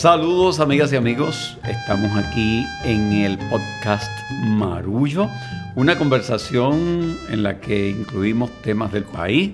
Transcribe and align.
Saludos 0.00 0.60
amigas 0.60 0.90
y 0.94 0.96
amigos, 0.96 1.58
estamos 1.68 2.10
aquí 2.16 2.64
en 2.84 3.12
el 3.12 3.36
podcast 3.50 4.10
Marullo, 4.46 5.28
una 5.76 5.98
conversación 5.98 7.18
en 7.28 7.42
la 7.42 7.60
que 7.60 7.90
incluimos 7.90 8.50
temas 8.62 8.92
del 8.92 9.04
país, 9.04 9.50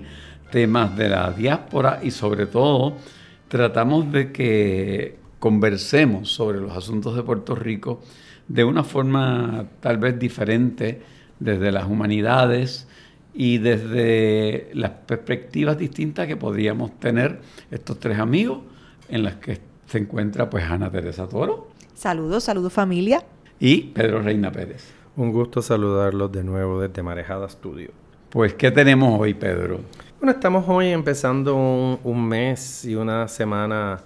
temas 0.53 0.97
de 0.97 1.09
la 1.09 1.33
diáspora 1.33 1.99
y 2.01 2.13
sobre 2.13 2.47
todo 2.47 2.97
tratamos 3.49 4.13
de 4.13 4.31
que 4.31 5.19
conversemos 5.41 6.31
sobre 6.31 6.61
los 6.61 6.77
asuntos 6.77 7.17
de 7.17 7.25
Puerto 7.25 7.57
Rico 7.57 8.01
de 8.47 8.63
una 8.63 8.85
forma 8.85 9.67
tal 9.81 9.99
vez 9.99 10.17
diferente 10.17 11.03
desde 11.41 11.73
las 11.73 11.87
humanidades 11.87 12.87
y 13.35 13.59
desde 13.59 14.71
las 14.75 14.93
perspectivas 14.93 15.77
distintas 15.77 16.29
que 16.29 16.37
podríamos 16.37 17.01
tener 17.01 17.41
estos 17.73 17.99
tres 17.99 18.21
amigos 18.21 18.61
en 19.09 19.25
las 19.25 19.35
que 19.35 19.66
se 19.87 19.99
encuentra 19.99 20.51
pues 20.51 20.65
Ana 20.65 20.91
Teresa 20.91 21.29
Toro. 21.29 21.69
Saludos, 21.95 22.45
saludos 22.45 22.73
familia. 22.73 23.25
Y 23.59 23.83
Pedro 23.83 24.21
Reina 24.21 24.53
Pérez. 24.53 24.85
Un 25.17 25.33
gusto 25.33 25.63
saludarlos 25.63 26.31
de 26.31 26.45
nuevo 26.45 26.81
desde 26.81 27.03
Marejada 27.03 27.49
Studio. 27.49 27.91
Pues, 28.29 28.53
¿qué 28.55 28.71
tenemos 28.71 29.19
hoy, 29.19 29.33
Pedro? 29.33 29.81
Bueno, 30.21 30.33
estamos 30.33 30.65
hoy 30.69 30.89
empezando 30.89 31.57
un, 31.57 31.99
un 32.05 32.29
mes 32.29 32.85
y 32.85 32.95
una 32.95 33.29
semana 33.29 34.03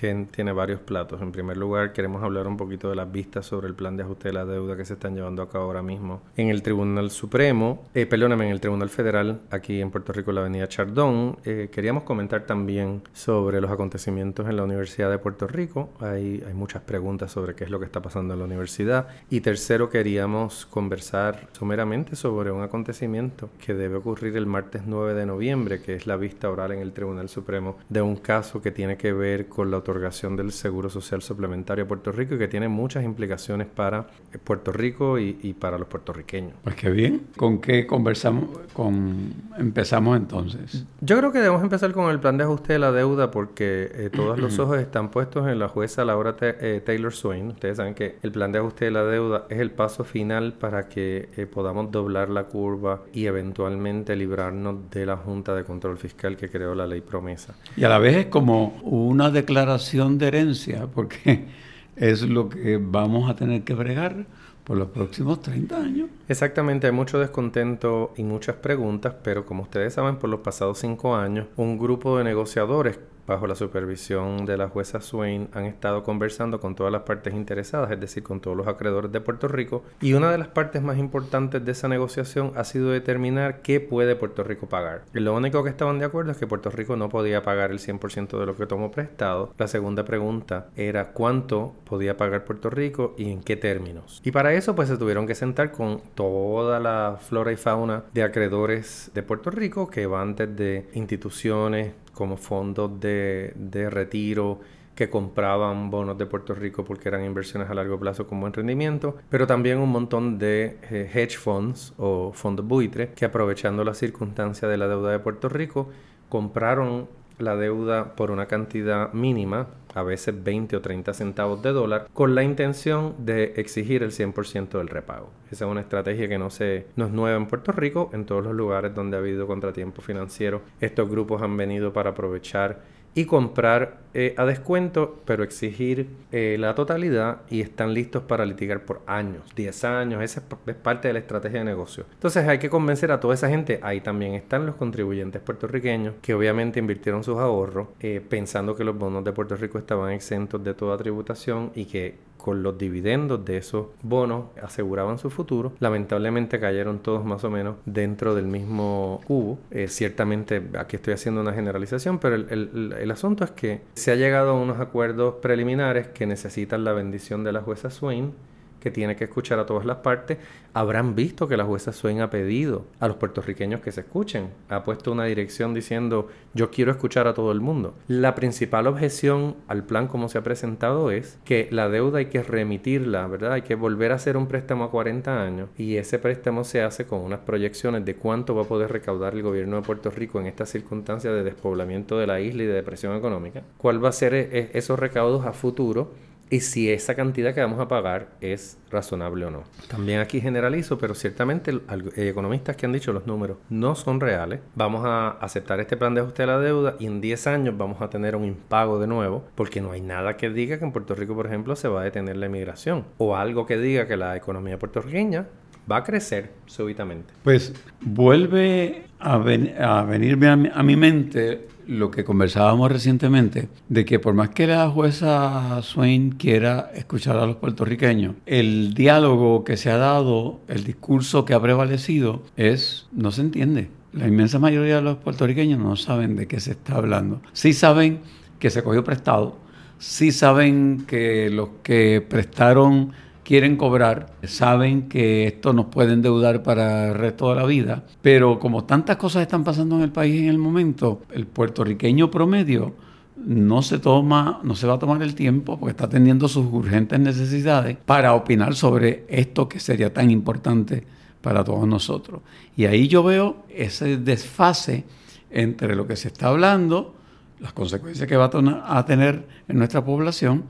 que 0.00 0.26
tiene 0.30 0.52
varios 0.52 0.80
platos. 0.80 1.20
En 1.20 1.30
primer 1.30 1.58
lugar, 1.58 1.92
queremos 1.92 2.22
hablar 2.22 2.46
un 2.46 2.56
poquito 2.56 2.88
de 2.88 2.96
las 2.96 3.12
vistas 3.12 3.44
sobre 3.44 3.68
el 3.68 3.74
plan 3.74 3.98
de 3.98 4.04
ajuste 4.04 4.28
de 4.28 4.32
la 4.32 4.46
deuda 4.46 4.74
que 4.74 4.86
se 4.86 4.94
están 4.94 5.14
llevando 5.14 5.42
a 5.42 5.50
cabo 5.50 5.64
ahora 5.64 5.82
mismo 5.82 6.22
en 6.38 6.48
el 6.48 6.62
Tribunal 6.62 7.10
Supremo, 7.10 7.84
eh, 7.94 8.06
perdóname, 8.06 8.46
en 8.46 8.52
el 8.52 8.60
Tribunal 8.60 8.88
Federal, 8.88 9.40
aquí 9.50 9.78
en 9.82 9.90
Puerto 9.90 10.14
Rico, 10.14 10.32
la 10.32 10.40
Avenida 10.40 10.68
Chardón. 10.68 11.36
Eh, 11.44 11.68
queríamos 11.70 12.04
comentar 12.04 12.46
también 12.46 13.02
sobre 13.12 13.60
los 13.60 13.70
acontecimientos 13.70 14.48
en 14.48 14.56
la 14.56 14.64
Universidad 14.64 15.10
de 15.10 15.18
Puerto 15.18 15.46
Rico. 15.46 15.90
Hay, 16.00 16.42
hay 16.46 16.54
muchas 16.54 16.80
preguntas 16.80 17.30
sobre 17.32 17.54
qué 17.54 17.64
es 17.64 17.70
lo 17.70 17.78
que 17.78 17.84
está 17.84 18.00
pasando 18.00 18.32
en 18.32 18.40
la 18.40 18.46
universidad. 18.46 19.08
Y 19.28 19.42
tercero, 19.42 19.90
queríamos 19.90 20.64
conversar 20.64 21.48
someramente 21.52 22.16
sobre 22.16 22.50
un 22.50 22.62
acontecimiento 22.62 23.50
que 23.62 23.74
debe 23.74 23.96
ocurrir 23.96 24.34
el 24.38 24.46
martes 24.46 24.82
9 24.86 25.12
de 25.12 25.26
noviembre, 25.26 25.82
que 25.82 25.94
es 25.94 26.06
la 26.06 26.16
vista 26.16 26.48
oral 26.48 26.72
en 26.72 26.78
el 26.78 26.92
Tribunal 26.92 27.28
Supremo 27.28 27.76
de 27.90 28.00
un 28.00 28.16
caso 28.16 28.62
que 28.62 28.70
tiene 28.70 28.96
que 28.96 29.12
ver 29.12 29.46
con 29.48 29.70
la 29.70 29.76
otorgación 29.90 30.36
del 30.36 30.52
Seguro 30.52 30.88
Social 30.88 31.20
Suplementario 31.22 31.84
a 31.84 31.88
Puerto 31.88 32.12
Rico 32.12 32.34
y 32.34 32.38
que 32.38 32.48
tiene 32.48 32.68
muchas 32.68 33.04
implicaciones 33.04 33.66
para 33.66 34.06
eh, 34.32 34.38
Puerto 34.42 34.72
Rico 34.72 35.18
y, 35.18 35.54
para 35.58 35.78
los 35.78 35.88
puertorriqueños. 35.88 36.52
Pues 36.62 36.76
qué 36.76 36.90
bien. 36.90 37.26
¿Con 37.36 37.60
qué 37.60 37.86
conversamos? 37.86 38.48
Con... 38.72 39.32
Empezamos 39.58 40.16
entonces. 40.16 40.84
Yo 41.00 41.18
creo 41.18 41.32
que 41.32 41.38
debemos 41.38 41.62
empezar 41.62 41.92
con 41.92 42.10
el 42.10 42.20
plan 42.20 42.38
de 42.38 42.44
ajuste 42.44 42.74
de 42.74 42.78
la 42.78 42.92
deuda 42.92 43.30
porque 43.30 43.90
eh, 43.92 44.10
todos 44.10 44.38
los 44.38 44.58
ojos 44.60 44.78
están 44.78 45.10
puestos 45.10 45.48
en 45.48 45.58
la 45.58 45.68
jueza 45.68 46.04
Laura 46.04 46.36
eh, 46.40 46.80
Taylor 46.84 47.12
Swain. 47.12 47.48
Ustedes 47.48 47.76
saben 47.76 47.94
que 47.94 48.16
el 48.22 48.32
plan 48.32 48.52
de 48.52 48.60
ajuste 48.60 48.86
de 48.86 48.90
la 48.92 49.04
deuda 49.04 49.46
es 49.48 49.58
el 49.58 49.70
paso 49.70 50.04
final 50.04 50.54
para 50.54 50.88
que 50.88 51.48
podamos 51.52 51.90
doblar 51.90 52.30
la 52.30 52.44
curva 52.44 53.02
y 53.12 53.26
eventualmente 53.26 54.14
librarnos 54.16 54.90
de 54.90 55.06
la 55.06 55.16
Junta 55.16 55.54
de 55.54 55.64
Control 55.64 55.98
Fiscal 55.98 56.36
que 56.36 56.48
creó 56.48 56.74
la 56.74 56.86
ley 56.86 57.00
promesa. 57.00 57.54
Y 57.76 57.84
a 57.84 57.88
la 57.88 57.98
vez 57.98 58.16
es 58.16 58.26
como 58.26 58.78
una 58.82 59.30
declaración 59.30 59.79
de 59.80 60.26
herencia, 60.26 60.86
porque 60.86 61.46
es 61.96 62.22
lo 62.22 62.48
que 62.48 62.78
vamos 62.80 63.30
a 63.30 63.36
tener 63.36 63.62
que 63.62 63.74
bregar 63.74 64.26
por 64.64 64.76
los 64.76 64.88
próximos 64.88 65.40
30 65.40 65.76
años. 65.76 66.10
Exactamente, 66.28 66.86
hay 66.86 66.92
mucho 66.92 67.18
descontento 67.18 68.12
y 68.16 68.22
muchas 68.22 68.56
preguntas, 68.56 69.14
pero 69.22 69.46
como 69.46 69.62
ustedes 69.62 69.94
saben, 69.94 70.16
por 70.16 70.30
los 70.30 70.40
pasados 70.40 70.78
cinco 70.78 71.16
años, 71.16 71.46
un 71.56 71.78
grupo 71.78 72.18
de 72.18 72.24
negociadores 72.24 72.98
bajo 73.30 73.46
la 73.46 73.54
supervisión 73.54 74.44
de 74.44 74.56
la 74.56 74.68
jueza 74.68 75.00
Swain, 75.00 75.48
han 75.52 75.64
estado 75.64 76.02
conversando 76.02 76.58
con 76.58 76.74
todas 76.74 76.92
las 76.92 77.02
partes 77.02 77.32
interesadas, 77.32 77.90
es 77.92 78.00
decir, 78.00 78.24
con 78.24 78.40
todos 78.40 78.56
los 78.56 78.66
acreedores 78.66 79.12
de 79.12 79.20
Puerto 79.20 79.46
Rico. 79.46 79.84
Y 80.00 80.14
una 80.14 80.32
de 80.32 80.38
las 80.38 80.48
partes 80.48 80.82
más 80.82 80.98
importantes 80.98 81.64
de 81.64 81.70
esa 81.70 81.86
negociación 81.86 82.52
ha 82.56 82.64
sido 82.64 82.90
determinar 82.90 83.62
qué 83.62 83.78
puede 83.78 84.16
Puerto 84.16 84.42
Rico 84.42 84.68
pagar. 84.68 85.02
Y 85.14 85.20
lo 85.20 85.34
único 85.34 85.62
que 85.62 85.70
estaban 85.70 86.00
de 86.00 86.06
acuerdo 86.06 86.32
es 86.32 86.38
que 86.38 86.48
Puerto 86.48 86.70
Rico 86.70 86.96
no 86.96 87.08
podía 87.08 87.44
pagar 87.44 87.70
el 87.70 87.78
100% 87.78 88.36
de 88.36 88.46
lo 88.46 88.56
que 88.56 88.66
tomó 88.66 88.90
prestado. 88.90 89.54
La 89.56 89.68
segunda 89.68 90.04
pregunta 90.04 90.66
era 90.74 91.12
cuánto 91.12 91.74
podía 91.84 92.16
pagar 92.16 92.44
Puerto 92.44 92.68
Rico 92.68 93.14
y 93.16 93.30
en 93.30 93.42
qué 93.42 93.56
términos. 93.56 94.20
Y 94.24 94.32
para 94.32 94.54
eso 94.54 94.74
pues 94.74 94.88
se 94.88 94.96
tuvieron 94.96 95.28
que 95.28 95.36
sentar 95.36 95.70
con 95.70 96.00
toda 96.16 96.80
la 96.80 97.18
flora 97.20 97.52
y 97.52 97.56
fauna 97.56 98.02
de 98.12 98.24
acreedores 98.24 99.12
de 99.14 99.22
Puerto 99.22 99.52
Rico 99.52 99.88
que 99.88 100.06
van 100.06 100.34
desde 100.34 100.88
instituciones, 100.94 101.92
como 102.20 102.36
fondos 102.36 103.00
de, 103.00 103.88
retiro 103.88 104.60
que 104.94 105.08
compraban 105.08 105.90
bonos 105.90 106.18
de 106.18 106.26
Puerto 106.26 106.54
Rico 106.54 106.84
porque 106.84 107.08
eran 107.08 107.24
inversiones 107.24 107.70
a 107.70 107.72
largo 107.72 107.98
plazo 107.98 108.26
con 108.26 108.38
buen 108.38 108.52
rendimiento, 108.52 109.16
pero 109.30 109.46
también 109.46 109.78
un 109.78 109.88
montón 109.88 110.38
de 110.38 110.76
eh, 110.90 111.10
hedge 111.14 111.38
funds 111.38 111.94
o 111.96 112.30
fondos 112.34 112.66
buitre 112.66 113.12
que 113.16 113.24
aprovechando 113.24 113.84
la 113.84 113.94
circunstancia 113.94 114.68
de 114.68 114.76
la 114.76 114.86
deuda 114.86 115.12
de 115.12 115.18
Puerto 115.18 115.48
Rico 115.48 115.88
compraron 116.28 117.08
la 117.42 117.56
deuda 117.56 118.14
por 118.14 118.30
una 118.30 118.46
cantidad 118.46 119.12
mínima, 119.12 119.68
a 119.94 120.02
veces 120.02 120.42
20 120.42 120.76
o 120.76 120.80
30 120.80 121.14
centavos 121.14 121.62
de 121.62 121.72
dólar, 121.72 122.08
con 122.12 122.34
la 122.34 122.42
intención 122.42 123.14
de 123.18 123.54
exigir 123.56 124.02
el 124.02 124.12
100% 124.12 124.78
del 124.78 124.88
repago. 124.88 125.30
Esa 125.50 125.64
es 125.64 125.70
una 125.70 125.80
estrategia 125.80 126.28
que 126.28 126.38
no, 126.38 126.50
se, 126.50 126.86
no 126.96 127.06
es 127.06 127.12
nueva 127.12 127.36
en 127.36 127.46
Puerto 127.46 127.72
Rico, 127.72 128.10
en 128.12 128.24
todos 128.24 128.44
los 128.44 128.54
lugares 128.54 128.94
donde 128.94 129.16
ha 129.16 129.20
habido 129.20 129.46
contratiempo 129.46 130.02
financiero, 130.02 130.62
estos 130.80 131.08
grupos 131.08 131.42
han 131.42 131.56
venido 131.56 131.92
para 131.92 132.10
aprovechar 132.10 132.99
y 133.14 133.24
comprar 133.24 133.98
eh, 134.12 134.34
a 134.36 134.44
descuento, 134.44 135.20
pero 135.24 135.44
exigir 135.44 136.08
eh, 136.32 136.56
la 136.58 136.74
totalidad 136.74 137.42
y 137.48 137.60
están 137.60 137.94
listos 137.94 138.22
para 138.24 138.44
litigar 138.44 138.84
por 138.84 139.02
años, 139.06 139.44
10 139.54 139.84
años, 139.84 140.22
esa 140.22 140.42
es, 140.66 140.74
parte 140.74 141.08
de 141.08 141.14
la 141.14 141.20
estrategia 141.20 141.60
de 141.60 141.64
negocio. 141.64 142.06
Entonces 142.14 142.46
hay 142.48 142.58
que 142.58 142.68
convencer 142.68 143.12
a 143.12 143.20
toda 143.20 143.34
esa 143.34 143.48
gente, 143.48 143.78
ahí 143.82 144.00
también 144.00 144.34
están 144.34 144.66
los 144.66 144.74
contribuyentes 144.74 145.40
puertorriqueños 145.42 146.14
que 146.22 146.34
obviamente 146.34 146.80
invirtieron 146.80 147.22
sus 147.22 147.38
ahorros 147.38 147.88
eh, 148.00 148.20
pensando 148.26 148.74
que 148.74 148.84
los 148.84 148.98
bonos 148.98 149.24
de 149.24 149.32
Puerto 149.32 149.56
Rico 149.56 149.78
estaban 149.78 150.12
exentos 150.12 150.62
de 150.64 150.74
toda 150.74 150.96
tributación 150.96 151.70
y 151.74 151.84
que 151.84 152.29
con 152.40 152.62
los 152.62 152.78
dividendos 152.78 153.44
de 153.44 153.56
esos 153.58 153.86
bonos 154.02 154.46
aseguraban 154.62 155.18
su 155.18 155.30
futuro. 155.30 155.72
Lamentablemente 155.80 156.60
cayeron 156.60 157.00
todos 157.00 157.24
más 157.24 157.44
o 157.44 157.50
menos 157.50 157.76
dentro 157.84 158.34
del 158.34 158.46
mismo 158.46 159.20
cubo. 159.26 159.58
Eh, 159.70 159.88
ciertamente 159.88 160.62
aquí 160.78 160.96
estoy 160.96 161.14
haciendo 161.14 161.40
una 161.40 161.52
generalización, 161.52 162.18
pero 162.18 162.36
el, 162.36 162.94
el, 162.98 163.10
asunto 163.10 163.44
es 163.44 163.50
que 163.50 163.80
se 163.94 164.12
ha 164.12 164.16
llegado 164.16 164.50
a 164.50 164.54
unos 164.54 164.80
acuerdos 164.80 165.36
preliminares 165.36 166.08
que 166.08 166.26
necesitan 166.26 166.84
la 166.84 166.92
bendición 166.92 167.44
de 167.44 167.52
la 167.52 167.60
jueza 167.60 167.90
Swain 167.90 168.32
que 168.80 168.90
tiene 168.90 169.16
que 169.16 169.24
escuchar 169.24 169.58
a 169.58 169.66
todas 169.66 169.84
las 169.84 169.98
partes, 169.98 170.38
habrán 170.74 171.14
visto 171.14 171.48
que 171.48 171.56
la 171.56 171.64
jueza 171.64 171.92
Swain 171.92 172.20
ha 172.20 172.30
pedido 172.30 172.86
a 172.98 173.08
los 173.08 173.16
puertorriqueños 173.16 173.80
que 173.80 173.92
se 173.92 174.00
escuchen. 174.00 174.50
Ha 174.68 174.82
puesto 174.84 175.12
una 175.12 175.24
dirección 175.24 175.74
diciendo 175.74 176.28
yo 176.54 176.70
quiero 176.70 176.90
escuchar 176.90 177.28
a 177.28 177.34
todo 177.34 177.52
el 177.52 177.60
mundo. 177.60 177.94
La 178.08 178.34
principal 178.34 178.86
objeción 178.86 179.56
al 179.68 179.84
plan 179.84 180.08
como 180.08 180.28
se 180.28 180.38
ha 180.38 180.42
presentado 180.42 181.10
es 181.10 181.38
que 181.44 181.68
la 181.70 181.88
deuda 181.88 182.18
hay 182.18 182.26
que 182.26 182.42
remitirla, 182.42 183.26
¿verdad? 183.26 183.52
Hay 183.52 183.62
que 183.62 183.74
volver 183.74 184.12
a 184.12 184.16
hacer 184.16 184.36
un 184.36 184.46
préstamo 184.46 184.84
a 184.84 184.90
40 184.90 185.42
años 185.42 185.68
y 185.76 185.96
ese 185.96 186.18
préstamo 186.18 186.64
se 186.64 186.82
hace 186.82 187.06
con 187.06 187.20
unas 187.20 187.40
proyecciones 187.40 188.04
de 188.04 188.16
cuánto 188.16 188.54
va 188.54 188.62
a 188.62 188.66
poder 188.66 188.90
recaudar 188.90 189.34
el 189.34 189.42
gobierno 189.42 189.76
de 189.76 189.82
Puerto 189.82 190.10
Rico 190.10 190.40
en 190.40 190.46
esta 190.46 190.66
circunstancia 190.66 191.32
de 191.32 191.42
despoblamiento 191.42 192.18
de 192.18 192.26
la 192.26 192.40
isla 192.40 192.62
y 192.62 192.66
de 192.66 192.74
depresión 192.74 193.16
económica. 193.16 193.62
¿Cuál 193.76 194.02
va 194.02 194.08
a 194.08 194.12
ser 194.12 194.34
e-, 194.34 194.70
esos 194.74 194.98
recaudos 194.98 195.46
a 195.46 195.52
futuro? 195.52 196.10
Y 196.50 196.60
si 196.60 196.90
esa 196.90 197.14
cantidad 197.14 197.54
que 197.54 197.60
vamos 197.60 197.78
a 197.78 197.86
pagar 197.86 198.30
es 198.40 198.76
razonable 198.90 199.46
o 199.46 199.50
no. 199.50 199.62
También 199.88 200.18
aquí 200.18 200.40
generalizo, 200.40 200.98
pero 200.98 201.14
ciertamente 201.14 201.72
hay 201.86 202.28
economistas 202.28 202.76
que 202.76 202.86
han 202.86 202.92
dicho 202.92 203.12
los 203.12 203.26
números 203.26 203.58
no 203.68 203.94
son 203.94 204.20
reales. 204.20 204.60
Vamos 204.74 205.04
a 205.06 205.30
aceptar 205.30 205.78
este 205.80 205.96
plan 205.96 206.14
de 206.14 206.22
ajuste 206.22 206.42
de 206.42 206.46
la 206.48 206.58
deuda 206.58 206.96
y 206.98 207.06
en 207.06 207.20
10 207.20 207.46
años 207.46 207.78
vamos 207.78 208.02
a 208.02 208.10
tener 208.10 208.34
un 208.34 208.44
impago 208.44 208.98
de 208.98 209.06
nuevo, 209.06 209.44
porque 209.54 209.80
no 209.80 209.92
hay 209.92 210.00
nada 210.00 210.36
que 210.36 210.50
diga 210.50 210.78
que 210.78 210.84
en 210.84 210.92
Puerto 210.92 211.14
Rico, 211.14 211.34
por 211.34 211.46
ejemplo, 211.46 211.76
se 211.76 211.88
va 211.88 212.00
a 212.00 212.04
detener 212.04 212.36
la 212.36 212.46
emigración 212.46 213.04
o 213.18 213.36
algo 213.36 213.64
que 213.64 213.78
diga 213.78 214.08
que 214.08 214.16
la 214.16 214.36
economía 214.36 214.78
puertorriqueña 214.78 215.46
va 215.90 215.98
a 215.98 216.04
crecer 216.04 216.50
súbitamente. 216.66 217.32
Pues 217.42 217.72
vuelve 218.00 219.04
a 219.18 219.38
venirme 219.38 220.70
a 220.72 220.82
mi 220.82 220.96
mente 220.96 221.68
lo 221.86 222.10
que 222.10 222.24
conversábamos 222.24 222.90
recientemente, 222.90 223.68
de 223.88 224.04
que 224.04 224.18
por 224.18 224.34
más 224.34 224.50
que 224.50 224.66
la 224.66 224.88
jueza 224.88 225.80
Swain 225.82 226.32
quiera 226.32 226.90
escuchar 226.94 227.36
a 227.36 227.46
los 227.46 227.56
puertorriqueños, 227.56 228.34
el 228.46 228.94
diálogo 228.94 229.64
que 229.64 229.76
se 229.76 229.90
ha 229.90 229.96
dado, 229.96 230.60
el 230.68 230.84
discurso 230.84 231.44
que 231.44 231.54
ha 231.54 231.60
prevalecido, 231.60 232.42
es, 232.56 233.06
no 233.12 233.30
se 233.30 233.42
entiende. 233.42 233.90
La 234.12 234.26
inmensa 234.26 234.58
mayoría 234.58 234.96
de 234.96 235.02
los 235.02 235.18
puertorriqueños 235.18 235.78
no 235.78 235.96
saben 235.96 236.36
de 236.36 236.46
qué 236.46 236.58
se 236.60 236.72
está 236.72 236.96
hablando. 236.96 237.40
Sí 237.52 237.72
saben 237.72 238.20
que 238.58 238.70
se 238.70 238.82
cogió 238.82 239.04
prestado, 239.04 239.56
sí 239.98 240.32
saben 240.32 241.04
que 241.06 241.50
los 241.50 241.68
que 241.82 242.24
prestaron 242.26 243.12
quieren 243.44 243.76
cobrar, 243.76 244.34
saben 244.44 245.08
que 245.08 245.46
esto 245.46 245.72
nos 245.72 245.86
puede 245.86 246.12
endeudar 246.12 246.62
para 246.62 247.08
el 247.08 247.14
resto 247.14 247.50
de 247.50 247.56
la 247.56 247.66
vida, 247.66 248.04
pero 248.22 248.58
como 248.58 248.84
tantas 248.84 249.16
cosas 249.16 249.42
están 249.42 249.64
pasando 249.64 249.96
en 249.96 250.02
el 250.02 250.12
país 250.12 250.40
en 250.40 250.48
el 250.48 250.58
momento, 250.58 251.22
el 251.32 251.46
puertorriqueño 251.46 252.30
promedio 252.30 252.94
no 253.36 253.82
se 253.82 253.98
toma, 253.98 254.60
no 254.62 254.74
se 254.74 254.86
va 254.86 254.94
a 254.94 254.98
tomar 254.98 255.22
el 255.22 255.34
tiempo 255.34 255.78
porque 255.78 255.92
está 255.92 256.04
atendiendo 256.04 256.46
sus 256.48 256.66
urgentes 256.66 257.18
necesidades 257.18 257.96
para 258.04 258.34
opinar 258.34 258.74
sobre 258.74 259.24
esto 259.28 259.68
que 259.68 259.80
sería 259.80 260.12
tan 260.12 260.30
importante 260.30 261.04
para 261.40 261.64
todos 261.64 261.86
nosotros. 261.88 262.42
Y 262.76 262.84
ahí 262.84 263.08
yo 263.08 263.22
veo 263.22 263.64
ese 263.70 264.18
desfase 264.18 265.04
entre 265.50 265.96
lo 265.96 266.06
que 266.06 266.16
se 266.16 266.28
está 266.28 266.48
hablando, 266.48 267.14
las 267.60 267.72
consecuencias 267.72 268.28
que 268.28 268.36
va 268.36 268.50
a 268.86 269.04
tener 269.06 269.46
en 269.68 269.78
nuestra 269.78 270.04
población 270.04 270.64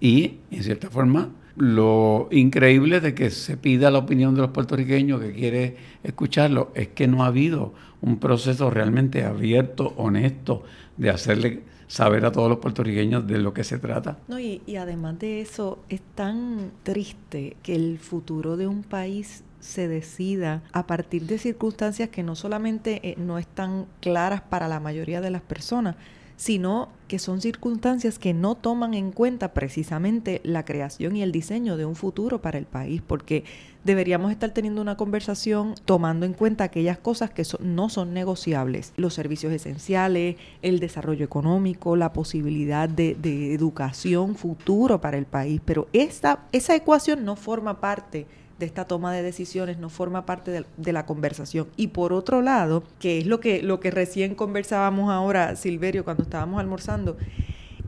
y, 0.00 0.38
en 0.50 0.62
cierta 0.62 0.90
forma, 0.90 1.30
lo 1.58 2.28
increíble 2.30 3.00
de 3.00 3.14
que 3.14 3.30
se 3.30 3.56
pida 3.56 3.90
la 3.90 3.98
opinión 3.98 4.34
de 4.34 4.42
los 4.42 4.50
puertorriqueños 4.50 5.20
que 5.20 5.32
quiere 5.32 5.76
escucharlo 6.04 6.70
es 6.74 6.88
que 6.88 7.08
no 7.08 7.24
ha 7.24 7.26
habido 7.26 7.74
un 8.00 8.18
proceso 8.18 8.70
realmente 8.70 9.24
abierto, 9.24 9.92
honesto, 9.96 10.62
de 10.96 11.10
hacerle 11.10 11.62
saber 11.88 12.24
a 12.24 12.32
todos 12.32 12.48
los 12.48 12.58
puertorriqueños 12.58 13.26
de 13.26 13.38
lo 13.38 13.52
que 13.52 13.64
se 13.64 13.78
trata. 13.78 14.18
No, 14.28 14.38
y, 14.38 14.60
además 14.78 15.18
de 15.18 15.40
eso, 15.40 15.78
es 15.88 16.00
tan 16.14 16.70
triste 16.82 17.56
que 17.62 17.74
el 17.74 17.98
futuro 17.98 18.56
de 18.56 18.66
un 18.66 18.82
país 18.82 19.42
se 19.60 19.88
decida 19.88 20.62
a 20.72 20.86
partir 20.86 21.24
de 21.24 21.38
circunstancias 21.38 22.10
que 22.10 22.22
no 22.22 22.36
solamente 22.36 23.00
eh, 23.02 23.14
no 23.18 23.38
están 23.38 23.86
claras 24.00 24.42
para 24.42 24.68
la 24.68 24.78
mayoría 24.78 25.20
de 25.20 25.30
las 25.30 25.42
personas, 25.42 25.96
sino 26.38 26.88
que 27.08 27.18
son 27.18 27.40
circunstancias 27.40 28.18
que 28.18 28.32
no 28.32 28.54
toman 28.54 28.94
en 28.94 29.10
cuenta 29.10 29.52
precisamente 29.52 30.40
la 30.44 30.64
creación 30.64 31.16
y 31.16 31.22
el 31.22 31.32
diseño 31.32 31.76
de 31.76 31.84
un 31.84 31.96
futuro 31.96 32.40
para 32.40 32.58
el 32.58 32.64
país, 32.64 33.02
porque 33.04 33.42
deberíamos 33.82 34.30
estar 34.30 34.50
teniendo 34.52 34.80
una 34.80 34.96
conversación 34.96 35.74
tomando 35.84 36.26
en 36.26 36.34
cuenta 36.34 36.62
aquellas 36.62 36.96
cosas 36.96 37.30
que 37.30 37.42
no 37.60 37.88
son 37.88 38.14
negociables, 38.14 38.92
los 38.96 39.14
servicios 39.14 39.52
esenciales, 39.52 40.36
el 40.62 40.78
desarrollo 40.78 41.24
económico, 41.24 41.96
la 41.96 42.12
posibilidad 42.12 42.88
de, 42.88 43.16
de 43.16 43.52
educación 43.52 44.36
futuro 44.36 45.00
para 45.00 45.18
el 45.18 45.26
país, 45.26 45.60
pero 45.64 45.88
esa, 45.92 46.44
esa 46.52 46.76
ecuación 46.76 47.24
no 47.24 47.34
forma 47.34 47.80
parte 47.80 48.26
de 48.58 48.66
esta 48.66 48.86
toma 48.86 49.12
de 49.12 49.22
decisiones 49.22 49.78
no 49.78 49.88
forma 49.88 50.26
parte 50.26 50.64
de, 50.76 50.92
la 50.92 51.06
conversación. 51.06 51.68
Y 51.76 51.88
por 51.88 52.12
otro 52.12 52.42
lado, 52.42 52.82
que 52.98 53.18
es 53.18 53.26
lo 53.26 53.40
que, 53.40 53.62
lo 53.62 53.80
que 53.80 53.90
recién 53.90 54.34
conversábamos 54.34 55.10
ahora, 55.10 55.54
Silverio, 55.56 56.04
cuando 56.04 56.24
estábamos 56.24 56.60
almorzando, 56.60 57.16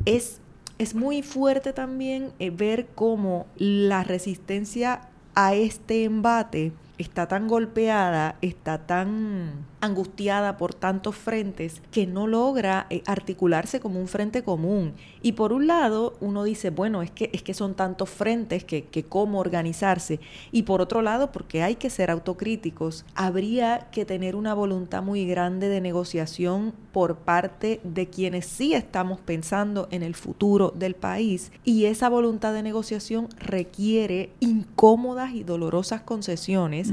es, 0.05 0.41
es 0.79 0.95
muy 0.95 1.23
fuerte 1.23 1.73
también 1.73 2.33
eh, 2.39 2.51
ver 2.51 2.87
cómo 2.95 3.47
la 3.57 4.05
resistencia 4.05 5.09
a 5.35 5.55
este 5.55 6.05
embate 6.05 6.73
está 6.99 7.27
tan 7.27 7.49
golpeada, 7.49 8.37
está 8.41 8.87
tan 8.87 9.70
angustiada 9.81 10.57
por 10.57 10.75
tantos 10.75 11.17
frentes 11.17 11.83
que 11.91 12.07
no 12.07 12.27
logra 12.27 12.87
eh, 12.91 13.03
articularse 13.07 13.81
como 13.81 14.01
un 14.01 14.09
frente 14.09 14.43
común. 14.43 14.95
Y 15.23 15.33
por 15.33 15.53
un 15.53 15.67
lado, 15.67 16.15
uno 16.21 16.45
dice, 16.45 16.71
bueno, 16.71 17.03
es 17.03 17.11
que, 17.11 17.31
es 17.33 17.43
que 17.43 17.55
son 17.55 17.75
tantos 17.75 18.11
frentes 18.11 18.65
que, 18.65 18.85
que 18.85 19.05
cómo 19.05 19.39
organizarse. 19.39 20.21
Y 20.53 20.63
por 20.63 20.81
otro 20.81 21.03
lado, 21.03 21.33
porque 21.33 21.63
hay 21.63 21.77
que 21.77 21.91
ser 21.91 22.11
autocríticos, 22.11 23.05
habría 23.15 23.89
que 23.91 24.05
tener 24.05 24.37
una 24.37 24.55
voluntad 24.55 25.03
muy 25.03 25.27
grande 25.27 25.69
de 25.69 25.81
negociación 25.81 26.73
por 26.93 27.17
parte 27.17 27.81
de 27.85 28.09
quienes 28.09 28.47
sí 28.47 28.75
estamos 28.75 29.21
pensando 29.21 29.89
en 29.91 30.03
el 30.03 30.15
futuro 30.15 30.73
del 30.77 30.95
país. 30.95 31.53
Y 31.65 31.85
esa 31.85 32.09
voluntad 32.09 32.53
de 32.53 32.63
negociación 32.63 33.29
requiere 33.39 34.31
incómodas 34.41 35.35
y 35.35 35.45
dolorosas 35.45 36.03
concesiones, 36.03 36.91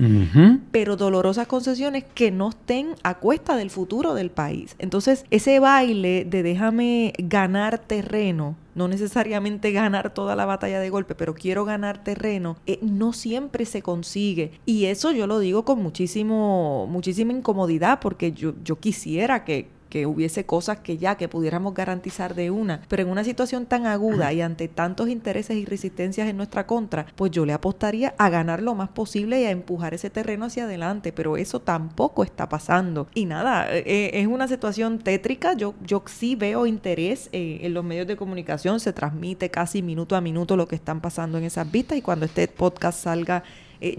pero 0.71 0.95
dolorosas 0.95 1.47
concesiones 1.47 2.03
que 2.03 2.31
no 2.31 2.49
estén 2.49 2.76
a 3.03 3.15
cuesta 3.15 3.55
del 3.55 3.69
futuro 3.69 4.13
del 4.13 4.31
país. 4.31 4.75
Entonces, 4.79 5.25
ese 5.31 5.59
baile 5.59 6.25
de 6.25 6.43
déjame 6.43 7.13
ganar 7.17 7.79
terreno, 7.79 8.55
no 8.75 8.87
necesariamente 8.87 9.71
ganar 9.71 10.13
toda 10.13 10.35
la 10.35 10.45
batalla 10.45 10.79
de 10.79 10.89
golpe, 10.89 11.15
pero 11.15 11.33
quiero 11.33 11.65
ganar 11.65 12.03
terreno, 12.03 12.57
eh, 12.67 12.79
no 12.81 13.13
siempre 13.13 13.65
se 13.65 13.81
consigue. 13.81 14.51
Y 14.65 14.85
eso 14.85 15.11
yo 15.11 15.27
lo 15.27 15.39
digo 15.39 15.65
con 15.65 15.81
muchísimo, 15.81 16.87
muchísima 16.87 17.33
incomodidad, 17.33 17.99
porque 17.99 18.31
yo, 18.31 18.53
yo 18.63 18.79
quisiera 18.79 19.43
que, 19.43 19.69
que 19.89 20.05
hubiese 20.05 20.45
cosas 20.45 20.79
que 20.79 20.97
ya 20.97 21.15
que 21.15 21.27
pudiéramos 21.27 21.73
garantizar 21.73 22.35
de 22.35 22.51
una, 22.51 22.81
pero 22.87 23.03
en 23.03 23.09
una 23.09 23.23
situación 23.23 23.65
tan 23.65 23.85
aguda 23.85 24.33
y 24.33 24.41
ante 24.41 24.67
tantos 24.67 25.09
intereses 25.09 25.57
y 25.57 25.65
resistencias 25.65 26.27
en 26.27 26.37
nuestra 26.37 26.67
contra, 26.67 27.05
pues 27.15 27.31
yo 27.31 27.45
le 27.45 27.53
apostaría 27.53 28.13
a 28.17 28.29
ganar 28.29 28.61
lo 28.61 28.75
más 28.75 28.89
posible 28.89 29.41
y 29.41 29.45
a 29.45 29.51
empujar 29.51 29.93
ese 29.93 30.09
terreno 30.09 30.45
hacia 30.45 30.65
adelante, 30.65 31.11
pero 31.11 31.37
eso 31.37 31.61
tampoco 31.61 32.23
está 32.23 32.49
pasando. 32.49 33.07
Y 33.13 33.25
nada, 33.25 33.73
eh, 33.73 33.83
eh, 33.85 34.11
es 34.13 34.27
una 34.27 34.47
situación 34.47 34.99
tétrica, 34.99 35.53
yo, 35.53 35.73
yo 35.85 36.03
sí 36.05 36.35
veo 36.35 36.65
interés 36.65 37.29
eh, 37.31 37.59
en 37.61 37.73
los 37.73 37.83
medios 37.83 38.07
de 38.07 38.17
comunicación, 38.17 38.79
se 38.79 38.93
transmite 38.93 39.49
casi 39.49 39.81
minuto 39.81 40.15
a 40.15 40.21
minuto 40.21 40.55
lo 40.55 40.67
que 40.67 40.75
están 40.75 41.01
pasando 41.01 41.37
en 41.37 41.45
esas 41.45 41.69
vistas 41.71 41.97
y 41.97 42.01
cuando 42.01 42.25
este 42.25 42.47
podcast 42.47 43.03
salga 43.03 43.43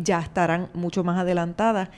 ya 0.01 0.19
estarán 0.19 0.69
mucho 0.75 1.05
más 1.05 1.21
adelantadas. 1.21 1.89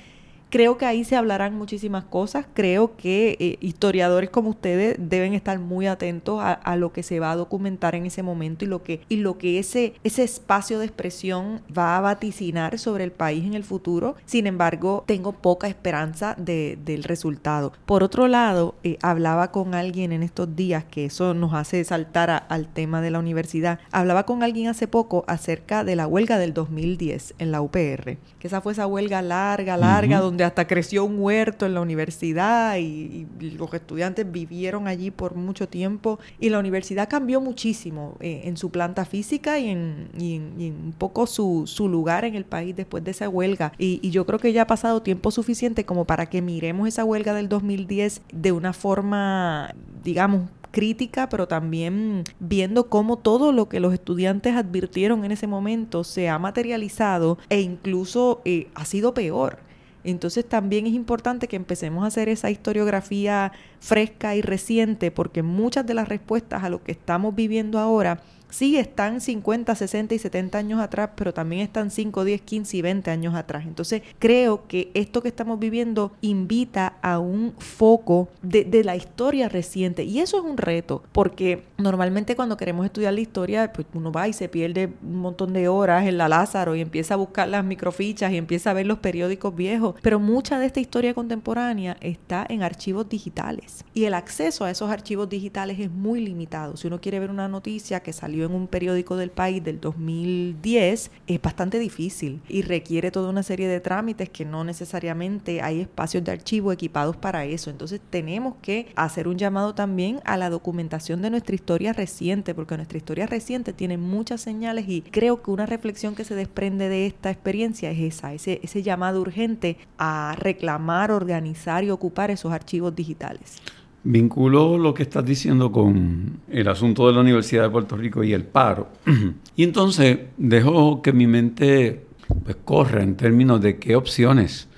Creo 0.51 0.79
que 0.79 0.85
ahí 0.85 1.05
se 1.05 1.15
hablarán 1.15 1.55
muchísimas 1.55 2.03
cosas. 2.03 2.45
Creo 2.55 2.97
que 2.97 3.37
eh, 3.39 3.57
historiadores 3.61 4.31
como 4.31 4.51
ustedes 4.51 4.97
deben 4.99 5.33
estar 5.33 5.61
muy 5.61 5.87
atentos 5.87 6.41
a, 6.43 6.77
lo 6.77 6.93
que 6.93 7.05
se 7.05 7.21
va 7.21 7.31
a 7.31 7.37
documentar 7.37 7.95
en 7.95 8.07
ese 8.07 8.25
momento 8.25 8.65
y 8.65 8.69
lo 8.69 8.83
que, 8.83 9.01
y 9.09 9.17
lo 9.17 9.39
que 9.39 9.61
ese, 9.61 9.95
ese 10.03 10.25
espacio 10.25 10.81
de 10.81 10.87
expresión 10.87 11.61
va 11.77 11.97
a 11.97 12.01
vaticinar 12.01 12.79
sobre 12.79 13.05
el 13.05 13.13
país 13.13 13.45
en 13.45 13.55
el 13.55 13.63
futuro. 13.63 14.17
Sin 14.25 14.49
embargo, 14.49 15.05
tengo 15.07 15.33
poca 15.33 15.69
esperanza 15.69 16.35
del 16.37 17.05
resultado. 17.05 17.73
Por 17.87 18.03
otro 18.03 18.27
lado, 18.27 18.75
eh, 18.83 18.99
hablaba 19.03 19.53
con 19.53 19.75
alguien 19.75 20.13
en 20.13 20.25
estos 20.25 20.57
días, 20.57 20.85
que 20.85 21.05
eso 21.05 21.33
nos 21.33 21.55
hace 21.55 21.85
saltar 21.85 22.47
al 22.49 22.67
tema 22.67 23.01
de 23.01 23.13
la 23.13 23.21
universidad. 23.21 23.79
Hablaba 23.93 24.27
con 24.27 24.43
alguien 24.43 24.67
hace 24.69 24.89
poco 24.89 25.25
acerca 25.29 25.85
de 25.85 25.95
la 25.95 26.09
huelga 26.09 26.39
del 26.39 26.55
2010 26.55 27.35
en 27.39 27.53
la 27.53 27.63
UPR, 27.63 28.19
que 28.39 28.49
esa 28.49 28.61
fue 28.61 28.73
esa 28.73 28.89
huelga 28.89 29.23
larga, 29.23 29.77
larga, 29.77 30.19
donde 30.19 30.40
hasta 30.45 30.67
creció 30.67 31.05
un 31.05 31.19
huerto 31.19 31.67
en 31.67 31.75
la 31.75 31.81
universidad 31.81 32.77
y, 32.79 33.27
los 33.41 33.73
estudiantes 33.75 34.31
vivieron 34.31 34.87
allí 34.89 35.11
por 35.11 35.35
mucho 35.35 35.69
tiempo 35.69 36.19
y 36.39 36.51
la 36.51 36.59
universidad 36.59 37.09
cambió 37.09 37.41
muchísimo 37.41 38.17
eh, 38.21 38.43
en 38.45 38.57
su 38.57 38.71
planta 38.71 39.05
física 39.05 39.59
y 39.59 39.71
en, 39.71 40.11
un 40.19 40.95
poco 40.97 41.27
su, 41.27 41.67
lugar 41.91 42.25
en 42.25 42.35
el 42.35 42.45
país 42.45 42.77
después 42.77 43.03
de 43.05 43.11
esa 43.11 43.29
huelga. 43.29 43.73
Y, 43.79 43.99
y 44.03 44.11
yo 44.11 44.27
creo 44.27 44.39
que 44.39 44.53
ya 44.53 44.63
ha 44.63 44.67
pasado 44.67 45.03
tiempo 45.03 45.31
suficiente 45.31 45.85
como 45.85 46.05
para 46.05 46.27
que 46.27 46.43
miremos 46.43 46.89
esa 46.89 47.05
huelga 47.05 47.35
del 47.35 47.49
2010 47.49 48.23
de 48.33 48.53
una 48.53 48.73
forma, 48.73 49.75
digamos, 50.05 50.43
crítica, 50.71 51.29
pero 51.29 51.49
también 51.49 52.25
viendo 52.39 52.89
cómo 52.89 53.19
todo 53.19 53.53
lo 53.53 53.69
que 53.69 53.81
los 53.81 53.93
estudiantes 53.93 54.57
advirtieron 54.57 55.25
en 55.25 55.33
ese 55.33 55.47
momento 55.47 56.05
se 56.05 56.29
ha 56.29 56.39
materializado 56.39 57.39
e 57.49 57.61
incluso 57.61 58.41
eh, 58.45 58.69
ha 58.75 58.85
sido 58.85 59.15
peor. 59.15 59.59
Entonces 60.05 60.49
también 60.49 60.87
es 60.87 60.95
importante 60.95 61.49
que 61.49 61.57
empecemos 61.57 62.05
a 62.05 62.09
hacer 62.09 62.29
esa 62.29 62.51
historiografía 62.51 63.53
fresca 63.81 64.35
y 64.35 64.43
reciente 64.43 65.11
porque 65.11 65.43
muchas 65.43 65.87
de 65.87 65.95
las 65.95 66.09
respuestas 66.09 66.65
a 66.65 66.71
lo 66.71 66.83
que 66.83 66.93
estamos 66.93 67.35
viviendo 67.35 67.79
ahora 67.79 68.23
sí 68.51 68.77
están 68.77 69.21
50, 69.21 69.75
60 69.75 70.15
y 70.15 70.19
70 70.19 70.59
años 70.59 70.81
atrás, 70.81 71.11
pero 71.17 71.33
también 71.33 71.63
están 71.63 71.91
5, 71.91 72.25
10, 72.25 72.41
15 72.43 72.77
y 72.77 72.83
20 72.83 73.11
años 73.11 73.35
atrás. 73.35 73.65
Entonces 73.67 74.03
creo 74.19 74.67
que 74.67 74.91
esto 74.95 75.23
que 75.23 75.29
estamos 75.29 75.59
viviendo 75.59 76.13
invita 76.21 76.95
a 77.03 77.19
un 77.19 77.55
foco 77.59 78.29
de, 78.43 78.65
de, 78.65 78.85
la 78.85 78.97
historia 78.97 79.49
reciente 79.49 80.05
y 80.05 80.21
eso 80.21 80.39
es 80.39 80.45
un 80.45 80.57
reto 80.57 81.03
porque 81.13 81.65
normalmente 81.79 82.35
cuando 82.35 82.57
queremos 82.57 82.87
estudiar 82.87 83.15
la 83.15 83.21
historia, 83.21 83.73
pues 83.73 83.87
uno 83.95 84.11
va 84.11 84.29
y 84.29 84.33
se 84.33 84.49
pierde 84.49 84.93
un 85.03 85.17
montón 85.17 85.53
de 85.53 85.69
horas 85.69 86.07
en 86.07 86.19
la 86.19 86.29
Lázaro 86.29 86.75
y 86.75 86.81
empieza 86.81 87.15
a 87.15 87.17
buscar 87.17 87.49
las 87.49 87.65
microfichas 87.65 88.33
y 88.33 88.37
empieza 88.37 88.71
a 88.71 88.75
ver 88.75 88.87
los 88.87 88.99
periódicos 88.99 89.55
viejos, 89.55 89.95
pero 90.03 90.19
mucha 90.19 90.59
de 90.59 90.67
esta 90.67 90.81
historia 90.81 91.15
contemporánea 91.15 91.97
está 92.01 92.47
en 92.49 92.63
archivos 92.63 93.09
digitales 93.09 93.85
y 93.95 94.05
el 94.05 94.15
acceso 94.15 94.65
a 94.65 94.71
esos 94.71 94.91
archivos 94.91 95.29
digitales 95.29 95.79
es 95.79 95.91
muy 95.91 96.21
limitado. 96.21 96.77
Si 96.77 96.87
uno 96.87 97.01
quiere 97.01 97.21
ver 97.21 97.31
una 97.31 97.49
noticia 97.49 98.01
que 98.01 98.13
salió 98.13 98.40
en 98.47 98.55
un 98.55 98.67
periódico 98.67 99.17
del 99.17 99.31
país 99.31 99.63
del 99.63 99.81
2010 99.81 101.11
es 101.27 101.43
bastante 101.43 101.79
difícil 101.79 102.41
y 102.49 102.63
requiere 102.63 103.11
toda 103.11 103.31
una 103.31 103.43
serie 103.43 103.69
de 103.69 103.81
trámites 103.81 104.29
que 104.29 104.45
no 104.45 104.65
necesariamente 104.65 105.63
hay 105.63 105.81
espacios 105.81 106.25
de 106.25 106.33
archivo 106.33 106.73
equipados 106.73 107.17
para 107.17 107.45
eso. 107.45 107.71
Entonces 107.71 108.01
tenemos 108.11 108.55
que 108.63 108.93
hacer 108.97 109.29
un 109.29 109.39
llamado 109.39 109.75
también 109.75 110.21
a 110.25 110.37
la 110.37 110.51
documentación 110.51 111.23
de 111.23 111.31
nuestra 111.31 111.55
historia 111.55 111.93
reciente, 111.93 112.55
porque 112.55 112.77
nuestra 112.77 112.99
historia 112.99 113.27
reciente 113.27 113.73
tiene 113.73 113.97
muchas 113.99 114.41
señales 114.41 114.89
y 114.89 115.03
creo 115.03 115.43
que 115.43 115.51
una 115.51 115.67
reflexión 115.67 116.15
que 116.15 116.25
se 116.25 116.35
desprende 116.35 116.89
de 116.89 117.07
esta 117.07 117.31
experiencia 117.31 117.91
es 117.91 118.01
esa, 118.01 118.35
ese, 118.35 118.61
ese 118.63 118.83
llamado 118.83 119.21
urgente 119.21 119.77
a 119.99 120.35
reclamar, 120.39 121.11
organizar 121.11 121.85
y 121.85 121.91
ocupar 121.91 122.31
esos 122.31 122.53
archivos 122.53 122.95
digitales. 122.95 123.57
Vinculó 124.03 124.79
lo 124.79 124.95
que 124.95 125.03
estás 125.03 125.25
diciendo 125.25 125.71
con 125.71 126.41
el 126.51 126.69
asunto 126.69 127.07
de 127.07 127.13
la 127.13 127.21
Universidad 127.21 127.65
de 127.65 127.71
Puerto 127.71 127.97
Rico 127.97 128.25
y 128.25 128.33
el 128.33 128.45
paro. 128.45 128.89
y 129.57 129.63
entonces 129.63 130.19
dejo 130.37 131.03
que 131.03 131.13
mi 131.13 131.27
mente 131.27 132.07
pues, 132.45 132.57
corra 132.65 133.03
en 133.03 133.17
términos 133.17 133.61
de 133.61 133.79
qué 133.79 133.97
opciones 133.97 134.69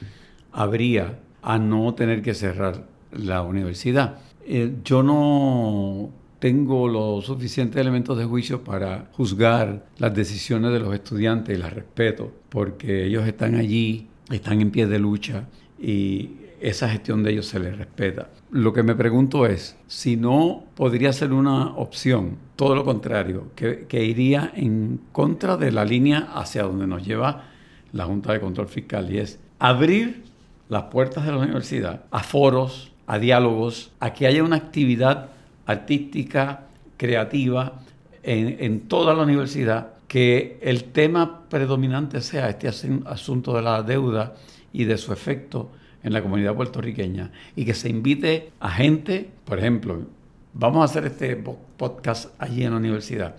habría 0.51 1.21
a 1.43 1.59
no 1.59 1.95
tener 1.95 2.23
que 2.23 2.35
cerrar 2.35 2.87
la 3.13 3.43
universidad. 3.43 4.19
Eh, 4.45 4.77
yo 4.85 5.03
no 5.03 6.11
tengo 6.39 6.89
los 6.89 7.27
suficientes 7.27 7.81
elementos 7.81 8.19
de 8.19 8.25
juicio 8.25 8.65
para 8.65 9.09
juzgar 9.13 9.87
las 9.99 10.13
decisiones 10.13 10.73
de 10.73 10.81
los 10.81 10.93
estudiantes 10.93 11.57
y 11.57 11.61
las 11.61 11.73
respeto, 11.73 12.33
porque 12.49 13.07
ellos 13.07 13.25
están 13.27 13.55
allí, 13.55 14.09
están 14.29 14.61
en 14.61 14.73
pie 14.73 14.89
de 14.89 14.99
lucha 14.99 15.47
y 15.81 16.31
esa 16.63 16.89
gestión 16.89 17.25
de 17.25 17.33
ellos 17.33 17.47
se 17.47 17.59
les 17.59 17.77
respeta. 17.77 18.29
Lo 18.53 18.73
que 18.73 18.85
me 18.85 18.95
pregunto 18.95 19.47
es, 19.47 19.77
si 19.89 20.17
no 20.17 20.65
podría 20.77 21.13
ser 21.13 21.33
una 21.33 21.75
opción, 21.75 22.39
todo 22.55 22.77
lo 22.77 22.85
contrario, 22.85 23.49
que, 23.57 23.87
que 23.89 24.05
iría 24.05 24.53
en 24.55 25.01
contra 25.11 25.57
de 25.57 25.73
la 25.73 25.85
línea 25.85 26.29
hacia 26.35 26.63
donde 26.63 26.87
nos 26.87 27.05
lleva 27.05 27.47
la 27.93 28.05
Junta 28.05 28.33
de 28.33 28.41
Control 28.41 28.69
Fiscal 28.69 29.13
y 29.13 29.19
es 29.19 29.41
abrir 29.59 30.23
las 30.69 30.85
puertas 30.85 31.27
de 31.27 31.33
la 31.33 31.39
universidad 31.39 32.05
a 32.13 32.21
foros, 32.21 32.93
a 33.07 33.19
diálogos, 33.19 33.91
a 33.99 34.13
que 34.13 34.29
haya 34.29 34.45
una 34.45 34.57
actividad 34.57 35.31
artística, 35.67 36.67
creativa 36.97 37.81
en, 38.23 38.57
en 38.61 38.81
toda 38.83 39.15
la 39.15 39.25
universidad, 39.25 39.95
que 40.07 40.61
el 40.63 40.85
tema 40.85 41.49
predominante 41.49 42.21
sea 42.21 42.49
este 42.49 42.69
asunto 42.69 43.55
de 43.55 43.63
la 43.63 43.83
deuda 43.83 44.35
y 44.73 44.85
de 44.85 44.97
su 44.97 45.13
efecto 45.13 45.71
en 46.03 46.13
la 46.13 46.23
comunidad 46.23 46.55
puertorriqueña 46.55 47.31
y 47.57 47.65
que 47.65 47.75
se 47.75 47.89
invite 47.89 48.51
a 48.61 48.71
gente, 48.71 49.31
por 49.45 49.59
ejemplo, 49.59 50.03
vamos 50.55 50.83
a 50.83 50.85
hacer 50.85 51.07
este 51.07 51.37
podcast 51.37 52.31
allí 52.39 52.65
en 52.65 52.73
la 52.73 52.77
universidad, 52.77 53.37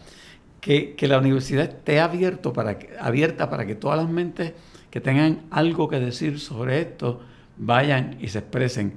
que, 0.62 0.96
la 1.02 1.20
universidad 1.20 1.66
esté 1.66 2.00
abierto 2.00 2.54
para 2.54 2.78
abierta 3.00 3.50
para 3.50 3.66
que 3.66 3.76
todas 3.76 3.98
las 3.98 4.10
mentes 4.10 4.54
que 4.90 5.02
tengan 5.02 5.42
algo 5.52 5.90
que 5.90 6.00
decir 6.00 6.40
sobre 6.40 6.80
esto 6.80 7.22
vayan 7.58 8.18
y 8.22 8.30
se 8.30 8.40
expresen. 8.40 8.94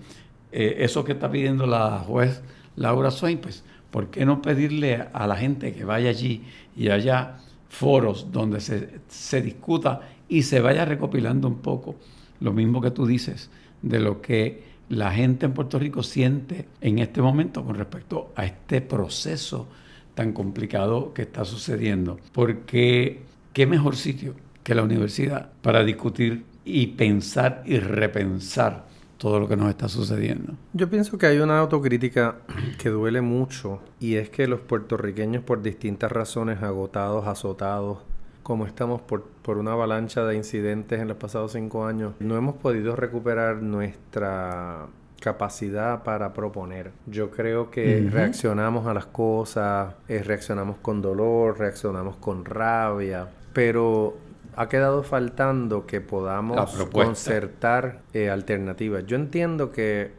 Eh, 0.52 0.76
eso 0.78 1.04
que 1.04 1.12
está 1.12 1.30
pidiendo 1.30 1.66
la 1.66 1.98
juez 1.98 2.42
Laura 2.76 3.10
Swain, 3.10 3.38
pues, 3.38 3.64
¿por 3.90 4.10
qué 4.10 4.24
no 4.24 4.42
pedirle 4.42 5.06
a 5.12 5.26
la 5.26 5.36
gente 5.36 5.74
que 5.74 5.84
vaya 5.84 6.10
allí 6.10 6.44
y 6.76 6.88
haya 6.90 7.38
foros 7.68 8.30
donde 8.30 8.60
se, 8.60 9.00
se 9.08 9.42
discuta 9.42 10.02
y 10.28 10.42
se 10.42 10.60
vaya 10.60 10.84
recopilando 10.84 11.48
un 11.48 11.58
poco 11.58 11.96
lo 12.40 12.52
mismo 12.52 12.80
que 12.80 12.90
tú 12.90 13.06
dices 13.06 13.50
de 13.82 14.00
lo 14.00 14.20
que 14.20 14.64
la 14.88 15.12
gente 15.12 15.46
en 15.46 15.52
Puerto 15.52 15.78
Rico 15.78 16.02
siente 16.02 16.66
en 16.80 16.98
este 16.98 17.20
momento 17.20 17.64
con 17.64 17.74
respecto 17.74 18.32
a 18.36 18.44
este 18.44 18.80
proceso 18.80 19.66
tan 20.14 20.32
complicado 20.32 21.12
que 21.12 21.22
está 21.22 21.44
sucediendo. 21.44 22.18
Porque 22.32 23.22
qué 23.52 23.66
mejor 23.66 23.96
sitio 23.96 24.34
que 24.62 24.74
la 24.74 24.82
universidad 24.82 25.50
para 25.62 25.84
discutir 25.84 26.44
y 26.64 26.88
pensar 26.88 27.62
y 27.66 27.78
repensar 27.78 28.86
todo 29.18 29.40
lo 29.40 29.48
que 29.48 29.56
nos 29.56 29.70
está 29.70 29.88
sucediendo. 29.88 30.54
Yo 30.72 30.90
pienso 30.90 31.16
que 31.16 31.26
hay 31.26 31.38
una 31.38 31.58
autocrítica 31.58 32.36
que 32.78 32.90
duele 32.90 33.20
mucho 33.20 33.80
y 34.00 34.16
es 34.16 34.28
que 34.28 34.46
los 34.46 34.60
puertorriqueños 34.60 35.42
por 35.42 35.62
distintas 35.62 36.12
razones 36.12 36.62
agotados, 36.62 37.26
azotados, 37.26 37.98
como 38.46 38.64
estamos 38.64 39.00
por, 39.00 39.24
por, 39.42 39.58
una 39.58 39.72
avalancha 39.72 40.24
de 40.24 40.36
incidentes 40.36 41.00
en 41.00 41.08
los 41.08 41.16
pasados 41.16 41.50
cinco 41.50 41.84
años, 41.84 42.14
no 42.20 42.36
hemos 42.36 42.54
podido 42.54 42.94
recuperar 42.94 43.60
nuestra 43.60 44.86
capacidad 45.20 46.04
para 46.04 46.32
proponer. 46.32 46.92
Yo 47.06 47.32
creo 47.32 47.72
que 47.72 48.08
reaccionamos 48.08 48.86
a 48.86 48.94
las 48.94 49.06
cosas, 49.06 49.96
eh, 50.06 50.22
reaccionamos 50.22 50.76
con 50.76 51.02
dolor, 51.02 51.58
reaccionamos 51.58 52.18
con 52.18 52.44
rabia, 52.44 53.26
pero 53.52 54.16
ha 54.54 54.68
quedado 54.68 55.02
faltando 55.02 55.84
que 55.84 56.00
podamos 56.00 56.72
concertar 56.92 58.02
eh, 58.12 58.30
alternativas. 58.30 59.04
Yo 59.06 59.16
entiendo 59.16 59.72
que 59.72 60.12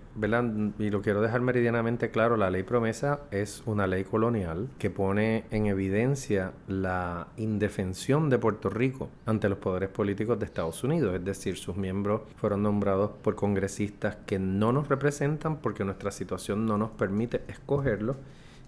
y 0.79 0.89
lo 0.89 1.01
quiero 1.01 1.21
dejar 1.21 1.41
meridianamente 1.41 2.09
claro, 2.09 2.37
la 2.37 2.49
ley 2.49 2.63
promesa 2.63 3.19
es 3.29 3.61
una 3.65 3.85
ley 3.85 4.03
colonial 4.03 4.67
que 4.79 4.89
pone 4.89 5.43
en 5.51 5.67
evidencia 5.67 6.53
la 6.67 7.27
indefensión 7.37 8.29
de 8.29 8.39
Puerto 8.39 8.69
Rico 8.69 9.09
ante 9.25 9.47
los 9.47 9.59
poderes 9.59 9.89
políticos 9.89 10.39
de 10.39 10.45
Estados 10.45 10.83
Unidos, 10.83 11.13
es 11.15 11.23
decir, 11.23 11.57
sus 11.57 11.75
miembros 11.75 12.21
fueron 12.37 12.63
nombrados 12.63 13.11
por 13.21 13.35
congresistas 13.35 14.17
que 14.25 14.39
no 14.39 14.71
nos 14.71 14.87
representan 14.87 15.57
porque 15.57 15.85
nuestra 15.85 16.09
situación 16.09 16.65
no 16.65 16.77
nos 16.77 16.89
permite 16.91 17.41
escogerlos 17.47 18.15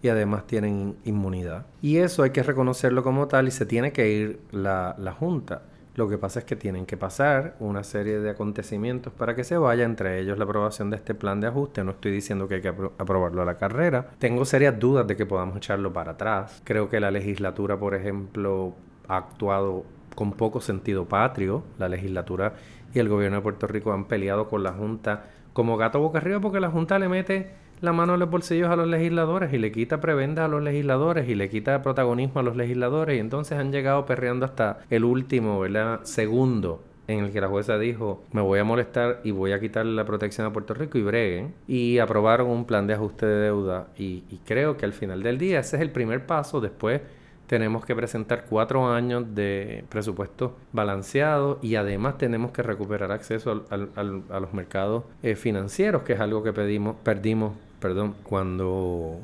y 0.02 0.10
además 0.10 0.48
tienen 0.48 0.96
inmunidad. 1.04 1.66
Y 1.82 1.98
eso 1.98 2.24
hay 2.24 2.30
que 2.30 2.44
reconocerlo 2.44 3.04
como 3.04 3.28
tal 3.28 3.48
y 3.48 3.52
se 3.52 3.66
tiene 3.66 3.92
que 3.92 4.10
ir 4.10 4.40
la, 4.52 4.96
la 4.98 5.14
Junta. 5.14 5.64
Lo 5.96 6.08
que 6.08 6.18
pasa 6.18 6.40
es 6.40 6.46
que 6.46 6.56
tienen 6.56 6.86
que 6.86 6.98
pasar 6.98 7.56
una 7.60 7.84
serie 7.84 8.20
de 8.20 8.30
acontecimientos 8.30 9.12
para 9.12 9.36
que 9.36 9.44
se 9.44 9.58
vaya, 9.58 9.84
entre 9.84 10.20
ellos 10.20 10.38
la 10.38 10.46
aprobación 10.46 10.90
de 10.90 10.98
este 10.98 11.14
plan 11.14 11.42
de 11.42 11.48
ajuste. 11.48 11.84
No 11.84 11.92
estoy 11.92 12.12
diciendo 12.12 12.48
que 12.48 12.56
hay 12.56 12.62
que 12.62 12.70
aprobarlo 12.70 13.42
a 13.42 13.46
la 13.46 13.58
carrera. 13.58 14.08
Tengo 14.20 14.46
serias 14.46 14.80
dudas 14.80 15.08
de 15.08 15.18
que 15.18 15.26
podamos 15.26 15.58
echarlo 15.58 15.92
para 15.92 16.12
atrás. 16.12 16.62
Creo 16.64 16.90
que 16.90 17.00
la 17.00 17.12
legislatura, 17.12 17.78
por 17.78 17.96
ejemplo, 17.96 18.76
ha 19.08 19.18
actuado 19.18 19.84
con 20.16 20.34
poco 20.34 20.62
sentido 20.62 21.06
patrio. 21.06 21.64
La 21.78 21.90
legislatura 21.90 22.54
y 22.94 23.00
el 23.00 23.10
gobierno 23.10 23.38
de 23.38 23.44
Puerto 23.44 23.68
Rico 23.68 23.92
han 23.92 24.06
peleado 24.06 24.48
con 24.48 24.64
la 24.64 24.74
Junta 24.74 25.26
como 25.54 25.78
gato 25.78 26.00
boca 26.00 26.20
arriba 26.20 26.40
porque 26.40 26.60
la 26.60 26.70
Junta 26.70 27.00
le 27.00 27.10
mete 27.10 27.52
la 27.82 27.94
mano 27.94 28.14
en 28.14 28.20
los 28.20 28.30
bolsillos 28.30 28.70
a 28.70 28.76
los 28.76 28.88
legisladores 28.88 29.54
y 29.54 29.58
le 29.58 29.72
quita 29.72 30.02
prebenda 30.02 30.46
a 30.46 30.48
los 30.48 30.62
legisladores 30.62 31.28
y 31.30 31.36
le 31.36 31.50
quita 31.50 31.82
protagonismo 31.82 32.40
a 32.40 32.44
los 32.44 32.56
legisladores 32.56 33.18
y 33.18 33.20
entonces 33.20 33.58
han 33.58 33.72
llegado 33.72 34.06
perreando 34.06 34.46
hasta 34.46 34.80
el 34.90 35.04
último, 35.04 35.60
¿verdad? 35.60 36.02
Segundo 36.04 36.84
en 37.08 37.26
el 37.26 37.32
que 37.32 37.42
la 37.42 37.48
jueza 37.48 37.80
dijo, 37.80 38.24
me 38.32 38.42
voy 38.42 38.60
a 38.60 38.64
molestar 38.64 39.22
y 39.24 39.32
voy 39.32 39.52
a 39.52 39.60
quitarle 39.60 39.94
la 39.94 40.06
protección 40.06 40.46
a 40.46 40.54
Puerto 40.54 40.76
Rico 40.76 41.00
y 41.00 41.02
breguen. 41.02 41.56
Y 41.68 41.98
aprobaron 41.98 42.48
un 42.48 42.66
plan 42.66 42.86
de 42.86 42.94
ajuste 42.94 43.26
de 43.26 43.46
deuda. 43.46 43.88
Y, 43.98 44.26
y 44.30 44.40
creo 44.46 44.78
que 44.78 44.86
al 44.86 44.94
final 44.94 45.24
del 45.24 45.40
día 45.40 45.60
ese 45.60 45.78
es 45.78 45.82
el 45.82 45.90
primer 45.90 46.28
paso. 46.28 46.62
Después 46.62 47.02
tenemos 47.48 47.84
que 47.84 47.96
presentar 47.96 48.46
cuatro 48.48 48.94
años 48.94 49.34
de 49.34 49.84
presupuesto 49.90 50.56
balanceado 50.72 51.58
y 51.64 51.76
además 51.76 52.20
tenemos 52.20 52.52
que 52.52 52.62
recuperar 52.62 53.12
acceso 53.12 53.66
al, 53.72 53.90
a 54.30 54.40
los 54.40 54.54
mercados 54.54 55.06
eh, 55.24 55.36
financieros, 55.36 56.04
que 56.04 56.14
es 56.14 56.20
algo 56.20 56.44
que 56.44 56.54
pedimos, 56.54 56.96
perdimos 57.02 57.54
perdón, 57.80 58.16
cuando 58.24 59.20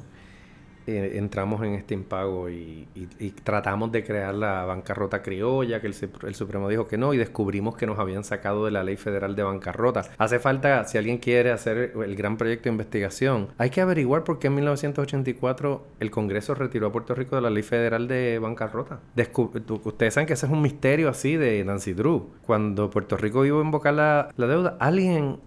eh, 0.88 1.14
entramos 1.16 1.64
en 1.64 1.74
este 1.74 1.96
impago 1.96 2.48
y, 2.48 2.88
tratamos 3.44 3.92
de 3.92 4.04
crear 4.04 4.36
la 4.36 4.66
bancarrota 4.66 5.24
criolla, 5.24 5.82
que 5.82 5.88
el, 5.88 6.36
Supremo 6.36 6.70
dijo 6.70 6.88
que 6.88 6.98
no, 6.98 7.14
y 7.14 7.18
descubrimos 7.18 7.76
que 7.76 7.88
nos 7.88 7.98
habían 7.98 8.24
sacado 8.24 8.66
de 8.66 8.72
la 8.72 8.84
ley 8.84 8.96
federal 8.96 9.36
de 9.36 9.42
bancarrota. 9.42 10.04
Hace 10.18 10.40
falta, 10.40 10.84
si 10.86 10.98
alguien 11.00 11.18
quiere 11.18 11.52
hacer 11.52 11.94
el 11.96 12.16
gran 12.16 12.38
proyecto 12.38 12.66
de 12.66 12.72
investigación, 12.72 13.48
hay 13.58 13.72
que 13.72 13.82
averiguar 13.82 14.24
por 14.24 14.38
qué 14.38 14.48
en 14.48 14.56
1984 14.56 15.88
el 16.00 16.12
Congreso 16.12 16.54
retiró 16.54 16.88
a 16.88 16.92
Puerto 16.92 17.16
Rico 17.16 17.36
de 17.36 17.42
la 17.42 17.50
ley 17.50 17.64
federal 17.64 18.08
de 18.08 18.38
bancarrota. 18.38 19.00
ustedes 19.84 20.14
saben 20.14 20.28
que 20.28 20.34
ese 20.34 20.46
es 20.46 20.52
un 20.52 20.62
misterio 20.62 21.10
así 21.10 21.36
de 21.36 21.64
Nancy 21.64 21.94
Drew. 21.94 22.30
Cuando 22.46 22.92
Puerto 22.92 23.18
Rico 23.18 23.44
iba 23.44 23.60
a 23.60 23.64
invocar 23.64 23.94
la 23.94 24.32
deuda, 24.38 24.78
alguien 24.80 25.40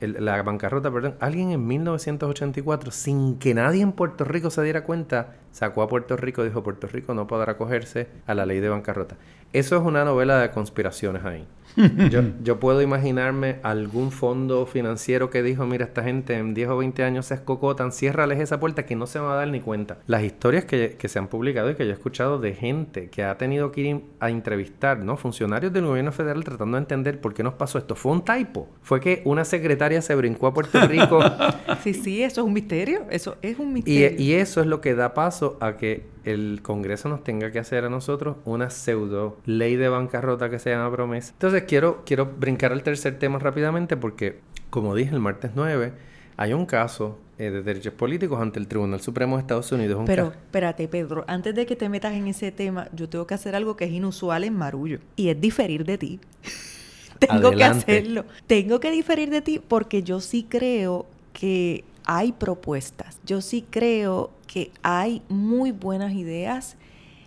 la 0.00 0.42
bancarrota, 0.42 0.92
perdón, 0.92 1.16
alguien 1.18 1.50
en 1.50 1.66
1984, 1.66 2.90
sin 2.92 3.38
que 3.38 3.52
nadie 3.52 3.82
en 3.82 3.92
Puerto 3.92 4.24
Rico 4.24 4.50
se 4.50 4.62
diera 4.62 4.84
cuenta, 4.84 5.34
sacó 5.50 5.82
a 5.82 5.88
Puerto 5.88 6.16
Rico 6.16 6.42
y 6.42 6.48
dijo, 6.48 6.62
Puerto 6.62 6.86
Rico 6.86 7.14
no 7.14 7.26
podrá 7.26 7.52
acogerse 7.52 8.08
a 8.26 8.34
la 8.34 8.46
ley 8.46 8.60
de 8.60 8.68
bancarrota. 8.68 9.16
Eso 9.52 9.76
es 9.76 9.82
una 9.82 10.04
novela 10.04 10.38
de 10.38 10.50
conspiraciones 10.50 11.24
ahí. 11.24 11.46
yo, 12.10 12.22
yo, 12.42 12.60
puedo 12.60 12.82
imaginarme 12.82 13.58
algún 13.62 14.10
fondo 14.10 14.66
financiero 14.66 15.30
que 15.30 15.42
dijo, 15.42 15.66
mira, 15.66 15.84
esta 15.84 16.02
gente 16.02 16.36
en 16.36 16.54
10 16.54 16.70
o 16.70 16.76
20 16.78 17.04
años 17.04 17.26
se 17.26 17.34
escocotan, 17.34 17.92
ciérrales 17.92 18.40
esa 18.40 18.58
puerta 18.58 18.86
que 18.86 18.96
no 18.96 19.06
se 19.06 19.18
va 19.18 19.34
a 19.34 19.36
dar 19.36 19.48
ni 19.48 19.60
cuenta. 19.60 19.98
Las 20.06 20.22
historias 20.22 20.64
que, 20.64 20.96
que 20.98 21.08
se 21.08 21.18
han 21.18 21.28
publicado 21.28 21.70
y 21.70 21.74
que 21.74 21.84
yo 21.84 21.90
he 21.90 21.94
escuchado 21.94 22.38
de 22.38 22.54
gente 22.54 23.10
que 23.10 23.24
ha 23.24 23.36
tenido 23.36 23.72
que 23.72 23.80
ir 23.80 24.00
a 24.20 24.30
entrevistar, 24.30 24.98
¿no? 24.98 25.16
Funcionarios 25.16 25.72
del 25.72 25.86
gobierno 25.86 26.12
federal 26.12 26.44
tratando 26.44 26.76
de 26.76 26.82
entender 26.82 27.20
por 27.20 27.34
qué 27.34 27.42
nos 27.42 27.54
pasó 27.54 27.78
esto. 27.78 27.94
Fue 27.94 28.12
un 28.12 28.24
typo. 28.24 28.68
Fue 28.82 29.00
que 29.00 29.22
una 29.24 29.44
secretaria 29.44 30.00
se 30.02 30.14
brincó 30.14 30.46
a 30.46 30.54
Puerto 30.54 30.80
Rico. 30.86 31.20
sí, 31.82 31.94
sí, 31.94 32.22
eso 32.22 32.40
es 32.40 32.46
un 32.46 32.52
misterio. 32.52 33.06
Eso 33.10 33.36
es 33.42 33.58
un 33.58 33.72
misterio. 33.72 34.18
Y, 34.18 34.22
y 34.22 34.34
eso 34.34 34.60
es 34.60 34.66
lo 34.66 34.80
que 34.80 34.94
da 34.94 35.14
paso 35.14 35.58
a 35.60 35.76
que 35.76 36.15
el 36.26 36.60
Congreso 36.62 37.08
nos 37.08 37.22
tenga 37.22 37.52
que 37.52 37.58
hacer 37.58 37.84
a 37.84 37.88
nosotros 37.88 38.36
una 38.44 38.70
pseudo 38.70 39.38
ley 39.46 39.76
de 39.76 39.88
bancarrota 39.88 40.50
que 40.50 40.58
se 40.58 40.70
llama 40.70 40.90
promesa. 40.90 41.32
Entonces 41.32 41.64
quiero, 41.64 42.02
quiero 42.04 42.26
brincar 42.26 42.72
al 42.72 42.82
tercer 42.82 43.18
tema 43.18 43.38
rápidamente 43.38 43.96
porque, 43.96 44.40
como 44.70 44.94
dije 44.94 45.14
el 45.14 45.20
martes 45.20 45.52
9, 45.54 45.92
hay 46.36 46.52
un 46.52 46.66
caso 46.66 47.18
eh, 47.38 47.50
de 47.50 47.62
derechos 47.62 47.92
políticos 47.92 48.40
ante 48.40 48.58
el 48.58 48.66
Tribunal 48.66 49.00
Supremo 49.00 49.36
de 49.36 49.42
Estados 49.42 49.70
Unidos. 49.70 50.02
Pero 50.06 50.28
espérate, 50.28 50.88
Pedro, 50.88 51.24
antes 51.28 51.54
de 51.54 51.66
que 51.66 51.76
te 51.76 51.88
metas 51.88 52.14
en 52.14 52.26
ese 52.26 52.50
tema, 52.50 52.88
yo 52.92 53.08
tengo 53.08 53.26
que 53.26 53.34
hacer 53.34 53.54
algo 53.54 53.76
que 53.76 53.84
es 53.84 53.92
inusual 53.92 54.44
en 54.44 54.54
Marullo 54.54 54.98
y 55.16 55.28
es 55.28 55.40
diferir 55.40 55.84
de 55.84 55.98
ti. 55.98 56.20
tengo 57.18 57.52
que 57.52 57.64
hacerlo. 57.64 58.24
Tengo 58.46 58.80
que 58.80 58.90
diferir 58.90 59.30
de 59.30 59.42
ti 59.42 59.60
porque 59.66 60.02
yo 60.02 60.20
sí 60.20 60.46
creo 60.48 61.06
que 61.32 61.84
hay 62.06 62.32
propuestas. 62.32 63.18
Yo 63.26 63.40
sí 63.40 63.64
creo 63.68 64.30
que 64.46 64.70
hay 64.82 65.22
muy 65.28 65.72
buenas 65.72 66.12
ideas. 66.14 66.76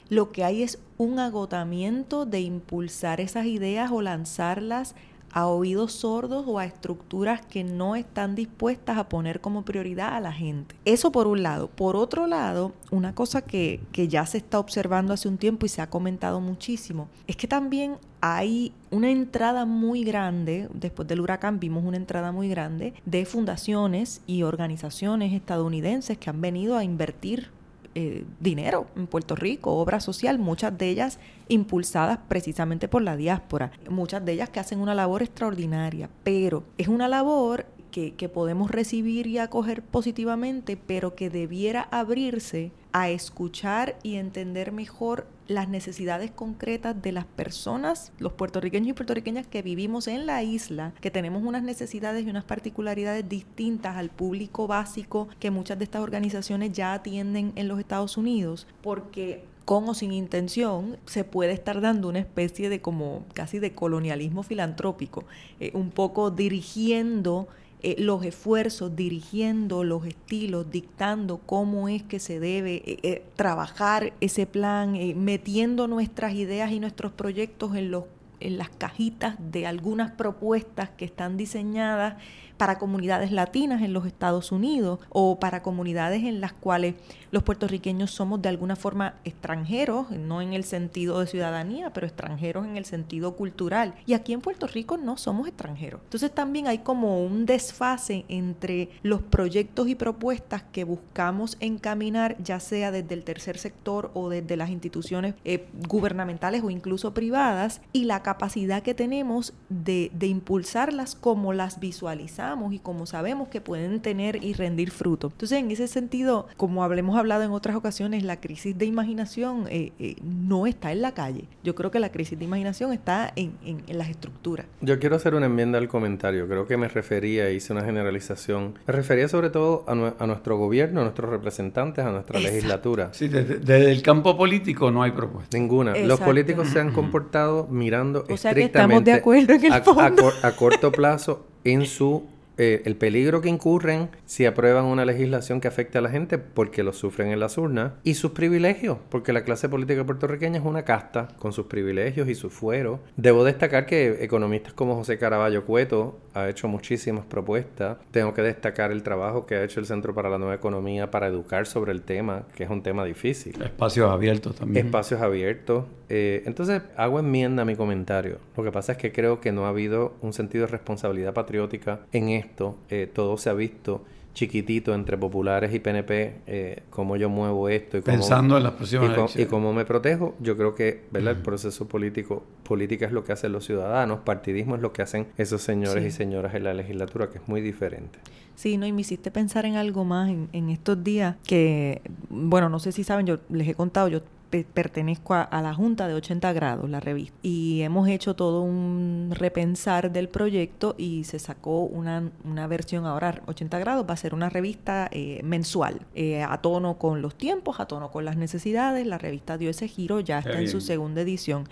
Lo 0.10 0.32
que 0.32 0.44
hay 0.44 0.64
es 0.64 0.80
un 0.98 1.20
agotamiento 1.20 2.26
de 2.26 2.42
impulsar 2.42 3.22
esas 3.22 3.46
ideas 3.46 3.92
o 3.92 4.02
lanzarlas 4.02 4.96
a 5.32 5.48
oídos 5.48 5.94
sordos 5.94 6.46
o 6.48 6.60
a 6.60 6.66
estructuras 6.66 7.46
que 7.46 7.64
no 7.64 7.96
están 7.96 8.36
dispuestas 8.36 8.98
a 8.98 9.10
poner 9.10 9.42
como 9.42 9.64
prioridad 9.64 10.16
a 10.16 10.20
la 10.20 10.32
gente. 10.32 10.76
Eso 10.86 11.12
por 11.12 11.28
un 11.28 11.44
lado. 11.44 11.68
Por 11.68 11.96
otro 11.96 12.28
lado, 12.28 12.74
una 12.92 13.14
cosa 13.14 13.42
que, 13.42 13.82
que 13.92 14.08
ya 14.08 14.26
se 14.26 14.38
está 14.38 14.60
observando 14.60 15.14
hace 15.14 15.28
un 15.28 15.38
tiempo 15.38 15.66
y 15.66 15.70
se 15.70 15.82
ha 15.82 15.90
comentado 15.90 16.40
muchísimo, 16.42 17.10
es 17.28 17.36
que 17.36 17.48
también 17.48 17.98
hay 18.22 18.74
una 18.92 19.10
entrada 19.10 19.66
muy 19.66 20.04
grande, 20.04 20.68
después 20.74 21.08
del 21.08 21.22
huracán 21.22 21.60
vimos 21.60 21.84
una 21.86 21.98
entrada 21.98 22.32
muy 22.32 22.50
grande 22.50 22.94
de 23.06 23.26
fundaciones 23.26 24.22
y 24.28 24.44
organizaciones 24.44 25.34
estadounidenses 25.34 26.18
que 26.18 26.30
han 26.30 26.42
venido 26.42 26.76
a 26.76 26.84
invertir 26.84 27.50
eh, 27.96 28.24
dinero 28.40 28.88
en 28.96 29.08
Puerto 29.08 29.36
Rico, 29.36 29.76
obra 29.76 30.00
social, 30.00 30.40
muchas 30.40 30.78
de 30.78 30.90
ellas 30.90 31.20
impulsadas 31.48 32.20
precisamente 32.28 32.88
por 32.88 33.02
la 33.02 33.16
diáspora, 33.16 33.72
muchas 33.90 34.24
de 34.24 34.34
ellas 34.34 34.50
que 34.50 34.60
hacen 34.60 34.80
una 34.80 34.94
labor 34.94 35.24
extraordinaria, 35.24 36.10
pero 36.24 36.64
es 36.78 36.88
una 36.88 37.08
labor 37.08 37.66
que, 37.90 38.30
podemos 38.30 38.72
recibir 38.72 39.28
y 39.28 39.38
acoger 39.38 39.82
positivamente, 39.82 40.78
pero 40.78 41.16
que 41.16 41.30
debiera 41.30 41.82
abrirse 41.92 42.72
a 42.92 43.10
escuchar 43.10 43.98
y 44.04 44.16
entender 44.16 44.72
mejor 44.72 45.28
las 45.48 45.68
necesidades 45.68 46.32
concretas 46.32 47.02
de 47.02 47.12
las 47.12 47.26
personas, 47.26 48.12
los 48.20 48.34
puertorriqueños 48.34 48.90
y 48.90 48.94
puertorriqueñas 48.94 49.48
que 49.48 49.62
vivimos 49.62 50.08
en 50.08 50.26
la 50.26 50.44
isla, 50.44 50.94
que 51.02 51.12
tenemos 51.12 51.44
unas 51.44 51.64
necesidades 51.64 52.26
y 52.26 52.30
unas 52.30 52.44
particularidades 52.44 53.28
distintas 53.28 53.98
al 53.98 54.10
público 54.10 54.68
básico 54.68 55.28
que 55.40 55.52
muchas 55.52 55.78
de 55.78 55.86
estas 55.86 56.02
organizaciones 56.02 56.72
ya 56.72 56.94
atienden 56.94 57.52
en 57.56 57.68
los 57.68 57.80
Estados 57.80 58.18
Unidos, 58.18 58.68
porque 58.82 59.44
con 59.70 59.88
o 59.88 59.94
sin 59.94 60.12
intención, 60.14 60.98
se 61.06 61.24
puede 61.24 61.52
estar 61.52 61.80
dando 61.80 62.10
una 62.10 62.18
especie 62.18 62.70
de 62.70 62.82
como 62.82 63.26
casi 63.36 63.60
de 63.60 63.76
colonialismo 63.76 64.42
filantrópico, 64.42 65.26
eh, 65.60 65.70
un 65.76 65.92
poco 65.92 66.32
dirigiendo 66.32 67.48
eh, 67.82 67.96
los 67.98 68.26
esfuerzos, 68.26 68.96
dirigiendo 68.96 69.86
los 69.86 70.06
estilos, 70.06 70.70
dictando 70.70 71.38
cómo 71.38 71.88
es 71.88 72.04
que 72.04 72.20
se 72.20 72.42
debe 72.42 72.84
eh, 72.86 73.00
eh, 73.04 73.24
trabajar 73.38 74.12
ese 74.20 74.46
plan, 74.46 74.98
metiendo 75.16 75.88
nuestras 75.88 76.34
ideas 76.34 76.72
y 76.72 76.82
nuestros 76.82 77.14
proyectos 77.14 77.78
en, 77.78 77.90
los, 77.90 78.04
en 78.42 78.58
las 78.58 78.70
cajitas 78.70 79.38
de 79.40 79.66
algunas 79.66 80.12
propuestas 80.12 80.90
que 80.90 81.06
están 81.06 81.38
diseñadas 81.38 82.16
para 82.60 82.78
comunidades 82.78 83.32
latinas 83.32 83.82
en 83.82 83.94
los 83.94 84.06
Estados 84.06 84.52
Unidos 84.52 85.00
o 85.08 85.40
para 85.40 85.64
comunidades 85.64 86.26
en 86.26 86.42
las 86.42 86.52
cuales 86.52 86.96
los 87.32 87.42
puertorriqueños 87.44 88.12
somos 88.12 88.42
de 88.42 88.50
alguna 88.50 88.76
forma 88.76 89.14
extranjeros, 89.24 90.12
no 90.12 90.42
en 90.42 90.52
el 90.52 90.66
sentido 90.66 91.22
de 91.22 91.28
ciudadanía, 91.28 91.94
pero 91.94 92.06
extranjeros 92.06 92.66
en 92.66 92.76
el 92.76 92.84
sentido 92.84 93.38
cultural. 93.38 93.94
Y 94.06 94.14
aquí 94.14 94.34
en 94.34 94.42
Puerto 94.42 94.68
Rico 94.68 94.98
no 94.98 95.16
somos 95.16 95.48
extranjeros. 95.48 96.02
Entonces 96.04 96.32
también 96.32 96.68
hay 96.68 96.80
como 96.80 97.24
un 97.24 97.46
desfase 97.46 98.26
entre 98.28 98.90
los 99.04 99.22
proyectos 99.22 99.88
y 99.88 99.96
propuestas 99.96 100.64
que 100.74 100.84
buscamos 100.84 101.56
encaminar, 101.62 102.36
ya 102.44 102.60
sea 102.60 102.92
desde 102.92 103.14
el 103.14 103.24
tercer 103.24 103.58
sector 103.58 104.12
o 104.14 104.28
desde 104.28 104.58
las 104.58 104.70
instituciones 104.70 105.34
eh, 105.46 105.66
gubernamentales 105.88 106.62
o 106.62 106.70
incluso 106.70 107.14
privadas, 107.14 107.80
y 107.94 108.04
la 108.04 108.22
capacidad 108.22 108.84
que 108.84 108.94
tenemos 108.94 109.54
de, 109.70 110.12
de 110.14 110.28
impulsarlas 110.28 111.16
como 111.16 111.54
las 111.54 111.80
visualizamos 111.80 112.49
y 112.74 112.80
como 112.80 113.06
sabemos 113.06 113.48
que 113.48 113.62
pueden 113.62 114.00
tener 114.00 114.44
y 114.44 114.54
rendir 114.54 114.92
fruto. 114.92 115.28
Entonces, 115.28 115.60
en 115.60 115.72
ese 115.72 115.88
sentido, 115.88 116.48
como 116.58 116.84
hablemos 116.84 117.18
hablado 117.18 117.44
en 117.44 117.52
otras 117.52 117.76
ocasiones, 117.76 118.24
la 118.24 118.40
crisis 118.40 118.78
de 118.78 118.86
imaginación 118.86 119.66
eh, 119.70 119.92
eh, 120.00 120.16
no 120.24 120.68
está 120.68 120.92
en 120.92 121.02
la 121.02 121.14
calle. 121.14 121.46
Yo 121.64 121.76
creo 121.76 121.92
que 121.92 122.00
la 122.00 122.12
crisis 122.12 122.38
de 122.38 122.46
imaginación 122.46 122.94
está 122.94 123.32
en, 123.36 123.54
las 123.88 124.10
estructuras. 124.10 124.66
Yo 124.82 125.00
quiero 125.00 125.16
hacer 125.16 125.36
una 125.36 125.48
enmienda 125.48 125.78
al 125.78 125.88
comentario. 125.88 126.48
Creo 126.48 126.68
que 126.68 126.78
me 126.78 126.88
refería, 126.88 127.50
hice 127.52 127.74
una 127.74 127.84
generalización. 127.84 128.76
Me 128.88 128.94
refería 128.94 129.28
sobre 129.28 129.50
todo 129.50 129.84
a, 129.88 129.96
nuestro 130.26 130.58
gobierno, 130.58 131.02
a 131.02 131.04
nuestros 131.04 131.30
representantes, 131.30 132.06
a 132.06 132.12
nuestra 132.12 132.40
legislatura. 132.40 133.10
Sí, 133.14 133.28
desde, 133.28 133.92
el 133.92 134.02
campo 134.02 134.38
político 134.38 134.92
no 134.92 135.04
hay 135.04 135.12
propuesta. 135.12 135.58
Ninguna. 135.58 135.96
Los 135.96 136.20
políticos 136.20 136.70
se 136.70 136.80
han 136.80 136.92
comportado 136.92 137.68
mirando 137.70 138.26
o 138.30 138.38
sea 138.38 138.54
que 138.54 138.64
estamos 138.64 139.04
de 139.04 139.14
acuerdo 139.14 139.54
en 139.54 139.74
el 139.74 139.82
fondo. 139.84 140.32
a 140.44 140.52
corto 140.52 140.92
plazo 140.92 141.46
en 141.64 141.86
su 141.86 142.24
eh, 142.60 142.82
el 142.84 142.98
peligro 142.98 143.40
que 143.40 143.48
incurren 143.48 144.10
si 144.26 144.46
aprueban 144.46 144.84
una 144.84 145.06
legislación 145.06 145.62
que 145.62 145.70
afecte 145.70 145.98
a 145.98 146.02
la 146.02 146.10
gente 146.10 146.38
porque 146.38 146.84
lo 146.84 146.92
sufren 146.92 147.32
en 147.32 147.40
las 147.40 147.58
urnas 147.58 147.94
y 148.04 148.16
sus 148.16 148.32
privilegios, 148.32 148.98
porque 149.10 149.32
la 149.32 149.46
clase 149.46 149.70
política 149.70 150.06
puertorriqueña 150.06 150.60
es 150.60 150.66
una 150.66 150.84
casta 150.84 151.30
con 151.40 151.54
sus 151.54 151.68
privilegios 151.68 152.28
y 152.28 152.36
su 152.36 152.50
fuero. 152.50 153.00
Debo 153.16 153.46
destacar 153.46 153.86
que 153.86 154.26
economistas 154.26 154.74
como 154.74 154.96
José 154.96 155.18
Caraballo 155.18 155.64
Cueto 155.66 156.20
ha 156.34 156.50
hecho 156.50 156.68
muchísimas 156.68 157.26
propuestas. 157.26 157.98
Tengo 158.12 158.34
que 158.34 158.42
destacar 158.42 158.92
el 158.92 159.04
trabajo 159.04 159.46
que 159.46 159.56
ha 159.56 159.64
hecho 159.64 159.80
el 159.80 159.86
Centro 159.86 160.14
para 160.14 160.30
la 160.30 160.38
Nueva 160.38 160.56
Economía 160.56 161.10
para 161.12 161.28
educar 161.28 161.66
sobre 161.66 161.94
el 161.94 162.02
tema, 162.02 162.44
que 162.56 162.66
es 162.66 162.70
un 162.70 162.84
tema 162.84 163.06
difícil. 163.06 163.62
Espacios 163.62 164.12
abiertos 164.12 164.56
también. 164.56 164.86
Espacios 164.86 165.22
abiertos. 165.22 165.86
Eh, 166.10 166.44
entonces, 166.46 166.82
hago 166.98 167.20
enmienda 167.20 167.62
a 167.62 167.66
mi 167.66 167.76
comentario. 167.76 168.40
Lo 168.58 168.64
que 168.64 168.72
pasa 168.72 168.94
es 168.94 168.98
que 168.98 169.12
creo 169.12 169.40
que 169.40 169.52
no 169.52 169.66
ha 169.66 169.70
habido 169.70 170.16
un 170.22 170.34
sentido 170.34 170.66
de 170.66 170.72
responsabilidad 170.72 171.34
patriótica 171.34 172.02
en 172.12 172.30
esto. 172.30 172.49
Eh, 172.90 173.10
todo 173.14 173.38
se 173.38 173.50
ha 173.50 173.54
visto 173.54 174.04
chiquitito 174.34 174.94
entre 174.94 175.18
populares 175.18 175.74
y 175.74 175.80
PNP, 175.80 176.36
eh, 176.48 176.84
cómo 176.90 177.18
yo 177.18 177.30
muevo 177.30 177.68
esto 177.68 177.98
y 177.98 178.02
cómo, 178.02 178.18
pensando 178.18 178.58
en 178.58 178.64
las 178.64 178.74
próximas 178.74 179.36
y, 179.36 179.46
cómo 179.46 179.74
me 179.74 179.86
protejo. 179.86 180.36
Yo 180.40 180.56
creo 180.56 180.76
que 180.76 181.02
¿verdad? 181.12 181.36
el 181.36 181.42
proceso 181.42 181.88
político, 181.88 182.44
política 182.64 183.06
es 183.06 183.12
lo 183.12 183.24
que 183.24 183.34
hacen 183.34 183.52
los 183.52 183.66
ciudadanos, 183.66 184.20
partidismo 184.20 184.76
es 184.76 184.82
lo 184.82 184.94
que 184.94 185.02
hacen 185.02 185.28
esos 185.38 185.62
señores 185.62 186.06
y 186.06 186.12
señoras 186.12 186.56
en 186.56 186.64
la 186.64 186.74
legislatura, 186.74 187.30
que 187.30 187.40
es 187.40 187.48
muy 187.48 187.62
diferente. 187.62 188.20
Sí, 188.56 188.78
no, 188.78 188.86
y 188.86 188.92
me 188.92 189.02
hiciste 189.02 189.32
pensar 189.32 189.66
en 189.66 189.76
algo 189.76 190.06
más 190.06 190.30
en, 190.30 190.50
en 190.54 190.70
estos 190.70 191.04
días 191.04 191.36
que, 191.46 192.02
bueno, 192.30 192.70
no 192.70 192.80
sé 192.80 192.92
si 192.92 193.04
saben, 193.04 193.26
yo 193.26 193.40
les 193.50 193.68
he 193.68 193.74
contado, 193.74 194.10
yo 194.10 194.22
pertenezco 194.50 195.34
a, 195.34 195.62
la 195.62 195.74
Junta 195.74 196.08
de 196.08 196.14
80 196.14 196.54
grados, 196.54 196.90
la 196.90 197.00
revista, 197.00 197.38
y 197.42 197.82
hemos 197.82 198.08
hecho 198.08 198.36
todo 198.36 198.62
un 198.62 199.32
repensar 199.32 200.12
del 200.12 200.30
proyecto 200.30 200.96
y 200.98 201.24
se 201.26 201.40
sacó 201.40 201.84
una, 201.84 202.32
una 202.44 202.68
versión 202.68 203.06
ahora 203.06 203.42
80 203.46 203.80
grados, 203.80 204.06
va 204.10 204.14
a 204.14 204.18
ser 204.18 204.34
una 204.34 204.50
revista 204.50 205.08
eh, 205.12 205.42
mensual, 205.44 206.02
eh, 206.16 206.42
a 206.42 206.58
tono 206.58 206.98
con 206.98 207.22
los 207.22 207.36
tiempos, 207.36 207.80
a 207.80 207.86
tono 207.86 208.12
con 208.12 208.26
las 208.26 208.38
necesidades, 208.38 209.06
la 209.06 209.18
revista 209.18 209.58
dio 209.58 209.70
ese 209.70 209.88
giro, 209.88 210.20
ya 210.20 210.40
está 210.40 210.60
en 210.60 210.70
su 210.70 210.82
segunda 210.82 211.22
edición. 211.22 211.68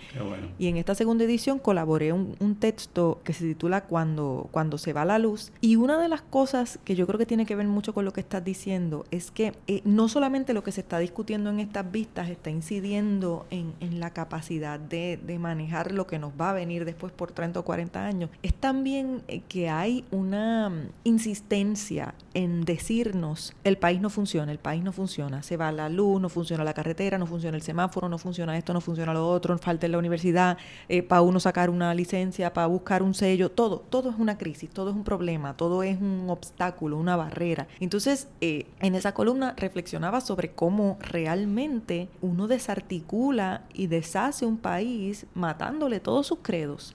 Y 0.58 0.68
en 0.68 0.76
esta 0.76 0.94
segunda 0.94 1.24
edición 1.24 1.58
colaboré 1.58 2.12
un, 2.12 2.36
un 2.38 2.56
texto 2.56 3.20
que 3.24 3.32
se 3.32 3.44
titula 3.44 3.82
Cuando, 3.82 4.48
Cuando 4.50 4.78
se 4.78 4.92
va 4.92 5.04
la 5.04 5.18
luz, 5.18 5.52
y 5.60 5.76
una 5.76 5.98
de 5.98 6.08
las 6.08 6.22
cosas 6.22 6.78
que 6.84 6.94
yo 6.94 7.06
creo 7.06 7.18
que 7.18 7.26
tiene 7.26 7.46
que 7.46 7.56
ver 7.56 7.66
mucho 7.66 7.94
con 7.94 8.04
lo 8.04 8.12
que 8.12 8.20
estás 8.20 8.44
diciendo 8.44 9.04
es 9.10 9.30
que 9.30 9.52
eh, 9.66 9.82
no 9.84 10.08
solamente 10.08 10.54
lo 10.54 10.62
que 10.62 10.72
se 10.72 10.80
está 10.80 10.98
discutiendo 10.98 11.50
en 11.50 11.60
estas 11.60 11.90
vistas 11.90 12.28
está 12.28 12.50
incidiendo 12.68 13.46
en, 13.50 13.74
la 13.98 14.10
capacidad 14.10 14.78
de, 14.78 15.18
manejar 15.40 15.92
lo 15.92 16.06
que 16.06 16.18
nos 16.18 16.32
va 16.38 16.50
a 16.50 16.52
venir 16.52 16.84
después 16.84 17.12
por 17.12 17.32
30 17.32 17.60
o 17.60 17.64
40 17.64 18.04
años, 18.04 18.30
es 18.42 18.52
también 18.52 19.22
eh, 19.28 19.40
que 19.48 19.70
hay 19.70 20.04
una 20.10 20.68
mm, 20.68 20.90
insistencia 21.04 22.14
en 22.34 22.64
decirnos 22.64 23.54
el 23.64 23.78
país 23.78 24.00
no 24.00 24.10
funciona, 24.10 24.52
el 24.52 24.58
país 24.58 24.82
no 24.82 24.92
funciona, 24.92 25.42
se 25.42 25.56
va 25.56 25.72
la 25.72 25.88
luz, 25.88 26.20
no 26.20 26.28
funciona 26.28 26.62
la 26.62 26.74
carretera, 26.74 27.16
no 27.16 27.26
funciona 27.26 27.56
el 27.56 27.62
semáforo, 27.62 28.08
no 28.08 28.18
funciona 28.18 28.58
esto, 28.58 28.74
no 28.74 28.80
funciona 28.80 29.14
lo 29.14 29.26
otro, 29.26 29.56
falta 29.58 29.86
en 29.86 29.92
la 29.92 29.98
universidad, 29.98 30.58
eh, 30.88 31.02
para 31.02 31.22
uno 31.22 31.40
sacar 31.40 31.70
una 31.70 31.94
licencia, 31.94 32.52
para 32.52 32.66
buscar 32.66 33.02
un 33.02 33.14
sello, 33.14 33.50
todo, 33.50 33.78
todo 33.88 34.10
es 34.10 34.16
una 34.18 34.36
crisis, 34.36 34.68
todo 34.68 34.90
es 34.90 34.96
un 34.96 35.04
problema, 35.04 35.56
todo 35.56 35.82
es 35.82 35.98
un 36.00 36.26
obstáculo, 36.28 36.98
una 36.98 37.16
barrera. 37.16 37.66
Entonces, 37.80 38.28
eh, 38.42 38.66
en 38.80 38.94
esa 38.94 39.14
columna 39.14 39.54
reflexionaba 39.56 40.20
sobre 40.20 40.50
cómo 40.50 40.98
realmente 41.00 42.08
uno 42.20 42.46
de 42.46 42.57
desarticula 42.58 43.62
y 43.72 43.86
deshace 43.86 44.44
un 44.44 44.58
país 44.58 45.26
matándole 45.34 46.00
todos 46.00 46.26
sus 46.26 46.38
credos. 46.42 46.94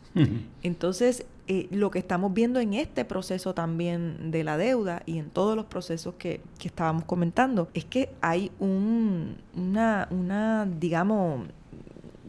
Entonces, 0.61 1.25
eh, 1.47 1.67
lo 1.71 1.91
que 1.91 1.99
estamos 1.99 2.33
viendo 2.33 2.59
en 2.59 2.73
este 2.73 3.03
proceso 3.03 3.53
también 3.53 4.31
de 4.31 4.43
la 4.43 4.57
deuda 4.57 5.03
y 5.05 5.17
en 5.17 5.29
todos 5.29 5.55
los 5.55 5.65
procesos 5.65 6.15
que, 6.15 6.41
que 6.57 6.67
estábamos 6.67 7.03
comentando 7.05 7.67
es 7.73 7.83
que 7.83 8.13
hay 8.21 8.51
un, 8.59 9.35
una, 9.55 10.07
una, 10.09 10.65
digamos, 10.65 11.47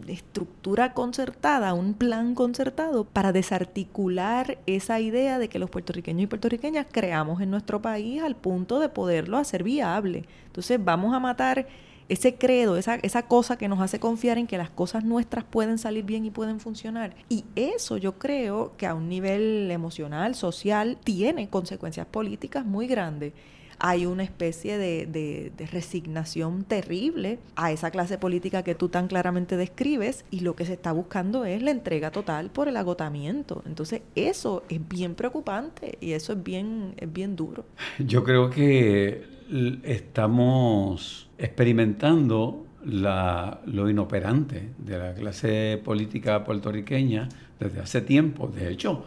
estructura 0.08 0.92
concertada, 0.92 1.74
un 1.74 1.94
plan 1.94 2.34
concertado 2.34 3.04
para 3.04 3.32
desarticular 3.32 4.58
esa 4.66 5.00
idea 5.00 5.38
de 5.38 5.48
que 5.48 5.58
los 5.58 5.70
puertorriqueños 5.70 6.24
y 6.24 6.26
puertorriqueñas 6.26 6.86
creamos 6.90 7.40
en 7.40 7.50
nuestro 7.50 7.80
país 7.80 8.22
al 8.22 8.36
punto 8.36 8.80
de 8.80 8.88
poderlo 8.88 9.38
hacer 9.38 9.62
viable. 9.62 10.24
Entonces 10.46 10.82
vamos 10.82 11.14
a 11.14 11.20
matar 11.20 11.66
ese 12.08 12.34
credo, 12.34 12.76
esa, 12.76 12.96
esa 12.96 13.26
cosa 13.26 13.56
que 13.56 13.68
nos 13.68 13.80
hace 13.80 13.98
confiar 13.98 14.38
en 14.38 14.46
que 14.46 14.58
las 14.58 14.70
cosas 14.70 15.04
nuestras 15.04 15.44
pueden 15.44 15.78
salir 15.78 16.04
bien 16.04 16.24
y 16.24 16.30
pueden 16.30 16.60
funcionar. 16.60 17.14
Y 17.28 17.44
eso 17.56 17.96
yo 17.96 18.18
creo 18.18 18.76
que 18.76 18.86
a 18.86 18.94
un 18.94 19.08
nivel 19.08 19.70
emocional, 19.70 20.34
social, 20.34 20.98
tiene 21.02 21.48
consecuencias 21.48 22.06
políticas 22.06 22.64
muy 22.64 22.86
grandes 22.86 23.32
hay 23.78 24.06
una 24.06 24.22
especie 24.22 24.78
de, 24.78 25.52
resignación 25.72 26.64
terrible 26.64 27.38
a 27.56 27.72
esa 27.72 27.90
clase 27.90 28.18
política 28.18 28.62
que 28.62 28.74
tú 28.74 28.88
tan 28.88 29.08
claramente 29.08 29.56
describes 29.56 30.24
y 30.30 30.40
lo 30.40 30.54
que 30.54 30.64
se 30.64 30.74
está 30.74 30.92
buscando 30.92 31.44
es 31.44 31.62
la 31.62 31.70
entrega 31.70 32.10
total 32.10 32.50
por 32.50 32.68
el 32.68 32.76
agotamiento. 32.76 33.62
Entonces 33.66 34.02
eso 34.14 34.62
es 34.68 34.86
bien 34.88 35.14
preocupante 35.14 35.98
y 36.00 36.12
eso 36.12 36.32
es 36.32 36.42
bien, 36.42 36.94
es 36.96 37.12
bien 37.12 37.36
duro. 37.36 37.64
Yo 37.98 38.24
creo 38.24 38.50
que 38.50 39.33
estamos 39.82 41.28
experimentando 41.38 42.66
la, 42.84 43.60
lo 43.66 43.88
inoperante 43.88 44.70
de 44.78 44.98
la 44.98 45.14
clase 45.14 45.80
política 45.82 46.44
puertorriqueña 46.44 47.28
desde 47.58 47.80
hace 47.80 48.00
tiempo. 48.00 48.48
De 48.48 48.70
hecho, 48.70 49.04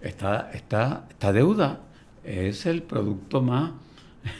esta, 0.00 0.50
deuda 1.32 1.80
es 2.24 2.66
el 2.66 2.82
producto 2.82 3.42
más, 3.42 3.72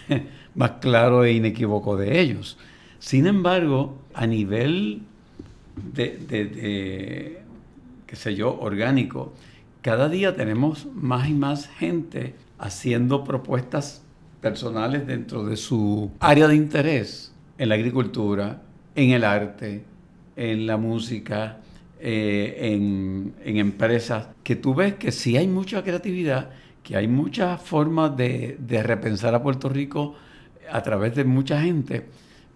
más 0.55 0.73
claro 0.81 1.25
e 1.25 1.33
inequívoco 1.33 1.97
de 1.97 2.21
ellos. 2.21 2.59
Sin 2.99 3.27
embargo, 3.27 3.99
a 4.15 4.27
nivel 4.27 5.03
de, 5.95 6.17
de, 6.19 7.43
qué 8.07 8.17
sé 8.17 8.35
yo, 8.35 8.59
orgánico, 8.61 9.33
cada 9.83 10.09
día 10.09 10.37
tenemos 10.37 10.87
más 10.95 11.29
y 11.29 11.33
más 11.33 11.69
gente 11.69 12.35
haciendo 12.59 13.25
propuestas 13.25 14.03
personales 14.41 15.07
dentro 15.07 15.45
de 15.45 15.57
su 15.57 16.11
área 16.21 16.49
de 16.49 16.57
interés 16.57 17.33
en 17.59 17.69
la 17.69 17.75
agricultura, 17.75 18.63
en 18.95 19.11
el 19.11 19.25
arte, 19.25 19.85
en 20.37 20.67
la 20.67 20.77
música, 20.77 21.59
eh, 22.01 22.73
en, 22.73 23.35
empresas, 23.45 24.29
que 24.43 24.57
tú 24.57 24.75
ves 24.75 24.95
que 24.95 25.13
sí 25.13 25.37
hay 25.37 25.47
mucha 25.47 25.83
creatividad, 25.83 26.51
que 26.83 26.97
hay 26.97 27.09
muchas 27.09 27.61
formas 27.61 28.17
de, 28.17 28.57
de 28.59 28.83
repensar 28.83 29.35
a 29.35 29.43
Puerto 29.43 29.69
Rico 29.69 30.15
a 30.71 30.83
través 30.83 31.15
de 31.15 31.25
mucha 31.25 31.61
gente, 31.61 32.07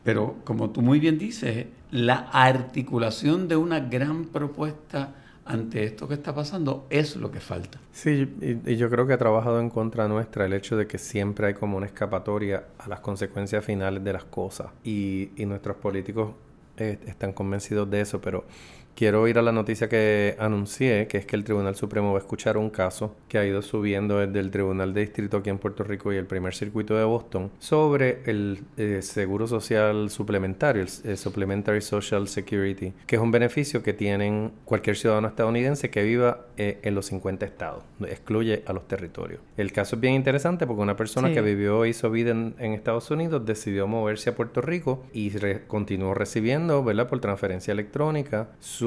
pero 0.02 0.36
como 0.44 0.70
tú 0.70 0.80
muy 0.80 0.98
bien 0.98 1.18
dices, 1.18 1.66
la 1.90 2.28
articulación 2.32 3.48
de 3.48 3.56
una 3.56 3.80
gran 3.80 4.24
propuesta 4.26 5.14
ante 5.44 5.84
esto 5.84 6.08
que 6.08 6.14
está 6.14 6.34
pasando 6.34 6.86
es 6.90 7.16
lo 7.16 7.30
que 7.30 7.40
falta. 7.40 7.78
Sí, 7.92 8.34
y, 8.40 8.76
yo 8.76 8.90
creo 8.90 9.06
que 9.06 9.12
ha 9.12 9.18
trabajado 9.18 9.60
en 9.60 9.70
contra 9.70 10.08
nuestra 10.08 10.46
el 10.46 10.52
hecho 10.52 10.76
de 10.76 10.86
que 10.86 10.98
siempre 10.98 11.48
hay 11.48 11.54
como 11.54 11.76
una 11.76 11.86
escapatoria 11.86 12.64
a 12.78 12.88
las 12.88 13.00
consecuencias 13.00 13.64
finales 13.64 14.02
de 14.02 14.12
las 14.12 14.24
cosas 14.24 14.68
y, 14.84 15.30
nuestros 15.38 15.76
políticos 15.76 16.32
eh, 16.78 16.98
están 17.06 17.32
convencidos 17.32 17.88
de 17.90 18.00
eso, 18.00 18.20
pero 18.20 18.44
Quiero 18.94 19.26
ir 19.26 19.38
a 19.38 19.42
la 19.42 19.50
noticia 19.50 19.88
que 19.88 20.36
anuncié, 20.38 21.08
que 21.08 21.18
es 21.18 21.26
que 21.26 21.34
el 21.34 21.42
Tribunal 21.42 21.74
Supremo 21.74 22.12
va 22.12 22.18
a 22.18 22.22
escuchar 22.22 22.56
un 22.56 22.70
caso 22.70 23.16
que 23.28 23.38
ha 23.38 23.44
ido 23.44 23.60
subiendo 23.60 24.18
desde 24.18 24.38
el 24.38 24.52
Tribunal 24.52 24.94
de 24.94 25.00
Distrito 25.00 25.38
aquí 25.38 25.50
en 25.50 25.58
Puerto 25.58 25.82
Rico 25.82 26.12
y 26.12 26.16
el 26.16 26.26
primer 26.26 26.54
circuito 26.54 26.96
de 26.96 27.02
Boston 27.02 27.50
sobre 27.58 28.22
el 28.26 28.62
eh, 28.76 29.00
seguro 29.02 29.48
social 29.48 30.10
suplementario, 30.10 30.82
el, 31.04 31.16
Supplementary 31.16 31.80
Social 31.80 32.28
Security, 32.28 32.92
que 33.06 33.16
es 33.16 33.22
un 33.22 33.32
beneficio 33.32 33.82
que 33.82 33.94
tienen 33.94 34.52
cualquier 34.64 34.96
ciudadano 34.96 35.26
estadounidense 35.26 35.90
que 35.90 36.04
viva 36.04 36.46
eh, 36.56 36.78
en 36.82 36.94
los 36.94 37.06
50 37.06 37.46
estados, 37.46 37.82
excluye 38.06 38.62
a 38.64 38.72
los 38.72 38.86
territorios. 38.86 39.40
El 39.56 39.72
caso 39.72 39.96
es 39.96 40.00
bien 40.00 40.14
interesante 40.14 40.68
porque 40.68 40.82
una 40.82 40.96
persona 40.96 41.32
que 41.32 41.40
vivió 41.40 41.84
e 41.84 41.88
hizo 41.88 42.10
vida 42.10 42.30
en, 42.30 42.54
Estados 42.74 43.10
Unidos 43.10 43.44
decidió 43.46 43.86
moverse 43.86 44.30
a 44.30 44.34
Puerto 44.36 44.60
Rico 44.60 45.04
y 45.12 45.32
continuó 45.66 46.14
recibiendo, 46.14 46.84
¿verdad? 46.84 47.08
Por 47.08 47.20
transferencia 47.20 47.72
electrónica, 47.72 48.50
su 48.60 48.83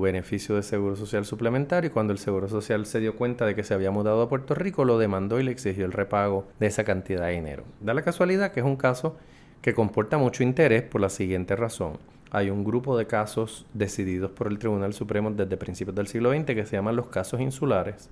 beneficio 0.00 0.56
de 0.56 0.62
seguro 0.62 0.96
social 0.96 1.24
suplementario 1.24 1.88
y 1.88 1.92
cuando 1.92 2.12
el 2.12 2.18
seguro 2.18 2.48
social 2.48 2.86
se 2.86 3.00
dio 3.00 3.16
cuenta 3.16 3.46
de 3.46 3.54
que 3.54 3.64
se 3.64 3.74
había 3.74 3.90
mudado 3.90 4.22
a 4.22 4.28
Puerto 4.28 4.54
Rico 4.54 4.84
lo 4.84 4.98
demandó 4.98 5.40
y 5.40 5.44
le 5.44 5.50
exigió 5.50 5.84
el 5.84 5.92
repago 5.92 6.46
de 6.58 6.66
esa 6.66 6.84
cantidad 6.84 7.26
de 7.26 7.32
dinero. 7.32 7.64
Da 7.80 7.94
la 7.94 8.02
casualidad 8.02 8.52
que 8.52 8.60
es 8.60 8.66
un 8.66 8.76
caso 8.76 9.16
que 9.62 9.74
comporta 9.74 10.18
mucho 10.18 10.42
interés 10.42 10.82
por 10.82 11.00
la 11.00 11.10
siguiente 11.10 11.56
razón. 11.56 11.98
Hay 12.32 12.48
un 12.48 12.62
grupo 12.62 12.96
de 12.96 13.06
casos 13.06 13.66
decididos 13.74 14.30
por 14.30 14.46
el 14.46 14.58
Tribunal 14.60 14.94
Supremo 14.94 15.32
desde 15.32 15.56
principios 15.56 15.96
del 15.96 16.06
siglo 16.06 16.32
XX 16.32 16.44
que 16.46 16.64
se 16.64 16.76
llaman 16.76 16.94
los 16.94 17.08
casos 17.08 17.40
insulares, 17.40 18.08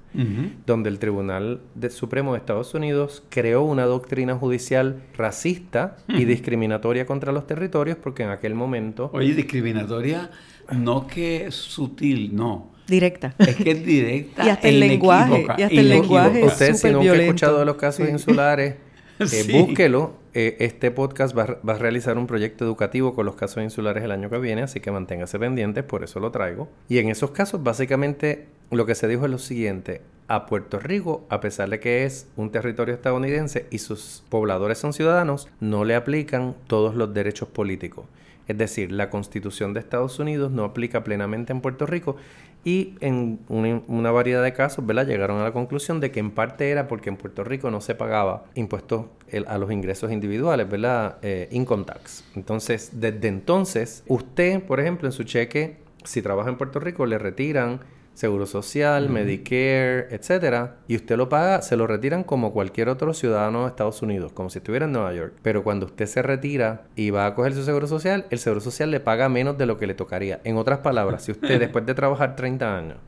donde 0.66 0.88
el 0.88 0.98
Tribunal 0.98 1.60
Supremo 1.90 2.32
de 2.32 2.38
Estados 2.38 2.74
Unidos 2.74 3.22
creó 3.28 3.62
una 3.62 3.84
doctrina 3.84 4.34
judicial 4.34 5.02
racista 5.16 5.98
y 6.08 6.24
discriminatoria 6.24 7.06
contra 7.06 7.30
los 7.30 7.46
territorios 7.46 7.96
porque 7.96 8.24
en 8.24 8.30
aquel 8.30 8.56
momento... 8.56 9.08
Oye, 9.12 9.34
discriminatoria 9.34 10.30
no 10.72 11.06
que 11.06 11.50
sutil, 11.50 12.34
no. 12.34 12.70
Directa. 12.86 13.34
Es 13.38 13.56
que 13.56 13.72
es 13.72 13.84
directa. 13.84 14.44
y 14.46 14.48
hasta 14.48 14.68
el 14.68 14.80
lenguaje. 14.80 15.46
Y 15.58 15.62
hasta 15.62 15.80
el 15.80 15.88
lenguaje. 15.88 16.44
Usted, 16.44 16.74
si 16.74 16.90
nunca 16.90 17.12
ha 17.12 17.16
escuchado 17.16 17.58
de 17.58 17.64
los 17.64 17.76
casos 17.76 18.08
insulares, 18.08 18.76
eh, 19.18 19.46
búsquelo 19.52 20.14
eh, 20.40 20.56
este 20.60 20.92
podcast 20.92 21.36
va, 21.36 21.58
a 21.66 21.78
realizar 21.78 22.16
un 22.16 22.28
proyecto 22.28 22.64
educativo 22.64 23.12
con 23.12 23.26
los 23.26 23.34
casos 23.34 23.60
insulares 23.62 24.04
el 24.04 24.12
año 24.12 24.30
que 24.30 24.38
viene, 24.38 24.62
así 24.62 24.78
que 24.78 24.92
manténgase 24.92 25.36
pendiente, 25.36 25.82
por 25.82 26.04
eso 26.04 26.20
lo 26.20 26.30
traigo. 26.30 26.68
Y 26.88 26.98
en 26.98 27.08
esos 27.08 27.32
casos, 27.32 27.62
básicamente, 27.62 28.46
lo 28.70 28.86
que 28.86 28.94
se 28.94 29.08
dijo 29.08 29.24
es 29.24 29.32
lo 29.32 29.38
siguiente. 29.38 30.02
A 30.28 30.46
Puerto 30.46 30.78
Rico, 30.78 31.26
a 31.28 31.40
pesar 31.40 31.70
de 31.70 31.80
que 31.80 32.04
es 32.04 32.28
un 32.36 32.52
territorio 32.52 32.94
estadounidense 32.94 33.66
y 33.70 33.78
sus 33.78 34.22
pobladores 34.28 34.78
son 34.78 34.92
ciudadanos, 34.92 35.48
no 35.58 35.84
le 35.84 35.96
aplican 35.96 36.54
todos 36.68 36.94
los 36.94 37.12
derechos 37.12 37.48
políticos. 37.48 38.04
Es 38.48 38.58
decir, 38.58 38.90
la 38.90 39.10
constitución 39.10 39.74
de 39.74 39.80
Estados 39.80 40.18
Unidos 40.18 40.50
no 40.50 40.64
aplica 40.64 41.04
plenamente 41.04 41.52
en 41.52 41.60
Puerto 41.60 41.86
Rico 41.86 42.16
y 42.64 42.94
en 43.00 43.38
una, 43.48 44.10
variedad 44.10 44.42
de 44.42 44.52
casos, 44.52 44.84
¿verdad? 44.84 45.06
Llegaron 45.06 45.38
a 45.40 45.44
la 45.44 45.52
conclusión 45.52 46.00
de 46.00 46.10
que 46.10 46.18
en 46.20 46.30
parte 46.30 46.70
era 46.70 46.88
porque 46.88 47.08
en 47.08 47.16
Puerto 47.16 47.44
Rico 47.44 47.70
no 47.70 47.80
se 47.80 47.94
pagaba 47.94 48.44
impuestos 48.54 49.06
a 49.46 49.58
los 49.58 49.70
ingresos 49.70 50.10
individuales, 50.10 50.68
¿verdad? 50.68 51.18
Eh, 51.22 51.48
income 51.52 51.84
tax. 51.84 52.24
Entonces, 52.34 52.90
desde 52.94 53.28
entonces, 53.28 54.02
usted, 54.08 54.62
por 54.62 54.80
ejemplo, 54.80 55.06
en 55.06 55.12
su 55.12 55.22
cheque, 55.24 55.76
si 56.04 56.20
trabaja 56.20 56.48
en 56.48 56.56
Puerto 56.56 56.80
Rico, 56.80 57.06
le 57.06 57.18
retiran 57.18 57.80
Seguro 58.18 58.46
Social, 58.46 59.10
Medicare, 59.10 60.08
etcétera, 60.10 60.78
y 60.88 60.96
usted 60.96 61.16
lo 61.16 61.28
paga, 61.28 61.62
se 61.62 61.76
lo 61.76 61.86
retiran 61.86 62.24
como 62.24 62.52
cualquier 62.52 62.88
otro 62.88 63.14
ciudadano 63.14 63.62
de 63.62 63.68
Estados 63.68 64.02
Unidos, 64.02 64.32
como 64.32 64.50
si 64.50 64.58
estuviera 64.58 64.86
en 64.86 64.92
Nueva 64.92 65.14
York. 65.14 65.34
Pero 65.40 65.62
cuando 65.62 65.86
usted 65.86 66.06
se 66.06 66.20
retira 66.20 66.82
y 66.96 67.10
va 67.10 67.26
a 67.26 67.34
coger 67.36 67.54
su 67.54 67.62
Seguro 67.62 67.86
Social, 67.86 68.26
el 68.30 68.40
Seguro 68.40 68.60
Social 68.60 68.90
le 68.90 68.98
paga 68.98 69.28
menos 69.28 69.56
de 69.56 69.66
lo 69.66 69.78
que 69.78 69.86
le 69.86 69.94
tocaría. 69.94 70.40
En 70.42 70.56
otras 70.56 70.80
palabras, 70.80 71.22
si 71.22 71.30
usted 71.30 71.60
después 71.60 71.86
de 71.86 71.94
trabajar 71.94 72.34
30 72.34 72.76
años 72.76 72.98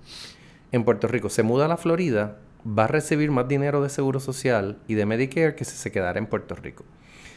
en 0.71 0.85
Puerto 0.85 1.09
Rico 1.09 1.29
se 1.29 1.43
muda 1.43 1.65
a 1.65 1.69
la 1.69 1.77
Florida, 1.77 2.37
va 2.65 2.85
a 2.85 2.87
recibir 2.87 3.33
más 3.33 3.49
dinero 3.49 3.83
de 3.83 3.89
Seguro 3.89 4.21
Social 4.21 4.79
y 4.87 4.95
de 4.95 5.07
Medicare 5.07 5.57
que 5.57 5.65
si 5.65 5.77
se 5.77 5.91
quedara 5.91 6.21
en 6.21 6.27
Puerto 6.27 6.55
Rico. 6.55 6.85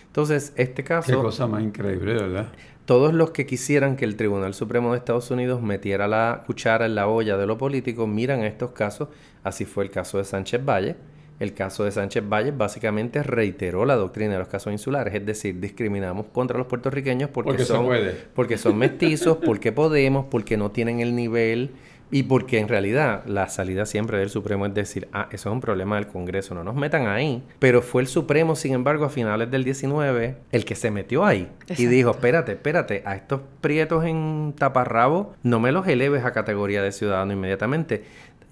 Entonces, 0.06 0.54
este 0.58 0.84
caso... 0.84 1.12
Qué 1.12 1.18
cosa 1.18 1.48
más 1.48 1.64
increíble, 1.64 2.14
¿verdad? 2.14 2.52
Todos 2.86 3.14
los 3.14 3.32
que 3.32 3.46
quisieran 3.46 3.96
que 3.96 4.06
el 4.06 4.16
Tribunal 4.16 4.54
Supremo 4.54 4.92
de 4.92 4.98
Estados 4.98 5.32
Unidos 5.32 5.62
metiera 5.62 6.08
la 6.08 6.44
cuchara 6.46 6.86
en 6.86 6.96
la 6.96 7.08
olla 7.08 7.38
de 7.38 7.48
lo 7.48 7.58
político 7.58 8.08
miran 8.08 8.44
estos 8.44 8.72
casos. 8.72 9.10
Así 9.44 9.66
fue 9.66 9.86
el 9.86 9.90
caso 9.90 10.18
de 10.18 10.26
Sánchez 10.26 10.64
Valle. 10.66 10.96
El 11.40 11.54
caso 11.54 11.84
de 11.84 11.92
Sánchez 11.92 12.24
Valle 12.28 12.52
básicamente 12.52 13.24
reiteró 13.24 13.86
la 13.86 13.96
doctrina 13.96 14.34
de 14.34 14.40
los 14.40 14.48
casos 14.48 14.72
insulares, 14.72 15.14
es 15.16 15.26
decir, 15.26 15.60
discriminamos 15.60 16.28
contra 16.32 16.58
los 16.58 16.68
puertorriqueños 16.68 17.30
porque, 17.32 17.66
son, 17.66 17.88
porque 18.36 18.58
son 18.58 18.78
mestizos, 18.78 19.38
porque 19.38 19.72
podemos, 19.72 20.26
porque 20.30 20.58
no 20.58 20.72
tienen 20.72 21.00
el 21.00 21.16
nivel 21.16 21.72
y 22.14 22.22
porque 22.22 22.60
en 22.60 22.68
realidad 22.68 23.26
la 23.26 23.50
salida 23.50 23.88
siempre 23.88 24.20
del 24.20 24.30
Supremo 24.30 24.68
es 24.68 24.74
decir, 24.76 25.08
ah, 25.14 25.28
eso 25.32 25.50
es 25.50 25.54
un 25.54 25.60
problema 25.60 25.96
del 25.96 26.06
Congreso, 26.06 26.54
no 26.54 26.64
nos 26.64 26.76
metan 26.76 27.08
ahí. 27.08 27.42
Pero 27.58 27.82
fue 27.82 28.04
el 28.04 28.08
Supremo, 28.08 28.56
sin 28.56 28.76
embargo, 28.76 29.06
a 29.06 29.10
finales 29.10 29.50
del 29.50 29.64
19, 29.64 30.36
el 30.52 30.64
que 30.64 30.76
se 30.76 30.92
metió 30.92 31.26
ahí 31.26 31.50
y 31.76 31.88
dijo, 31.88 32.12
espérate, 32.12 32.52
espérate, 32.52 33.02
a 33.04 33.16
estos 33.16 33.42
prietos 33.62 34.06
en 34.06 34.54
taparrabo 34.56 35.34
no 35.42 35.60
me 35.60 35.72
los 35.72 35.88
eleves 35.88 36.24
a 36.24 36.34
categoría 36.34 36.84
de 36.84 36.92
ciudadano 36.92 37.34
inmediatamente. 37.34 38.04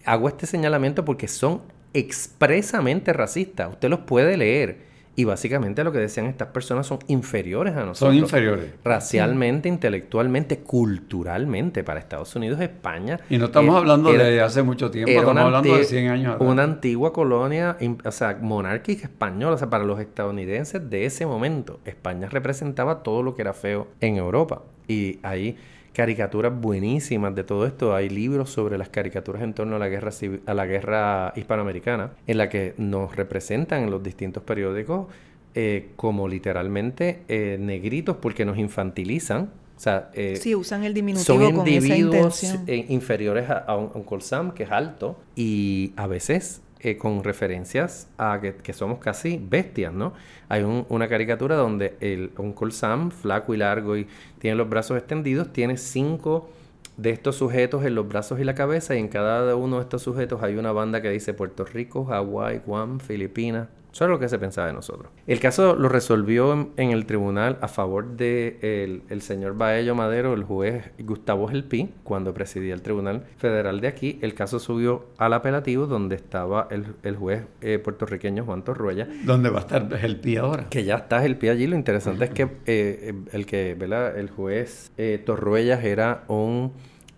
Hago 0.06 0.28
este 0.28 0.48
señalamiento 0.48 1.06
porque 1.06 1.28
son 1.28 1.62
expresamente 1.94 3.14
racistas. 3.14 3.70
Usted 3.74 3.90
los 3.90 4.00
puede 4.00 4.38
leer. 4.38 4.91
Y 5.16 5.26
básicamente 5.26 5.84
lo 5.84 5.92
que 5.92 6.00
decían 6.00 6.28
estas 6.28 6.50
personas 6.50 6.88
son 6.88 7.00
inferiores 7.08 7.76
a 7.76 7.86
nosotros. 7.86 7.98
Son 8.00 8.16
inferiores. 8.16 8.72
Racialmente, 8.84 9.68
intelectualmente, 9.68 10.60
culturalmente 10.60 11.84
para 11.84 12.00
Estados 12.00 12.34
Unidos, 12.36 12.62
España. 12.62 13.20
Y 13.30 13.38
no 13.38 13.46
estamos 13.46 13.76
hablando 13.76 14.12
de 14.14 14.42
hace 14.42 14.64
mucho 14.64 14.90
tiempo, 14.90 15.12
estamos 15.12 15.44
hablando 15.44 15.76
de 15.76 15.84
100 15.84 16.08
años 16.10 16.38
Una 16.40 16.64
antigua 16.64 17.12
colonia, 17.12 17.78
o 18.06 18.12
sea, 18.12 18.38
monárquica 18.42 19.04
española. 19.04 19.56
O 19.56 19.58
sea, 19.58 19.70
para 19.70 19.84
los 19.84 20.00
estadounidenses 20.00 20.90
de 20.90 21.06
ese 21.06 21.26
momento, 21.26 21.82
España 21.86 22.30
representaba 22.30 23.04
todo 23.04 23.22
lo 23.22 23.36
que 23.36 23.42
era 23.42 23.54
feo 23.54 23.88
en 24.00 24.16
Europa. 24.16 24.62
Y 24.88 25.20
ahí 25.24 25.58
caricaturas 25.94 26.54
buenísimas 26.60 27.36
de 27.36 27.44
todo 27.44 27.66
esto. 27.66 27.96
Hay 27.96 28.10
libros 28.10 28.50
sobre 28.50 28.78
las 28.78 28.90
caricaturas 28.90 29.42
en 29.42 29.54
torno 29.54 29.76
a 29.76 29.80
la 29.80 29.90
guerra 29.90 30.12
a 30.46 30.54
la 30.54 30.66
guerra 30.66 31.34
hispanoamericana, 31.36 32.12
en 32.28 32.38
la 32.38 32.50
que 32.50 32.74
nos 32.78 33.16
representan 33.16 33.84
en 33.84 33.92
los 33.92 34.02
distintos 34.02 34.44
periódicos 34.44 35.08
eh, 35.54 35.90
como 35.98 36.30
literalmente 36.30 37.24
eh, 37.28 37.58
negritos 37.60 38.18
porque 38.18 38.46
nos 38.46 38.58
infantilizan. 38.58 39.52
O 39.76 39.80
sea, 39.82 40.12
eh, 40.14 40.38
sí, 40.40 40.54
usan 40.56 40.84
el 40.84 40.94
diminutivo 40.94 41.40
son 41.40 41.68
individuos 41.68 42.44
inferiores 42.68 43.50
a, 43.50 43.76
un, 43.76 43.90
un, 43.94 44.04
colsam 44.04 44.52
que 44.52 44.64
es 44.64 44.72
alto 44.72 45.20
y 45.36 45.92
a 45.98 46.06
veces 46.06 46.62
eh, 46.84 46.98
con 46.98 47.24
referencias 47.24 48.10
a 48.18 48.40
que, 48.42 48.74
somos 48.74 48.98
casi 48.98 49.40
bestias, 49.42 49.94
¿no? 49.94 50.14
Hay 50.50 50.64
una 50.64 51.08
caricatura 51.08 51.56
donde 51.56 51.96
el 52.00 52.32
Uncle 52.38 52.72
Sam, 52.72 53.12
flaco 53.12 53.54
y 53.54 53.58
largo 53.58 53.96
y 53.98 54.08
tiene 54.40 54.56
los 54.56 54.68
brazos 54.68 54.98
extendidos, 54.98 55.54
tiene 55.54 55.78
cinco 55.78 56.50
de 56.98 57.12
estos 57.12 57.36
sujetos 57.36 57.86
en 57.86 57.94
los 57.94 58.08
brazos 58.08 58.40
y 58.40 58.44
la 58.44 58.56
cabeza 58.56 58.96
y 58.96 59.00
en 59.00 59.10
cada 59.10 59.56
uno 59.56 59.78
de 59.78 59.84
estos 59.84 60.02
sujetos 60.02 60.42
hay 60.42 60.56
una 60.56 60.72
banda 60.72 61.04
que 61.04 61.10
dice 61.12 61.36
Puerto 61.36 61.66
Rico, 61.66 62.06
Hawái, 62.06 62.62
Guam, 62.66 63.00
Filipinas, 63.00 63.68
eso 63.92 64.06
es 64.06 64.10
lo 64.10 64.20
que 64.20 64.30
se 64.30 64.40
pensaba 64.40 64.68
de 64.68 64.74
nosotros. 64.74 65.12
El 65.28 65.40
caso 65.40 65.76
lo 65.76 65.90
resolvió 65.90 66.72
en, 66.78 66.92
el 66.92 67.06
tribunal 67.06 67.58
a 67.62 67.68
favor 67.68 68.16
de 68.16 69.04
el, 69.10 69.22
señor 69.22 69.58
Baello 69.58 69.96
Madero, 69.96 70.34
el 70.34 70.44
juez 70.44 70.92
Gustavo 71.00 71.48
Gelpi, 71.48 71.90
cuando 72.04 72.34
presidía 72.34 72.74
el 72.74 72.82
tribunal 72.82 73.26
federal 73.38 73.82
de 73.82 73.88
aquí. 73.88 74.18
El 74.22 74.34
caso 74.34 74.60
subió 74.60 75.08
al 75.18 75.34
apelativo 75.34 75.88
donde 75.88 76.16
estaba 76.16 76.68
el, 76.72 77.16
juez 77.16 77.44
eh, 77.62 77.80
puertorriqueño 77.80 78.46
Juan 78.46 78.64
Torruella. 78.64 79.08
¿Dónde 79.26 79.50
va 79.50 79.60
a 79.60 79.62
estar 79.62 79.90
Gelpi 79.98 80.38
ahora? 80.38 80.70
Que 80.70 80.86
ya 80.86 80.96
está 80.96 81.22
Gelpi 81.22 81.50
allí. 81.50 81.68
Lo 81.68 81.76
interesante 81.76 82.26
es 82.26 82.32
que 82.32 82.48
eh, 82.66 83.14
el 83.34 83.46
que, 83.46 83.76
¿verdad? 83.76 84.18
El 84.18 84.30
juez 84.30 84.92
eh, 84.98 85.22
Torruellas 85.24 85.84
era 85.84 86.24
un 86.28 86.74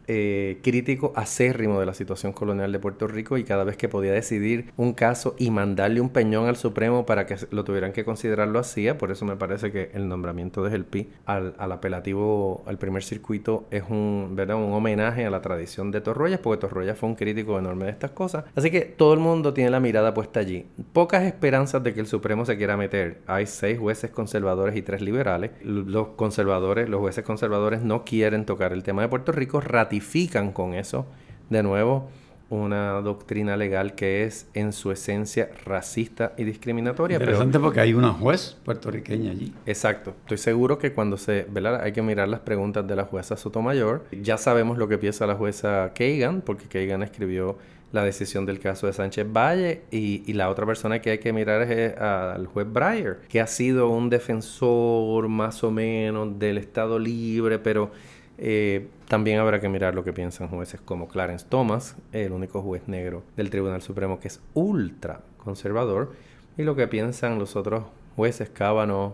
eh, 0.08 0.60
crítico 0.64 1.14
acérrimo 1.16 1.80
de 1.80 1.86
la 1.86 1.94
situación 1.94 2.34
colonial 2.34 2.72
de 2.72 2.80
Puerto 2.80 3.08
Rico 3.08 3.38
y 3.38 3.44
cada 3.44 3.64
vez 3.64 3.78
que 3.78 3.90
podía 3.90 4.12
decidir 4.12 4.72
un 4.78 4.94
caso 4.94 5.36
y 5.38 5.52
mandarle 5.52 6.02
un 6.02 6.10
peñón 6.10 6.48
al 6.48 6.56
Supremo 6.56 7.06
para 7.06 7.26
que 7.26 7.36
lo 7.52 7.64
tuvieran 7.64 7.94
que 7.94 8.06
considerar 8.06 8.48
lo 8.48 8.60
hacía. 8.60 8.98
Por 8.98 9.12
eso 9.12 9.26
me 9.26 9.36
parece 9.36 9.72
que 9.72 9.92
el 9.94 10.08
nombramiento 10.08 10.64
de 10.64 10.72
Gelpi 10.72 11.10
al, 11.26 11.56
al 11.58 11.72
apelativo 11.72 12.64
al 12.66 12.78
primer 12.78 13.04
circuito 13.04 13.66
es 13.72 13.84
un, 13.90 14.32
¿verdad? 14.34 14.58
un 14.58 14.74
homenaje 14.74 15.26
a 15.26 15.30
la 15.30 15.42
tradición 15.42 15.92
de 15.92 16.02
Torroyas, 16.02 16.40
porque 16.40 16.62
Torroyas 16.62 16.98
fue 16.98 17.10
un 17.10 17.16
crítico 17.16 17.58
enorme 17.58 17.86
de 17.86 17.92
estas 17.92 18.12
cosas. 18.12 18.46
Así 18.56 18.72
que 18.72 18.82
todo 18.82 19.14
el 19.14 19.20
mundo 19.20 19.54
tiene 19.54 19.70
la 19.70 19.80
mirada 19.80 20.14
puesta 20.14 20.40
allí. 20.40 20.66
Pocas 20.94 21.24
esperanzas 21.24 21.84
de 21.84 21.94
que 21.94 22.00
el 22.00 22.08
Supremo 22.08 22.46
se 22.46 22.58
quiera 22.58 22.78
meter. 22.78 23.22
Hay 23.28 23.46
seis 23.46 23.80
jueces 23.80 24.12
conservadores 24.12 24.76
y 24.76 24.82
tres 24.82 25.02
liberales. 25.02 25.52
Los 25.64 26.10
conservadores, 26.10 26.90
los 26.90 27.00
jueces 27.00 27.24
conservadores 27.24 27.82
no 27.82 28.04
quieren 28.04 28.46
tocar 28.46 28.74
el 28.74 28.84
tema 28.84 29.02
de 29.02 29.08
Puerto 29.08 29.32
Rico 29.32 29.62
ratifican 29.94 30.52
con 30.52 30.74
eso, 30.74 31.06
de 31.50 31.62
nuevo, 31.62 32.10
una 32.50 32.94
doctrina 33.02 33.58
legal 33.58 33.94
que 33.94 34.24
es 34.24 34.48
en 34.54 34.74
su 34.74 34.92
esencia 34.92 35.50
racista 35.66 36.34
y 36.38 36.44
discriminatoria. 36.44 37.18
Interesante 37.18 37.60
porque 37.60 37.80
hay 37.80 37.94
una 37.94 38.12
juez 38.12 38.58
puertorriqueña 38.66 39.32
allí. 39.32 39.54
Exacto. 39.66 40.16
Estoy 40.22 40.38
seguro 40.38 40.78
que 40.78 40.94
cuando 40.94 41.18
se... 41.18 41.46
¿verdad? 41.50 41.82
Hay 41.82 41.94
que 41.94 42.02
mirar 42.02 42.28
las 42.28 42.40
preguntas 42.42 42.88
de 42.88 42.96
la 42.96 43.06
jueza 43.06 43.38
Sotomayor. 43.38 44.04
Ya 44.12 44.38
sabemos 44.38 44.78
lo 44.78 44.88
que 44.88 44.98
piensa 44.98 45.28
la 45.28 45.36
jueza 45.36 45.92
Kagan, 45.96 46.42
porque 46.42 46.66
Kagan 46.66 47.04
escribió 47.04 47.58
la 47.92 48.04
decisión 48.04 48.46
del 48.48 48.60
caso 48.60 48.88
de 48.88 48.94
Sánchez 48.94 49.28
Valle 49.32 49.84
y, 49.92 50.24
y 50.26 50.34
la 50.34 50.50
otra 50.50 50.66
persona 50.66 51.00
que 51.00 51.12
hay 51.12 51.20
que 51.20 51.32
mirar 51.32 51.62
es 51.62 51.70
eh, 51.70 51.96
al 52.00 52.48
juez 52.48 52.68
Breyer, 52.72 53.20
que 53.30 53.40
ha 53.40 53.48
sido 53.48 53.90
un 53.90 54.10
defensor 54.10 55.28
más 55.28 55.64
o 55.64 55.70
menos 55.70 56.40
del 56.40 56.58
Estado 56.58 56.98
libre, 56.98 57.60
pero 57.60 57.92
eh, 58.38 58.88
también 59.08 59.40
habrá 59.40 59.60
que 59.60 59.70
mirar 59.70 59.96
lo 59.96 60.04
que 60.04 60.14
piensan 60.14 60.48
jueces 60.48 60.82
como 60.82 61.08
Clarence 61.08 61.46
Thomas, 61.48 61.96
el 62.12 62.32
único 62.32 62.62
juez 62.62 62.88
negro 62.88 63.24
del 63.38 63.50
Tribunal 63.50 63.82
Supremo 63.82 64.20
que 64.20 64.28
es 64.28 64.42
ultra 64.54 65.22
conservador, 65.38 66.14
y 66.58 66.64
lo 66.64 66.76
que 66.76 66.88
piensan 66.88 67.40
los 67.40 67.56
otros 67.56 67.86
jueces, 68.16 68.50
Kavanaugh, 68.50 69.14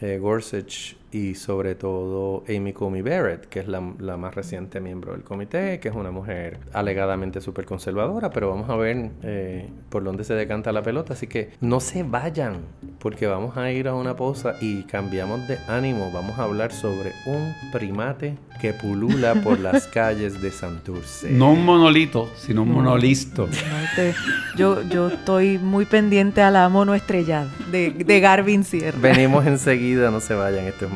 eh, 0.00 0.18
Gorsuch 0.18 0.96
y 1.12 1.34
sobre 1.34 1.74
todo 1.74 2.44
Amy 2.48 2.72
Comey 2.72 3.02
Barrett, 3.02 3.46
que 3.46 3.60
es 3.60 3.68
la, 3.68 3.80
más 3.80 4.34
reciente 4.34 4.80
miembro 4.80 5.12
del 5.12 5.22
comité, 5.22 5.80
que 5.80 5.88
es 5.88 5.94
una 5.94 6.10
mujer 6.10 6.58
alegadamente 6.72 7.40
súper 7.40 7.64
conservadora, 7.64 8.30
pero 8.30 8.50
vamos 8.50 8.70
a 8.70 8.76
ver 8.76 9.10
eh, 9.22 9.68
por 9.88 10.04
dónde 10.04 10.24
se 10.24 10.34
decanta 10.34 10.72
la 10.72 10.82
pelota. 10.82 11.14
Así 11.14 11.26
que 11.26 11.50
no 11.60 11.80
se 11.80 12.02
vayan, 12.02 12.62
porque 12.98 13.26
vamos 13.26 13.56
a 13.56 13.70
ir 13.72 13.88
a 13.88 13.94
una 13.94 14.16
pausa 14.16 14.54
y 14.60 14.84
cambiamos 14.84 15.46
de 15.48 15.58
ánimo. 15.68 16.10
Vamos 16.12 16.38
a 16.38 16.44
hablar 16.44 16.72
sobre 16.72 17.12
un 17.26 17.54
primate 17.72 18.36
que 18.60 18.72
pulula 18.72 19.34
por 19.42 19.58
las 19.58 19.86
calles 19.94 20.40
de 20.40 20.50
Santurce. 20.50 21.30
No 21.30 21.52
un 21.52 21.64
monolito, 21.64 22.30
sino 22.36 22.62
un 22.62 22.72
monolisto. 22.72 23.48
yo, 24.56 24.82
yo 24.88 25.08
estoy 25.08 25.58
muy 25.58 25.86
pendiente 25.86 26.42
a 26.42 26.50
la 26.50 26.68
mono 26.68 26.94
estrellada 26.94 27.48
de, 27.70 27.90
de 27.90 28.20
Garvin 28.20 28.64
Sierra. 28.64 28.98
Venimos 29.00 29.46
enseguida, 29.46 30.10
no 30.10 30.20
se 30.20 30.34
vayan, 30.34 30.66
esto 30.66 30.86
es 30.86 30.92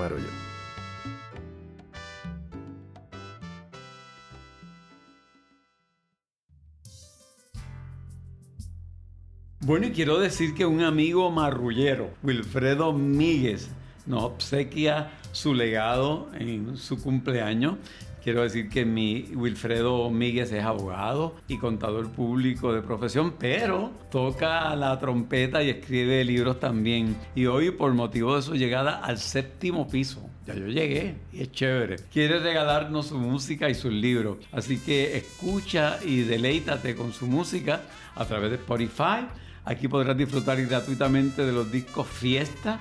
bueno, 9.61 9.87
y 9.87 9.93
quiero 9.93 10.19
decir 10.19 10.55
que 10.55 10.67
un 10.67 10.83
amigo 10.83 11.31
marrullero, 11.31 12.11
Wilfredo 12.23 12.93
Míguez, 12.93 13.71
nos 14.07 14.25
obsequia 14.25 15.13
su 15.33 15.55
legado 15.55 16.29
en 16.39 16.77
su 16.77 17.03
cumpleaños 17.03 17.77
Quiero 18.25 18.43
decir 18.43 18.71
que 18.71 18.87
mi 18.87 19.27
Wilfredo 19.35 20.09
Míguez 20.09 20.51
es 20.51 20.65
abogado 20.65 21.37
y 21.47 21.59
contador 21.59 22.09
público 22.09 22.73
de 22.73 22.81
profesión, 22.81 23.35
pero 23.39 23.93
toca 24.11 24.75
la 24.77 24.99
trompeta 24.99 25.63
y 25.63 25.69
escribe 25.69 26.25
libros 26.25 26.59
también. 26.59 27.15
Y 27.35 27.45
hoy, 27.45 27.71
por 27.71 27.93
motivo 27.93 28.35
de 28.35 28.41
su 28.41 28.55
llegada 28.55 28.97
al 29.05 29.19
séptimo 29.19 29.87
piso, 29.87 30.27
ya 30.47 30.55
yo 30.55 30.69
llegué 30.69 31.17
y 31.35 31.43
es 31.43 31.53
chévere. 31.53 31.97
Quiere 32.11 32.39
regalarnos 32.39 33.09
su 33.09 33.19
música 33.19 33.69
y 33.69 33.75
sus 33.75 33.93
libros. 33.93 34.39
Así 34.53 34.79
que 34.79 35.19
escucha 35.19 35.99
y 36.03 36.23
deleítate 36.23 36.95
con 36.95 37.13
su 37.13 37.27
música 37.27 37.83
a 38.15 38.25
través 38.25 38.49
de 38.49 38.57
Spotify. 38.57 39.27
Aquí 39.67 39.87
podrás 39.87 40.17
disfrutar 40.17 40.65
gratuitamente 40.65 41.45
de 41.45 41.53
los 41.53 41.71
discos 41.71 42.07
Fiesta 42.07 42.81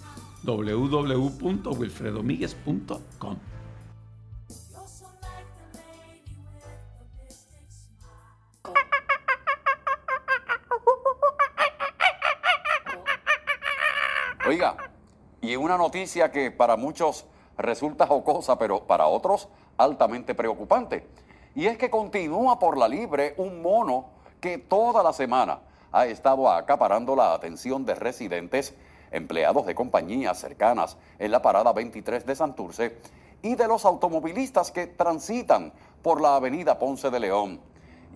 www.wilfredomiguez.com. 0.43 3.37
Oiga, 14.47 14.75
y 15.39 15.55
una 15.55 15.77
noticia 15.77 16.31
que 16.31 16.49
para 16.51 16.75
muchos 16.75 17.25
resulta 17.57 18.07
jocosa, 18.07 18.57
pero 18.57 18.85
para 18.85 19.07
otros 19.07 19.47
altamente 19.77 20.35
preocupante. 20.35 21.07
Y 21.55 21.67
es 21.67 21.77
que 21.77 21.89
continúa 21.89 22.59
por 22.59 22.77
la 22.77 22.87
libre 22.87 23.33
un 23.37 23.61
mono 23.61 24.09
que 24.39 24.57
toda 24.57 25.03
la 25.03 25.13
semana 25.13 25.59
ha 25.91 26.05
estado 26.05 26.49
acaparando 26.49 27.15
la 27.15 27.33
atención 27.33 27.85
de 27.85 27.95
residentes 27.95 28.73
empleados 29.11 29.65
de 29.65 29.75
compañías 29.75 30.39
cercanas 30.39 30.97
en 31.19 31.31
la 31.31 31.41
parada 31.41 31.73
23 31.73 32.25
de 32.25 32.35
Santurce 32.35 32.97
y 33.41 33.55
de 33.55 33.67
los 33.67 33.85
automovilistas 33.85 34.71
que 34.71 34.87
transitan 34.87 35.73
por 36.01 36.21
la 36.21 36.35
avenida 36.35 36.79
Ponce 36.79 37.09
de 37.09 37.19
León. 37.19 37.59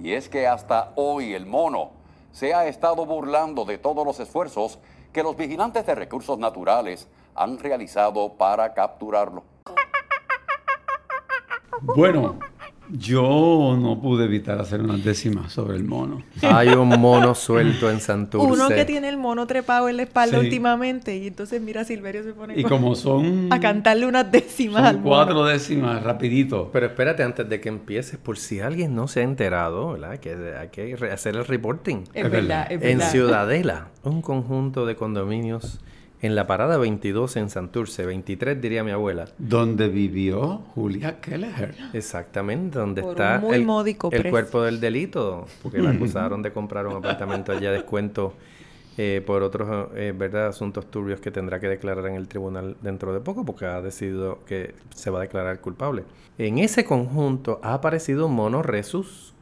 Y 0.02 0.14
es 0.14 0.30
que 0.30 0.48
hasta 0.48 0.92
hoy 0.96 1.34
el 1.34 1.46
mono 1.46 1.92
se 2.32 2.54
ha 2.54 2.68
estado 2.68 3.06
burlando 3.06 3.66
de 3.66 3.78
todos 3.78 4.06
los 4.06 4.20
esfuerzos 4.20 4.80
que 5.14 5.24
los 5.24 5.38
vigilantes 5.38 5.86
de 5.86 5.96
recursos 5.96 6.38
naturales 6.38 7.08
han 7.34 7.58
realizado 7.58 8.34
para 8.34 8.74
capturarlo. 8.74 9.44
Bueno, 11.82 12.38
Yo 12.92 13.78
no 13.80 14.00
pude 14.02 14.26
evitar 14.26 14.60
hacer 14.60 14.82
unas 14.82 15.04
décimas 15.04 15.52
sobre 15.52 15.78
el 15.78 15.84
mono. 15.84 16.22
Hay 16.42 16.70
un 16.70 16.90
mono 17.00 17.34
suelto 17.36 17.90
en 17.90 18.00
Santurce. 18.00 18.48
Uno 18.48 18.68
que 18.70 18.86
tiene 18.86 19.10
el 19.10 19.18
mono 19.18 19.48
trepado 19.48 19.90
en 19.90 19.98
la 19.98 20.04
espalda 20.04 20.40
Sí. 20.40 20.46
últimamente 20.46 21.18
y 21.18 21.28
entonces 21.28 21.62
mira 21.62 21.84
Silverio 21.84 22.24
se 22.24 22.34
pone 22.34 22.60
Y 22.60 22.64
como 22.64 22.96
son, 22.96 23.48
a 23.52 23.60
cantarle 23.60 24.06
unas 24.06 24.32
décimas 24.32 24.84
al 24.84 24.96
son 24.96 25.04
mono. 25.04 25.16
cuatro 25.16 25.46
décimas, 25.46 26.04
rapidito. 26.04 26.70
Pero 26.72 26.86
espérate, 26.88 27.24
antes 27.24 27.48
de 27.50 27.60
que 27.62 27.70
empieces, 27.70 28.18
por 28.18 28.38
si 28.38 28.60
alguien 28.60 28.96
no 28.96 29.08
se 29.08 29.22
ha 29.22 29.24
enterado, 29.24 29.94
¿verdad? 29.94 30.20
Que 30.20 30.36
hay 30.60 30.68
que 30.70 30.96
re- 30.96 31.12
hacer 31.12 31.36
el 31.36 31.46
reporting. 31.46 32.04
Es 32.14 32.26
Es 32.26 32.32
verdad, 32.32 32.68
verdad. 32.70 32.72
es 32.72 32.82
En 32.92 32.98
verdad. 33.00 33.12
Ciudadela, 33.12 33.88
un 34.04 34.22
conjunto 34.22 34.86
de 34.86 34.96
condominios 34.96 35.80
en 36.22 36.36
la 36.36 36.48
parada 36.48 36.78
22 36.78 37.36
en 37.38 37.50
Santurce, 37.50 38.06
23 38.06 38.62
diría 38.62 38.84
mi 38.84 38.92
abuela. 38.92 39.26
Donde 39.38 39.88
vivió 39.90 40.64
Julia 40.74 41.20
Kelleher. 41.20 41.76
Exactamente, 41.94 42.80
donde 42.80 43.02
Por 43.02 43.12
está 43.12 43.42
el, 43.54 43.66
módico 43.66 44.08
el 44.12 44.22
precio. 44.22 44.32
cuerpo 44.32 44.62
del 44.64 44.80
delito, 44.80 45.46
porque 45.62 45.80
la 45.80 45.92
acusaron 45.92 46.42
de 46.42 46.52
comprar 46.52 46.88
un 46.88 46.96
apartamento 46.96 47.52
allá 47.52 47.70
a 47.70 47.74
descuento 47.74 48.34
eh, 48.98 49.22
por 49.26 49.44
otros 49.44 49.90
eh, 49.96 50.14
¿verdad? 50.18 50.48
asuntos 50.48 50.90
turbios 50.90 51.20
que 51.20 51.30
tendrá 51.30 51.60
que 51.60 51.68
declarar 51.68 52.08
en 52.08 52.16
el 52.16 52.30
tribunal 52.30 52.78
dentro 52.82 53.14
de 53.14 53.20
poco, 53.20 53.44
porque 53.44 53.66
ha 53.66 53.82
decidido 53.82 54.40
que 54.46 54.74
se 54.94 55.10
va 55.10 55.20
a 55.20 55.22
declarar 55.24 55.60
culpable. 55.60 56.04
En 56.38 56.60
ese 56.60 56.86
conjunto 56.86 57.60
ha 57.62 57.74
aparecido 57.74 58.28
un 58.28 58.36
mono 58.36 58.62
resus 58.62 59.34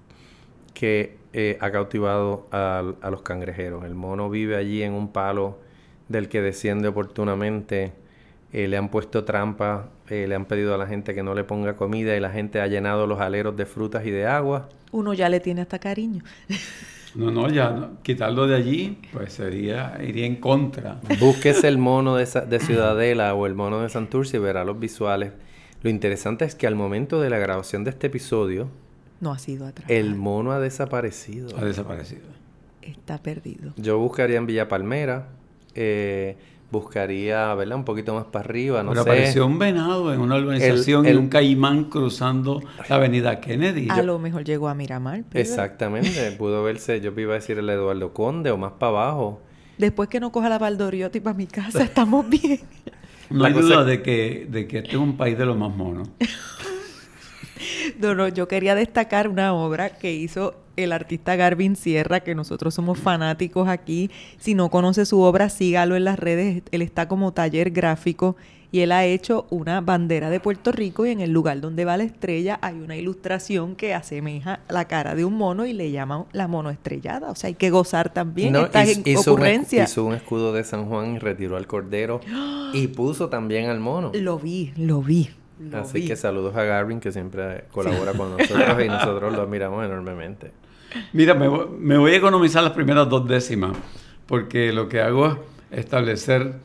que 0.74 1.18
eh, 1.34 1.58
ha 1.62 1.72
cautivado 1.72 2.48
a, 2.52 2.84
los 3.10 3.22
cangrejeros. 3.22 3.86
El 3.86 3.96
mono 3.96 4.30
vive 4.30 4.56
allí 4.56 4.82
en 4.84 4.94
un 4.94 5.12
palo 5.12 5.60
del 6.14 6.30
que 6.30 6.42
desciende 6.42 6.88
oportunamente. 6.88 7.92
eh, 8.54 8.68
le 8.68 8.78
han 8.78 8.90
puesto 8.90 9.24
trampa, 9.26 9.90
eh, 10.10 10.26
le 10.28 10.36
han 10.36 10.46
pedido 10.46 10.74
a 10.76 10.78
la 10.78 10.86
gente 10.88 11.14
que 11.16 11.24
no 11.24 11.34
le 11.34 11.44
ponga 11.44 11.76
comida 11.76 12.16
y 12.16 12.20
la 12.20 12.30
gente 12.30 12.62
ha 12.62 12.68
llenado 12.68 13.08
los 13.08 13.20
aleros 13.20 13.58
de 13.58 13.66
frutas 13.66 14.06
y 14.06 14.12
de 14.12 14.28
agua. 14.28 14.70
Uno 14.92 15.14
ya 15.16 15.28
le 15.28 15.40
tiene 15.40 15.62
hasta 15.62 15.80
cariño. 15.80 16.24
No, 17.16 17.30
no, 17.32 17.48
ya 17.50 17.70
no. 17.72 18.02
quitarlo 18.02 18.48
de 18.48 18.56
allí, 18.56 18.98
pues 19.12 19.34
sería, 19.34 19.98
iría 20.04 20.26
en 20.26 20.36
contra. 20.38 21.00
Búsquese 21.20 21.68
el 21.68 21.78
mono 21.78 22.16
de 22.16 22.60
Ciudadela 22.60 23.34
o 23.36 23.46
el 23.46 23.54
mono 23.56 23.82
de 23.82 23.90
Santurce 23.90 24.38
y 24.38 24.40
verá 24.40 24.64
los 24.66 24.80
visuales. 24.80 25.32
Lo 25.84 25.90
interesante 25.92 26.46
es 26.46 26.56
que 26.56 26.66
al 26.66 26.76
momento 26.76 27.22
de 27.22 27.30
la 27.30 27.38
grabación 27.40 27.84
de 27.84 27.90
este 27.92 28.08
episodio, 28.08 28.68
No 29.20 29.32
ha 29.32 29.38
sido 29.40 29.66
atrás. 29.68 29.90
el 29.90 30.16
mono 30.16 30.52
ha 30.54 30.60
desaparecido. 30.60 31.56
Ha 31.58 31.66
desaparecido. 31.66 32.24
Está 32.82 33.18
perdido. 33.20 33.74
Yo 33.78 33.98
buscaría 34.00 34.38
en 34.38 34.46
Villa 34.48 34.68
Palmera, 34.68 35.28
eh, 35.76 36.38
buscaría, 36.72 37.54
¿verdad? 37.54 37.78
Un 37.78 37.86
poquito 37.86 38.16
más 38.16 38.26
para 38.26 38.46
arriba, 38.46 38.82
no 38.84 38.92
Pero 38.92 39.04
sé. 39.04 39.10
apareció 39.10 39.46
un 39.46 39.60
venado 39.60 40.12
en 40.14 40.20
una 40.22 40.38
urbanización 40.38 41.06
el- 41.06 41.16
y 41.16 41.18
un 41.20 41.30
caimán 41.30 41.86
cruzando 41.86 42.62
la 42.90 42.96
avenida 42.96 43.40
Kennedy. 43.40 43.88
A 43.92 44.02
lo 44.02 44.18
mejor 44.18 44.44
llegó 44.44 44.68
a 44.70 44.74
Miramar. 44.74 45.24
Exactamente, 45.34 46.32
pudo 46.32 46.64
verse, 46.64 47.00
yo 47.00 47.12
iba 47.18 47.34
a 47.34 47.36
decir 47.36 47.60
el 47.60 47.70
Eduardo 47.70 48.12
Conde 48.14 48.50
o 48.50 48.58
más 48.58 48.72
para 48.74 48.90
abajo. 48.90 49.42
Después 49.78 50.10
que 50.10 50.20
no 50.20 50.32
coja 50.32 50.50
la 50.50 50.58
Valdoriotti 50.60 51.20
para 51.20 51.36
mi 51.38 51.46
casa, 51.48 51.84
estamos 51.84 52.28
bien. 52.30 52.60
No 53.30 53.44
la 53.44 53.48
hay 53.50 53.54
duda 53.54 53.84
de 53.84 54.02
que, 54.02 54.48
de 54.50 54.68
que 54.68 54.80
este 54.80 54.92
es 54.92 54.98
un 54.98 55.16
país 55.18 55.38
de 55.38 55.46
los 55.46 55.58
más 55.58 55.76
monos. 55.76 56.10
No, 58.00 58.16
no, 58.16 58.28
yo 58.28 58.48
quería 58.48 58.76
destacar 58.76 59.28
una 59.28 59.54
obra 59.54 59.90
que 59.90 60.14
hizo 60.14 60.56
el 60.76 60.92
artista 60.92 61.36
Garvin 61.36 61.76
Sierra, 61.76 62.22
que 62.22 62.36
nosotros 62.36 62.74
somos 62.74 63.00
fanáticos 63.00 63.68
aquí. 63.68 64.10
Si 64.40 64.56
no 64.56 64.70
conoce 64.70 65.06
su 65.06 65.22
obra, 65.22 65.50
sígalo 65.50 65.96
en 65.96 66.06
las 66.06 66.20
redes. 66.20 66.64
Él 66.72 66.82
está 66.82 67.08
como 67.08 67.34
taller 67.34 67.72
gráfico 67.72 68.36
y 68.74 68.80
él 68.80 68.92
ha 68.92 69.06
hecho 69.06 69.46
una 69.52 69.82
bandera 69.82 70.32
de 70.32 70.40
Puerto 70.40 70.72
Rico 70.72 71.06
y 71.06 71.12
en 71.12 71.22
el 71.22 71.30
lugar 71.32 71.62
donde 71.62 71.86
va 71.86 71.96
la 71.96 72.06
estrella 72.06 72.58
hay 72.64 72.80
una 72.80 72.96
ilustración 72.96 73.76
que 73.76 73.94
asemeja 73.94 74.62
la 74.68 74.86
cara 74.86 75.14
de 75.14 75.26
un 75.26 75.36
mono 75.36 75.68
y 75.68 75.74
le 75.74 75.92
llaman 75.92 76.26
la 76.32 76.48
mono 76.48 76.72
estrellada. 76.72 77.30
O 77.30 77.36
sea, 77.36 77.50
hay 77.50 77.54
que 77.54 77.70
gozar 77.70 78.12
también 78.12 78.52
No, 78.52 78.62
estas 78.66 78.98
hizo, 79.06 79.34
un, 79.34 79.38
ocurrencias. 79.38 79.92
hizo 79.92 80.04
un 80.04 80.16
escudo 80.16 80.54
de 80.54 80.64
San 80.64 80.88
Juan 80.88 81.16
y 81.16 81.20
retiró 81.20 81.58
al 81.58 81.68
cordero 81.68 82.20
y 82.74 82.88
puso 82.88 83.30
también 83.30 83.70
al 83.70 83.80
mono. 83.80 84.12
Lo 84.16 84.40
vi, 84.40 84.74
lo 84.76 85.04
vi. 85.04 85.30
Lo 85.60 85.78
Así 85.80 86.02
vi. 86.02 86.08
que 86.08 86.16
saludos 86.16 86.56
a 86.56 86.64
Garvin 86.64 87.00
que 87.00 87.12
siempre 87.12 87.66
colabora 87.72 88.14
con 88.14 88.38
nosotros 88.38 88.84
y 88.84 88.88
nosotros 88.90 89.34
lo 89.34 89.42
admiramos 89.44 89.86
enormemente. 89.86 90.52
Mira, 91.12 91.34
me, 91.34 91.50
me 91.80 91.98
voy 91.98 92.12
a 92.14 92.18
economizar 92.18 92.64
las 92.64 92.74
primeras 92.74 93.10
dos 93.10 93.28
décimas, 93.28 93.76
porque 94.26 94.72
lo 94.74 94.88
que 94.88 95.02
hago 95.02 95.28
es 95.72 95.80
establecer 95.80 96.56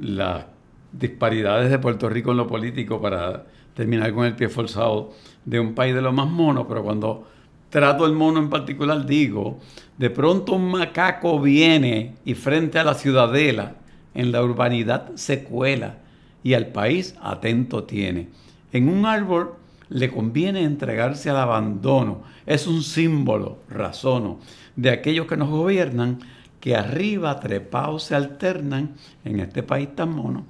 las 0.00 0.46
disparidades 0.92 1.70
de 1.70 1.78
Puerto 1.78 2.08
Rico 2.08 2.30
en 2.30 2.36
lo 2.38 2.46
político 2.46 3.00
para 3.00 3.44
terminar 3.74 4.12
con 4.12 4.24
el 4.24 4.34
pie 4.34 4.48
forzado 4.48 5.12
de 5.44 5.60
un 5.60 5.74
país 5.74 5.94
de 5.94 6.02
los 6.02 6.14
más 6.14 6.28
monos, 6.28 6.66
pero 6.68 6.82
cuando 6.82 7.28
trato 7.70 8.06
el 8.06 8.12
mono 8.12 8.38
en 8.38 8.48
particular 8.48 9.04
digo, 9.04 9.58
de 9.98 10.10
pronto 10.10 10.52
un 10.52 10.70
macaco 10.70 11.40
viene 11.40 12.14
y 12.24 12.34
frente 12.34 12.78
a 12.78 12.84
la 12.84 12.94
ciudadela, 12.94 13.74
en 14.14 14.32
la 14.32 14.42
urbanidad 14.42 15.14
se 15.14 15.44
cuela 15.44 15.98
y 16.46 16.54
al 16.54 16.68
país 16.68 17.16
atento 17.20 17.82
tiene. 17.82 18.28
En 18.72 18.88
un 18.88 19.04
árbol 19.04 19.54
le 19.88 20.08
conviene 20.12 20.62
entregarse 20.62 21.28
al 21.28 21.38
abandono. 21.38 22.22
Es 22.46 22.68
un 22.68 22.84
símbolo, 22.84 23.58
razono, 23.68 24.38
de 24.76 24.90
aquellos 24.90 25.26
que 25.26 25.36
nos 25.36 25.48
gobiernan, 25.48 26.20
que 26.60 26.76
arriba 26.76 27.40
trepados 27.40 28.04
se 28.04 28.14
alternan 28.14 28.94
en 29.24 29.40
este 29.40 29.64
país 29.64 29.88
tan 29.96 30.14
mono. 30.14 30.46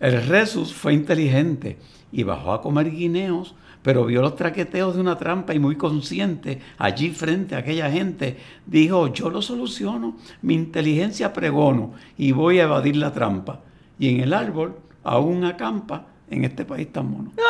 El 0.00 0.26
Resus 0.26 0.72
fue 0.72 0.94
inteligente 0.94 1.76
y 2.10 2.22
bajó 2.22 2.54
a 2.54 2.62
comer 2.62 2.90
guineos, 2.90 3.54
pero 3.82 4.06
vio 4.06 4.22
los 4.22 4.34
traqueteos 4.34 4.94
de 4.94 5.02
una 5.02 5.18
trampa 5.18 5.52
y 5.52 5.58
muy 5.58 5.76
consciente, 5.76 6.58
allí 6.78 7.10
frente 7.10 7.54
a 7.54 7.58
aquella 7.58 7.90
gente, 7.90 8.38
dijo, 8.64 9.12
yo 9.12 9.28
lo 9.28 9.42
soluciono, 9.42 10.16
mi 10.40 10.54
inteligencia 10.54 11.34
pregono 11.34 11.92
y 12.16 12.32
voy 12.32 12.60
a 12.60 12.62
evadir 12.62 12.96
la 12.96 13.12
trampa. 13.12 13.60
Y 13.98 14.08
en 14.08 14.20
el 14.20 14.32
árbol 14.32 14.87
aún 15.08 15.44
acampa 15.44 16.06
en 16.30 16.44
este 16.44 16.64
país 16.64 16.92
tan 16.92 17.10
mono. 17.10 17.32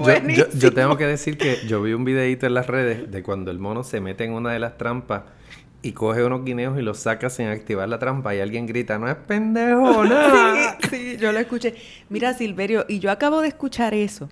Yo, 0.00 0.04
yo- 0.36 0.58
yo 0.58 0.72
tengo 0.74 0.96
que 0.96 1.06
decir 1.06 1.38
que 1.38 1.60
yo 1.68 1.80
vi 1.80 1.92
un 1.92 2.04
videito 2.04 2.44
en 2.46 2.54
las 2.54 2.66
redes 2.66 3.08
de 3.10 3.22
cuando 3.22 3.52
el 3.52 3.60
mono 3.60 3.84
se 3.84 4.00
mete 4.00 4.24
en 4.24 4.32
una 4.32 4.50
de 4.52 4.58
las 4.58 4.76
trampas 4.78 5.22
y 5.80 5.92
coge 5.92 6.24
unos 6.24 6.44
guineos 6.44 6.76
y 6.76 6.82
los 6.82 6.98
saca 6.98 7.30
sin 7.30 7.46
activar 7.46 7.88
la 7.88 8.00
trampa 8.00 8.34
y 8.34 8.40
alguien 8.40 8.66
grita, 8.66 8.98
no 8.98 9.08
es 9.08 9.14
pendejo, 9.14 10.04
no. 10.04 10.16
Sí, 10.32 10.88
sí, 10.90 11.16
yo 11.18 11.30
lo 11.30 11.38
escuché. 11.38 11.76
Mira, 12.08 12.34
Silverio, 12.34 12.84
y 12.88 12.98
yo 12.98 13.12
acabo 13.12 13.40
de 13.42 13.48
escuchar 13.48 13.94
eso. 13.94 14.28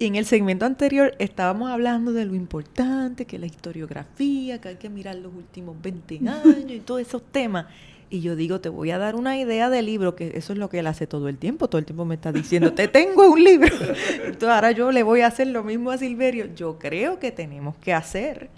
Y 0.00 0.06
en 0.06 0.16
el 0.16 0.24
segmento 0.24 0.64
anterior 0.64 1.14
estábamos 1.20 1.70
hablando 1.70 2.12
de 2.12 2.24
lo 2.24 2.34
importante, 2.34 3.26
que 3.26 3.38
la 3.38 3.46
historiografía, 3.46 4.60
que 4.60 4.68
hay 4.70 4.76
que 4.76 4.88
mirar 4.90 5.14
los 5.16 5.32
últimos 5.32 5.76
20 5.80 6.18
años 6.28 6.72
y 6.72 6.80
todos 6.80 7.02
esos 7.02 7.22
temas. 7.30 7.66
Y 8.12 8.22
yo 8.22 8.34
digo, 8.34 8.60
te 8.60 8.68
voy 8.68 8.90
a 8.90 8.98
dar 8.98 9.14
una 9.14 9.38
idea 9.38 9.70
de 9.70 9.82
libro, 9.82 10.16
que 10.16 10.32
eso 10.34 10.52
es 10.52 10.58
lo 10.58 10.68
que 10.68 10.80
él 10.80 10.88
hace 10.88 11.06
todo 11.06 11.28
el 11.28 11.38
tiempo. 11.38 11.68
Todo 11.68 11.78
el 11.78 11.84
tiempo 11.84 12.04
me 12.04 12.16
está 12.16 12.32
diciendo, 12.32 12.72
te 12.72 12.88
tengo 12.88 13.30
un 13.30 13.42
libro. 13.42 13.72
Entonces 14.24 14.48
ahora 14.48 14.72
yo 14.72 14.90
le 14.90 15.04
voy 15.04 15.20
a 15.20 15.28
hacer 15.28 15.46
lo 15.46 15.62
mismo 15.62 15.92
a 15.92 15.98
Silverio. 15.98 16.46
Yo 16.56 16.78
creo 16.78 17.20
que 17.20 17.30
tenemos 17.30 17.76
que 17.76 17.92
hacer 17.92 18.50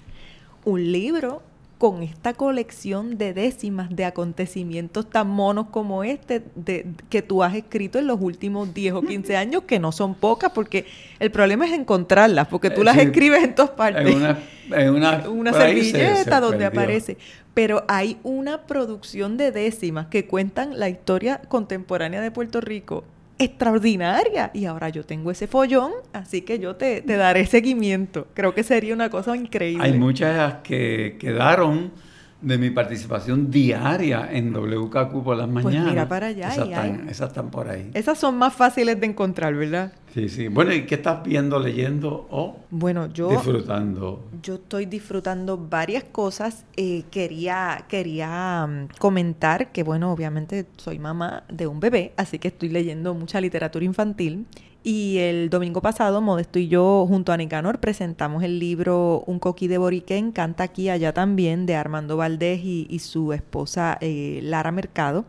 un 0.64 0.90
libro 0.90 1.42
con 1.82 2.04
esta 2.04 2.32
colección 2.32 3.18
de 3.18 3.34
décimas 3.34 3.90
de 3.90 4.04
acontecimientos 4.04 5.10
tan 5.10 5.26
monos 5.28 5.66
como 5.72 6.04
este 6.04 6.44
de, 6.54 6.86
que 7.10 7.22
tú 7.22 7.42
has 7.42 7.56
escrito 7.56 7.98
en 7.98 8.06
los 8.06 8.20
últimos 8.20 8.72
10 8.72 8.94
o 8.94 9.02
15 9.02 9.36
años, 9.36 9.64
que 9.64 9.80
no 9.80 9.90
son 9.90 10.14
pocas, 10.14 10.52
porque 10.52 10.86
el 11.18 11.32
problema 11.32 11.66
es 11.66 11.72
encontrarlas, 11.72 12.46
porque 12.46 12.70
tú 12.70 12.82
Eh, 12.82 12.84
las 12.84 12.94
sí. 12.94 13.00
escribes 13.00 13.42
en 13.42 13.56
todas 13.56 13.72
partes. 13.72 14.06
En 14.06 14.14
una, 14.14 14.38
en 14.70 15.54
servilleta 15.54 16.36
se 16.36 16.40
donde 16.40 16.58
perdió. 16.58 16.66
aparece. 16.68 17.18
Pero 17.52 17.82
hay 17.88 18.16
una 18.22 18.62
producción 18.68 19.36
de 19.36 19.50
décimas 19.50 20.06
que 20.06 20.28
cuentan 20.28 20.78
la 20.78 20.88
historia 20.88 21.40
contemporánea 21.48 22.20
de 22.20 22.30
Puerto 22.30 22.60
Rico 22.60 23.02
extraordinaria. 23.44 24.50
Y 24.54 24.64
ahora 24.66 24.88
yo 24.88 25.04
tengo 25.04 25.30
ese 25.30 25.46
follón, 25.46 25.92
así 26.12 26.42
que 26.42 26.58
yo 26.58 26.76
te, 26.76 27.02
te 27.02 27.16
daré 27.16 27.46
seguimiento. 27.46 28.26
Creo 28.34 28.54
que 28.54 28.62
sería 28.62 28.94
una 28.94 29.10
cosa 29.10 29.36
increíble. 29.36 29.84
Hay 29.84 29.92
muchas 29.98 30.54
que 30.62 31.16
quedaron 31.18 31.92
de 32.40 32.58
mi 32.58 32.70
participación 32.70 33.50
diaria 33.52 34.28
en 34.32 34.52
WKQ 34.52 35.22
por 35.22 35.36
las 35.36 35.48
Pues 35.48 35.64
mañanas. 35.64 35.90
mira 35.90 36.08
para 36.08 36.26
allá 36.28 36.48
Esas, 36.48 36.66
y 36.66 36.70
están, 36.72 37.00
hay- 37.04 37.08
esas 37.10 37.28
están 37.28 37.50
por 37.50 37.68
ahí. 37.68 37.90
Esas 37.94 38.18
son 38.18 38.36
más 38.36 38.52
fáciles 38.52 38.98
de 38.98 39.06
encontrar, 39.06 39.54
¿verdad? 39.54 39.92
Sí, 40.14 40.28
sí. 40.28 40.48
Bueno, 40.48 40.74
¿y 40.74 40.84
qué 40.84 40.96
estás 40.96 41.22
viendo, 41.24 41.58
leyendo 41.58 42.26
o 42.30 42.56
Bueno, 42.70 43.10
yo, 43.12 43.30
disfrutando? 43.30 44.22
yo 44.42 44.56
estoy 44.56 44.84
disfrutando 44.84 45.56
varias 45.56 46.04
cosas. 46.04 46.66
Eh, 46.76 47.04
quería 47.10 47.86
quería 47.88 48.66
mm, 48.66 48.98
comentar 48.98 49.72
que, 49.72 49.82
bueno, 49.82 50.12
obviamente 50.12 50.66
soy 50.76 50.98
mamá 50.98 51.44
de 51.48 51.66
un 51.66 51.80
bebé, 51.80 52.12
así 52.18 52.38
que 52.38 52.48
estoy 52.48 52.68
leyendo 52.68 53.14
mucha 53.14 53.40
literatura 53.40 53.84
infantil. 53.84 54.46
Y 54.84 55.18
el 55.18 55.48
domingo 55.48 55.80
pasado, 55.80 56.20
Modesto 56.20 56.58
y 56.58 56.68
yo, 56.68 57.06
junto 57.08 57.32
a 57.32 57.36
Nicanor, 57.36 57.78
presentamos 57.78 58.42
el 58.42 58.58
libro 58.58 59.22
Un 59.26 59.38
coquí 59.38 59.68
de 59.68 59.78
Boriquén, 59.78 60.32
Canta 60.32 60.64
aquí, 60.64 60.88
allá 60.90 61.14
también, 61.14 61.66
de 61.66 61.76
Armando 61.76 62.16
Valdés 62.16 62.60
y, 62.64 62.86
y 62.90 62.98
su 62.98 63.32
esposa 63.32 63.96
eh, 64.00 64.40
Lara 64.42 64.72
Mercado. 64.72 65.24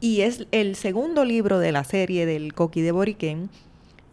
Y 0.00 0.20
es 0.20 0.46
el 0.52 0.76
segundo 0.76 1.24
libro 1.24 1.58
de 1.58 1.72
la 1.72 1.82
serie 1.84 2.26
del 2.26 2.52
coquí 2.54 2.82
de 2.82 2.92
Boriquén. 2.92 3.48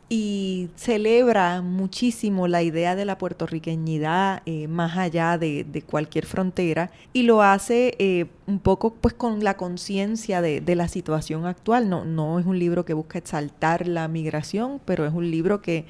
Y 0.10 0.70
celebra 0.76 1.62
muchísimo 1.62 2.47
la 2.47 2.64
idea 2.64 2.95
de 2.95 3.05
la 3.05 3.20
puertorriqueñidad 3.20 4.41
eh, 4.47 4.68
más 4.68 4.97
allá 4.97 5.38
de, 5.38 5.84
cualquier 5.86 6.26
frontera 6.26 6.89
y 7.14 7.24
lo 7.24 7.43
hace 7.43 7.95
eh, 7.99 8.26
un 8.47 8.60
poco 8.60 8.95
pues 8.95 9.14
con 9.14 9.43
la 9.43 9.55
conciencia 9.55 10.41
de, 10.41 10.62
de, 10.62 10.76
la 10.76 10.88
situación 10.88 11.45
actual. 11.45 11.89
No, 11.89 12.05
no 12.05 12.39
es 12.39 12.45
un 12.47 12.57
libro 12.57 12.86
que 12.86 12.93
busca 12.93 13.20
exaltar 13.20 13.88
la 13.88 14.07
migración, 14.07 14.82
pero 14.84 15.05
es 15.05 15.14
un 15.14 15.30
libro 15.30 15.62
que, 15.62 15.86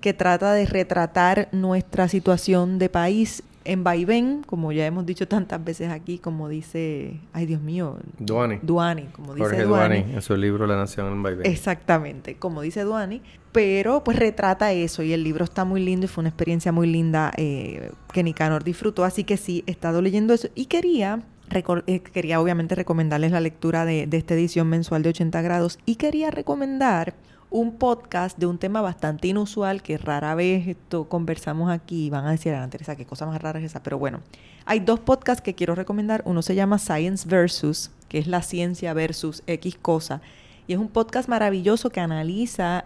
que 0.00 0.14
trata 0.14 0.52
de 0.54 0.64
retratar 0.64 1.48
nuestra 1.52 2.08
situación 2.08 2.78
de 2.78 2.88
país 2.88 3.42
en 3.64 3.84
vaivén, 3.84 4.42
como 4.44 4.72
ya 4.72 4.86
hemos 4.86 5.04
dicho 5.04 5.28
tantas 5.28 5.62
veces 5.62 5.90
aquí, 5.90 6.18
como 6.18 6.48
dice, 6.48 7.20
ay 7.32 7.46
Dios 7.46 7.60
mío, 7.60 7.98
Duani. 8.18 8.58
Duani, 8.62 9.04
como 9.06 9.34
dice 9.34 9.48
Jorge 9.48 9.64
Duani. 9.64 9.96
en 9.96 10.22
su 10.22 10.36
libro 10.36 10.66
La 10.66 10.76
Nación 10.76 11.12
en 11.12 11.22
vaivén. 11.22 11.46
Exactamente, 11.46 12.36
como 12.36 12.62
dice 12.62 12.82
Duani, 12.82 13.22
pero 13.52 14.02
pues 14.02 14.18
retrata 14.18 14.72
eso 14.72 15.02
y 15.02 15.12
el 15.12 15.22
libro 15.22 15.44
está 15.44 15.64
muy 15.64 15.82
lindo 15.82 16.06
y 16.06 16.08
fue 16.08 16.22
una 16.22 16.30
experiencia 16.30 16.72
muy 16.72 16.86
linda 16.86 17.32
eh, 17.36 17.90
que 18.12 18.22
Nicanor 18.22 18.64
disfrutó, 18.64 19.04
así 19.04 19.24
que 19.24 19.36
sí, 19.36 19.62
he 19.66 19.70
estado 19.70 20.00
leyendo 20.00 20.32
eso 20.32 20.48
y 20.54 20.66
quería 20.66 21.20
eh, 21.52 22.00
quería 22.00 22.40
obviamente 22.40 22.76
recomendarles 22.76 23.32
la 23.32 23.40
lectura 23.40 23.84
de, 23.84 24.06
de, 24.06 24.16
esta 24.16 24.34
edición 24.34 24.68
mensual 24.68 25.02
de 25.02 25.08
80 25.08 25.42
grados 25.42 25.80
y 25.84 25.96
quería 25.96 26.30
recomendar 26.30 27.14
un 27.50 27.76
podcast 27.76 28.38
de 28.38 28.46
un 28.46 28.58
tema 28.58 28.80
bastante 28.80 29.28
inusual 29.28 29.82
que 29.82 29.98
rara 29.98 30.34
vez 30.36 30.68
esto 30.68 31.08
conversamos 31.08 31.70
aquí 31.70 32.06
y 32.06 32.10
van 32.10 32.26
a 32.26 32.30
decir, 32.30 32.54
Ana 32.54 32.70
Teresa, 32.70 32.94
qué 32.94 33.04
cosa 33.04 33.26
más 33.26 33.42
rara 33.42 33.58
es 33.58 33.66
esa, 33.66 33.82
pero 33.82 33.98
bueno, 33.98 34.20
hay 34.64 34.80
dos 34.80 35.00
podcasts 35.00 35.42
que 35.42 35.54
quiero 35.54 35.74
recomendar, 35.74 36.22
uno 36.24 36.42
se 36.42 36.54
llama 36.54 36.78
Science 36.78 37.28
Versus, 37.28 37.90
que 38.08 38.18
es 38.18 38.28
la 38.28 38.42
ciencia 38.42 38.94
versus 38.94 39.42
X 39.48 39.76
cosa, 39.82 40.22
y 40.70 40.74
es 40.74 40.78
un 40.78 40.86
podcast 40.86 41.28
maravilloso 41.28 41.90
que 41.90 41.98
analiza 41.98 42.84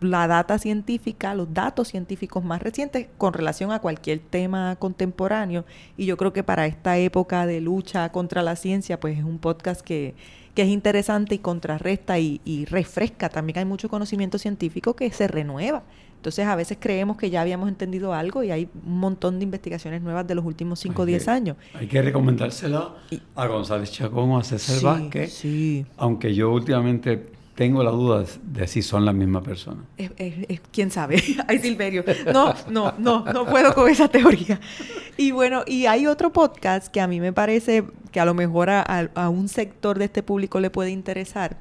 la 0.00 0.28
data 0.28 0.56
científica, 0.56 1.34
los 1.34 1.52
datos 1.52 1.88
científicos 1.88 2.44
más 2.44 2.62
recientes 2.62 3.08
con 3.18 3.32
relación 3.32 3.72
a 3.72 3.80
cualquier 3.80 4.20
tema 4.20 4.76
contemporáneo. 4.76 5.64
Y 5.96 6.06
yo 6.06 6.16
creo 6.16 6.32
que 6.32 6.44
para 6.44 6.66
esta 6.66 6.96
época 6.96 7.44
de 7.44 7.60
lucha 7.60 8.12
contra 8.12 8.44
la 8.44 8.54
ciencia, 8.54 9.00
pues 9.00 9.18
es 9.18 9.24
un 9.24 9.40
podcast 9.40 9.80
que, 9.80 10.14
que 10.58 10.62
es 10.62 10.70
interesante 10.70 11.36
y 11.36 11.38
contrarresta 11.38 12.18
y, 12.18 12.66
refresca. 12.68 13.28
También 13.28 13.60
hay 13.60 13.64
mucho 13.64 13.88
conocimiento 13.88 14.38
científico 14.38 14.96
que 14.96 15.08
se 15.12 15.28
renueva. 15.28 15.84
Entonces 16.16 16.46
a 16.46 16.56
veces 16.56 16.78
creemos 16.80 17.16
que 17.16 17.30
ya 17.30 17.42
habíamos 17.42 17.68
entendido 17.68 18.12
algo 18.12 18.42
y 18.42 18.50
hay 18.50 18.68
un 18.84 18.98
montón 18.98 19.38
de 19.38 19.44
investigaciones 19.44 20.02
nuevas 20.02 20.26
de 20.26 20.34
los 20.34 20.44
últimos 20.44 20.80
5 20.80 21.02
o 21.02 21.06
10 21.06 21.28
años. 21.28 21.56
Hay 21.74 21.86
que 21.86 22.02
recomendárselo 22.02 22.96
a 23.36 23.46
González 23.46 23.92
Chacón 23.92 24.30
o 24.30 24.38
a 24.38 24.42
César 24.42 24.82
Vázquez, 24.82 25.32
sí. 25.32 25.86
aunque 25.96 26.34
yo 26.34 26.50
últimamente 26.50 27.30
tengo 27.54 27.84
la 27.84 27.92
duda 27.92 28.24
de 28.42 28.66
si 28.66 28.82
son 28.82 29.04
la 29.04 29.12
misma 29.12 29.42
persona. 29.42 29.84
¿Quién 30.72 30.90
sabe? 30.90 31.22
Ay, 31.46 31.60
Silverio. 31.60 32.04
No, 32.32 32.52
no, 32.68 32.94
no, 32.98 33.24
no 33.24 33.46
puedo 33.46 33.74
con 33.74 33.88
esa 33.88 34.08
teoría. 34.08 34.60
Y 35.16 35.32
bueno, 35.32 35.62
y 35.66 35.86
hay 35.86 36.06
otro 36.06 36.32
podcast 36.32 36.88
que 36.88 37.00
a 37.00 37.06
mí 37.06 37.20
me 37.20 37.32
parece 37.32 37.84
que 38.18 38.22
a 38.22 38.24
lo 38.24 38.34
mejor 38.34 38.68
a, 38.68 39.28
un 39.28 39.48
sector 39.48 39.96
de 39.96 40.06
este 40.06 40.24
público 40.24 40.58
le 40.58 40.70
puede 40.70 40.90
interesar. 40.90 41.56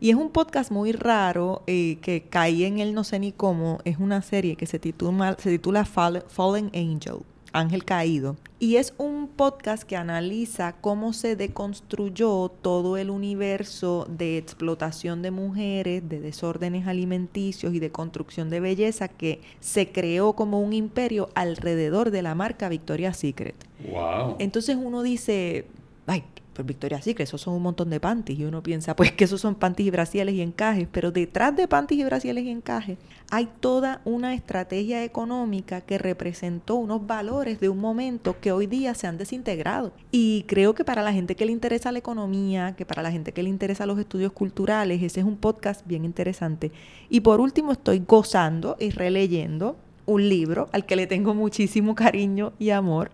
Y 0.00 0.10
es 0.10 0.16
un 0.16 0.28
podcast 0.28 0.70
muy 0.70 0.92
raro 0.92 1.62
eh, 1.66 1.96
que 2.02 2.24
caí 2.28 2.64
en 2.64 2.78
él 2.78 2.92
no 2.92 3.04
sé 3.04 3.18
ni 3.18 3.32
cómo. 3.32 3.78
Es 3.86 3.96
una 3.96 4.20
serie 4.20 4.54
que 4.56 4.66
se 4.66 4.78
titula, 4.78 5.38
se 5.38 5.48
titula 5.48 5.86
Fallen 5.86 6.70
Angel. 6.74 7.20
Ángel 7.52 7.84
Caído. 7.84 8.36
Y 8.58 8.76
es 8.76 8.92
un 8.98 9.28
podcast 9.28 9.84
que 9.84 9.96
analiza 9.96 10.74
cómo 10.80 11.12
se 11.12 11.36
deconstruyó 11.36 12.48
todo 12.48 12.96
el 12.96 13.10
universo 13.10 14.06
de 14.10 14.36
explotación 14.36 15.22
de 15.22 15.30
mujeres, 15.30 16.08
de 16.08 16.20
desórdenes 16.20 16.86
alimenticios 16.86 17.72
y 17.74 17.78
de 17.78 17.90
construcción 17.90 18.50
de 18.50 18.60
belleza 18.60 19.08
que 19.08 19.40
se 19.60 19.92
creó 19.92 20.32
como 20.32 20.60
un 20.60 20.72
imperio 20.72 21.28
alrededor 21.34 22.10
de 22.10 22.22
la 22.22 22.34
marca 22.34 22.68
Victoria's 22.68 23.16
Secret. 23.16 23.54
Wow. 23.90 24.36
Entonces 24.38 24.76
uno 24.76 25.02
dice, 25.02 25.66
ay, 26.06 26.24
pues 26.58 26.66
Victoria's 26.66 27.04
Secret, 27.04 27.28
esos 27.28 27.40
son 27.40 27.54
un 27.54 27.62
montón 27.62 27.88
de 27.88 28.00
panties. 28.00 28.40
Y 28.40 28.44
uno 28.44 28.64
piensa, 28.64 28.96
pues 28.96 29.12
que 29.12 29.22
esos 29.22 29.40
son 29.40 29.54
panties 29.54 29.86
y 29.86 29.90
brasieles 29.92 30.34
y 30.34 30.42
encajes. 30.42 30.88
Pero 30.90 31.12
detrás 31.12 31.54
de 31.54 31.68
panties 31.68 32.00
y 32.00 32.04
brasieles 32.04 32.42
y 32.42 32.50
encajes 32.50 32.98
hay 33.30 33.48
toda 33.60 34.00
una 34.04 34.34
estrategia 34.34 35.04
económica 35.04 35.82
que 35.82 35.98
representó 35.98 36.74
unos 36.74 37.06
valores 37.06 37.60
de 37.60 37.68
un 37.68 37.78
momento 37.78 38.40
que 38.40 38.50
hoy 38.50 38.66
día 38.66 38.94
se 38.94 39.06
han 39.06 39.18
desintegrado. 39.18 39.92
Y 40.10 40.46
creo 40.48 40.74
que 40.74 40.84
para 40.84 41.04
la 41.04 41.12
gente 41.12 41.36
que 41.36 41.46
le 41.46 41.52
interesa 41.52 41.92
la 41.92 42.00
economía, 42.00 42.74
que 42.74 42.84
para 42.84 43.04
la 43.04 43.12
gente 43.12 43.30
que 43.30 43.44
le 43.44 43.50
interesa 43.50 43.86
los 43.86 44.00
estudios 44.00 44.32
culturales, 44.32 45.00
ese 45.00 45.20
es 45.20 45.26
un 45.26 45.36
podcast 45.36 45.86
bien 45.86 46.04
interesante. 46.04 46.72
Y 47.08 47.20
por 47.20 47.40
último, 47.40 47.70
estoy 47.70 48.02
gozando 48.04 48.76
y 48.80 48.90
releyendo 48.90 49.76
un 50.06 50.28
libro 50.28 50.68
al 50.72 50.86
que 50.86 50.96
le 50.96 51.06
tengo 51.06 51.34
muchísimo 51.34 51.94
cariño 51.94 52.52
y 52.58 52.70
amor 52.70 53.12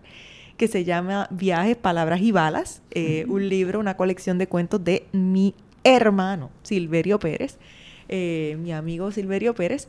que 0.57 0.67
se 0.67 0.85
llama 0.85 1.27
Viajes, 1.31 1.75
Palabras 1.75 2.21
y 2.21 2.31
Balas, 2.31 2.81
eh, 2.91 3.25
un 3.27 3.49
libro, 3.49 3.79
una 3.79 3.97
colección 3.97 4.37
de 4.37 4.47
cuentos 4.47 4.83
de 4.83 5.05
mi 5.11 5.53
hermano 5.83 6.49
Silverio 6.63 7.19
Pérez, 7.19 7.57
eh, 8.09 8.57
mi 8.59 8.71
amigo 8.71 9.11
Silverio 9.11 9.53
Pérez. 9.53 9.87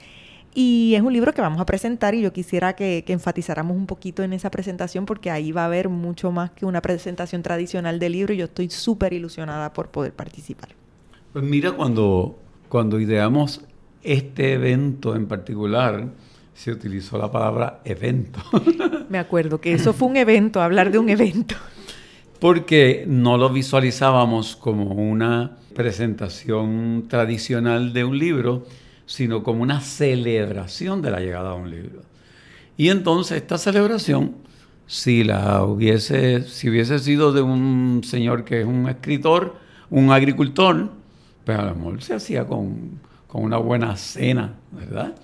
Y 0.55 0.95
es 0.95 1.03
un 1.03 1.13
libro 1.13 1.35
que 1.35 1.43
vamos 1.43 1.61
a 1.61 1.67
presentar 1.67 2.15
y 2.15 2.23
yo 2.23 2.33
quisiera 2.33 2.75
que, 2.75 3.05
enfatizáramos 3.07 3.77
un 3.77 3.87
poquito 3.87 4.23
en 4.23 4.33
esa 4.33 4.51
presentación 4.51 5.05
porque 5.05 5.31
ahí 5.31 5.53
va 5.53 5.63
a 5.63 5.67
haber 5.67 5.91
mucho 5.91 6.33
más 6.33 6.51
que 6.53 6.65
una 6.65 6.81
presentación 6.81 7.43
tradicional 7.43 7.99
del 7.99 8.13
libro 8.13 8.33
y 8.33 8.39
yo 8.39 8.47
estoy 8.47 8.71
súper 8.71 9.13
ilusionada 9.13 9.75
por 9.75 9.89
poder 9.89 10.15
participar. 10.15 10.71
Pues 11.35 11.45
mira, 11.45 11.73
cuando, 11.73 12.39
cuando 12.71 12.99
ideamos 12.99 13.67
este 14.03 14.55
evento 14.55 15.15
en 15.15 15.27
particular, 15.27 16.09
se 16.57 16.73
utilizó 16.73 17.19
la 17.19 17.31
palabra 17.31 17.81
evento. 17.85 18.41
Me 19.11 19.19
acuerdo 19.19 19.61
que 19.61 19.73
eso 19.73 19.93
fue 19.93 20.09
un 20.09 20.17
evento, 20.17 20.63
hablar 20.63 20.91
de 20.91 20.99
un 20.99 21.11
evento. 21.11 21.55
Porque 22.41 23.05
no 23.07 23.37
lo 23.37 23.51
visualizábamos 23.51 24.57
como 24.57 24.87
una 24.95 25.59
presentación 25.75 27.05
tradicional 27.09 27.93
de 27.93 28.05
un 28.05 28.19
libro, 28.19 28.67
sino 29.05 29.43
como 29.43 29.63
una 29.63 29.81
celebración 29.81 31.03
de 31.03 31.11
la 31.11 31.21
llegada 31.21 31.53
de 31.53 31.61
un 31.61 31.71
libro. 31.71 32.03
Y 32.79 32.89
entonces 32.89 33.37
esta 33.43 33.59
celebración, 33.59 34.37
si 34.87 35.25
la 35.25 35.63
hubiese, 35.63 36.43
si 36.43 36.71
hubiese 36.71 36.99
sido 36.99 37.33
de 37.33 37.43
un 37.43 38.01
señor 38.03 38.45
que 38.45 38.63
es 38.63 38.67
un 38.67 38.89
escritor, 38.89 39.57
un 39.91 40.11
agricultor, 40.11 40.91
pues 41.45 41.59
a 41.59 41.65
lo 41.67 41.75
mejor 41.75 42.03
se 42.03 42.15
hacía 42.15 42.47
con, 42.47 42.99
con 43.27 43.45
una 43.45 43.59
buena 43.59 43.97
cena, 43.97 44.55
¿verdad? 44.73 45.15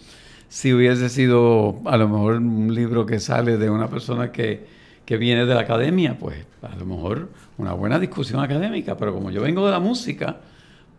Si 0.53 0.75
hubiese 0.75 1.09
sido 1.09 1.81
a 1.87 1.97
lo 1.97 2.11
mejor 2.11 2.35
un 2.35 2.75
libro 2.75 3.07
que 3.07 3.21
sale 3.21 3.57
de 3.57 3.71
una 3.71 3.89
persona 3.89 4.33
que, 4.33 4.67
que 5.07 5.17
viene 5.17 5.47
de 5.47 5.55
la 5.55 5.63
academia, 5.63 6.19
pues 6.19 6.45
a 6.61 6.77
lo 6.77 6.85
mejor 6.85 7.31
una 7.57 7.73
buena 7.73 7.99
discusión 7.99 8.39
académica, 8.39 8.99
pero 8.99 9.15
como 9.15 9.31
yo 9.31 9.41
vengo 9.41 9.65
de 9.65 9.73
la 9.73 9.81
música, 9.81 10.41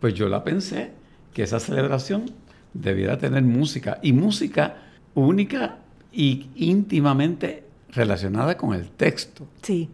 pues 0.00 0.12
yo 0.12 0.28
la 0.28 0.42
pensé 0.42 0.90
que 1.32 1.44
esa 1.44 1.60
celebración 1.60 2.32
debiera 2.72 3.16
tener 3.16 3.44
música 3.44 4.00
y 4.02 4.12
música 4.12 4.74
única 5.14 5.76
y 6.12 6.48
íntimamente 6.56 7.62
relacionada 7.92 8.56
con 8.56 8.74
el 8.74 8.90
texto. 8.90 9.46
Sí. 9.62 9.88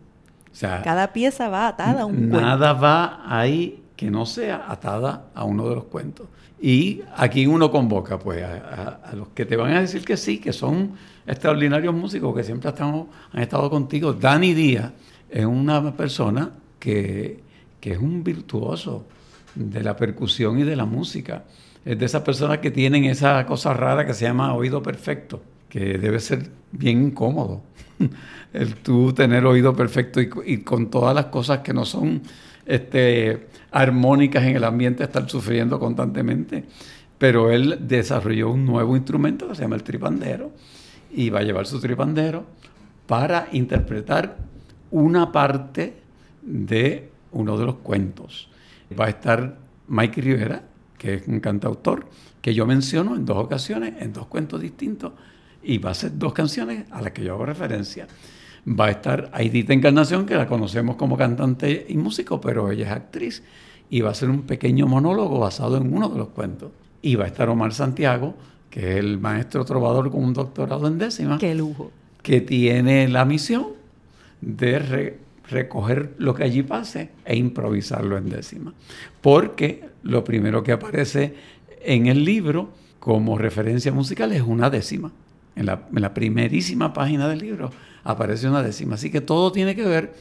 O 0.51 0.57
sea, 0.57 0.81
cada 0.81 1.13
pieza 1.13 1.51
va 1.51 1.69
atada 1.69 2.01
a 2.01 2.07
un 2.07 2.31
Nada 2.31 2.73
va 2.73 3.21
ahí 3.27 3.83
que 4.01 4.11
no 4.11 4.25
sea 4.25 4.65
atada 4.73 5.27
a 5.35 5.45
uno 5.45 5.69
de 5.69 5.75
los 5.75 5.85
cuentos. 5.85 6.27
Y 6.59 7.03
aquí 7.19 7.47
uno 7.47 7.71
convoca 7.71 8.19
pues 8.19 8.43
a, 8.43 9.13
los 9.15 9.29
que 9.29 9.45
te 9.45 9.57
van 9.57 9.75
a 9.75 9.83
decir 9.83 10.07
que 10.07 10.17
sí, 10.17 10.39
que 10.39 10.55
son 10.55 10.93
extraordinarios 11.27 11.93
músicos 11.93 12.35
que 12.35 12.43
siempre 12.43 12.73
han 12.81 13.07
estado 13.43 13.69
contigo. 13.69 14.15
Dani 14.15 14.55
Díaz 14.55 14.93
es 15.29 15.45
una 15.45 15.95
persona 15.95 16.51
que, 16.79 17.41
que, 17.79 17.93
es 17.93 17.99
un 17.99 18.25
virtuoso 18.25 19.05
de 19.55 19.83
la 19.83 19.95
percusión 19.95 20.59
y 20.59 20.63
de 20.63 20.77
la 20.77 20.87
música. 20.87 21.45
Es 21.85 21.99
de 21.99 22.07
esas 22.07 22.23
personas 22.23 22.57
que 22.57 22.71
tienen 22.71 23.05
esa 23.05 23.45
cosa 23.45 23.75
rara 23.75 24.07
que 24.07 24.15
se 24.15 24.25
llama 24.25 24.55
oído 24.55 24.83
perfecto, 24.83 25.43
que 25.69 25.99
debe 25.99 26.21
ser 26.21 26.49
bien 26.73 27.05
incómodo. 27.05 27.61
El 28.55 28.77
tú 28.77 29.13
tener 29.13 29.45
oído 29.45 29.77
perfecto 29.77 30.23
y, 30.23 30.31
y 30.47 30.59
con 30.63 30.89
todas 30.89 31.15
las 31.15 31.27
cosas 31.27 31.59
que 31.59 31.75
no 31.75 31.85
son 31.85 32.23
este, 32.65 33.50
armónicas 33.71 34.45
en 34.45 34.57
el 34.57 34.65
ambiente 34.65 35.05
estar 35.05 35.29
sufriendo 35.29 35.79
constantemente. 35.79 36.65
Pero 37.19 37.51
él 37.51 37.79
desarrolló 37.81 38.51
un 38.51 38.65
nuevo 38.65 38.97
instrumento 38.97 39.49
que 39.49 39.55
se 39.55 39.63
llama 39.63 39.77
el 39.77 39.83
tripandero 39.83 40.53
y 41.13 41.31
va 41.31 41.41
a 41.41 41.43
llevar 41.43 41.67
su 41.67 41.81
tripandero 41.81 42.47
para 43.07 43.49
interpretar 43.53 44.37
una 44.91 45.31
parte 45.31 45.97
de 46.43 47.11
uno 47.33 47.59
de 47.59 47.67
los 47.67 47.77
cuentos. 47.77 48.49
Va 48.99 49.07
a 49.07 49.11
estar 49.11 49.59
Mike 49.89 50.21
Rivera, 50.21 50.63
que 50.97 51.15
es 51.15 51.29
un 51.29 51.41
cantautor, 51.41 52.07
que 52.41 52.55
yo 52.55 52.67
menciono 52.67 53.17
en 53.17 53.25
dos 53.25 53.37
ocasiones, 53.37 53.95
en 54.01 54.13
dos 54.13 54.27
cuentos 54.27 54.61
distintos, 54.61 55.13
y 55.63 55.79
va 55.79 55.91
a 55.91 55.95
ser 55.95 56.19
dos 56.19 56.33
canciones 56.33 56.91
a 56.91 57.03
las 57.03 57.13
que 57.13 57.23
yo 57.23 57.35
hago 57.35 57.45
referencia 57.45 58.07
va 58.71 58.87
a 58.87 58.91
estar 58.91 59.31
Aidita 59.33 59.73
Encarnación, 59.73 60.27
que 60.27 60.35
la 60.35 60.47
conocemos 60.47 60.97
como 60.97 61.17
cantante 61.17 61.87
y 61.89 61.97
músico, 61.97 62.41
pero 62.41 62.71
ella 62.71 62.87
es 62.87 62.93
actriz, 62.93 63.43
y 63.89 64.01
va 64.03 64.11
a 64.11 64.15
ser 64.15 64.31
un 64.31 64.43
pequeño 64.43 64.87
monólogo 64.87 65.39
basado 65.41 65.77
en 65.77 65.93
uno 65.93 66.09
de 66.09 66.19
los 66.19 66.29
cuentos. 66.29 66.71
y 67.03 67.15
va 67.15 67.25
a 67.25 67.29
estar 67.29 67.49
Omar 67.49 67.73
Santiago, 67.73 68.35
que 68.69 68.93
es 68.93 68.97
el 68.97 69.19
maestro 69.19 69.65
trovador 69.65 70.11
con 70.11 70.23
un 70.23 70.35
doctorado 70.35 70.87
en 70.87 70.99
décima. 70.99 71.39
Qué 71.39 71.55
lujo. 71.55 71.91
Que 72.23 72.43
tiene 72.43 73.09
la 73.09 73.25
misión 73.25 73.69
de 74.43 75.17
recoger 75.49 76.15
lo 76.19 76.35
que 76.35 76.45
allí 76.45 76.63
pase 76.63 77.11
e 77.25 77.37
improvisarlo 77.37 78.19
en 78.19 78.29
décima. 78.29 78.75
Porque 79.21 79.89
lo 80.03 80.25
primero 80.25 80.63
que 80.63 80.73
aparece 80.73 81.35
en 81.83 82.07
el 82.07 82.25
libro 82.25 82.71
como 82.99 83.39
referencia 83.39 83.93
musical 83.93 84.33
es 84.33 84.43
una 84.43 84.69
décima. 84.69 85.11
En 85.61 85.67
la, 85.67 85.87
en 85.95 86.01
la 86.01 86.15
primerísima 86.15 86.95
página 86.95 87.29
del 87.29 87.41
libro 87.41 87.71
aparece 88.03 88.49
una 88.49 88.63
décima. 88.63 88.95
Así 88.95 89.11
que 89.11 89.21
todo 89.21 89.53
tiene 89.53 89.77
que 89.77 89.85
ver 89.85 90.15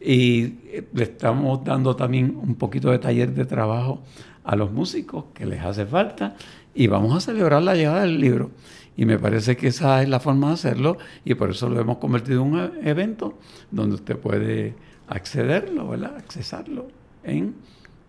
y 0.00 0.54
eh, 0.64 0.88
le 0.94 1.04
estamos 1.04 1.62
dando 1.62 1.94
también 1.94 2.38
un 2.40 2.54
poquito 2.54 2.90
de 2.90 2.98
taller 2.98 3.34
de 3.34 3.44
trabajo 3.44 4.02
a 4.44 4.56
los 4.56 4.72
músicos 4.72 5.26
que 5.34 5.44
les 5.44 5.62
hace 5.62 5.84
falta 5.84 6.36
y 6.74 6.86
vamos 6.86 7.14
a 7.14 7.20
celebrar 7.20 7.62
la 7.62 7.74
llegada 7.74 8.00
del 8.00 8.18
libro. 8.18 8.50
Y 8.96 9.04
me 9.04 9.18
parece 9.18 9.56
que 9.58 9.68
esa 9.68 10.02
es 10.02 10.08
la 10.08 10.20
forma 10.20 10.48
de 10.48 10.54
hacerlo 10.54 10.96
y 11.22 11.34
por 11.34 11.50
eso 11.50 11.68
lo 11.68 11.78
hemos 11.78 11.98
convertido 11.98 12.42
en 12.42 12.52
un 12.54 12.72
evento 12.82 13.38
donde 13.70 13.96
usted 13.96 14.16
puede 14.16 14.74
accederlo, 15.06 15.88
¿verdad? 15.88 16.16
Accesarlo 16.16 16.88
en 17.24 17.54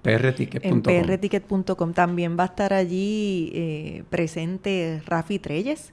prticket.com. 0.02 0.82
En 0.88 1.06
prticket.com 1.06 1.94
también 1.94 2.38
va 2.40 2.44
a 2.44 2.48
estar 2.48 2.74
allí 2.74 3.52
eh, 3.54 4.04
presente 4.10 5.02
Rafi 5.06 5.40
Treyes 5.40 5.92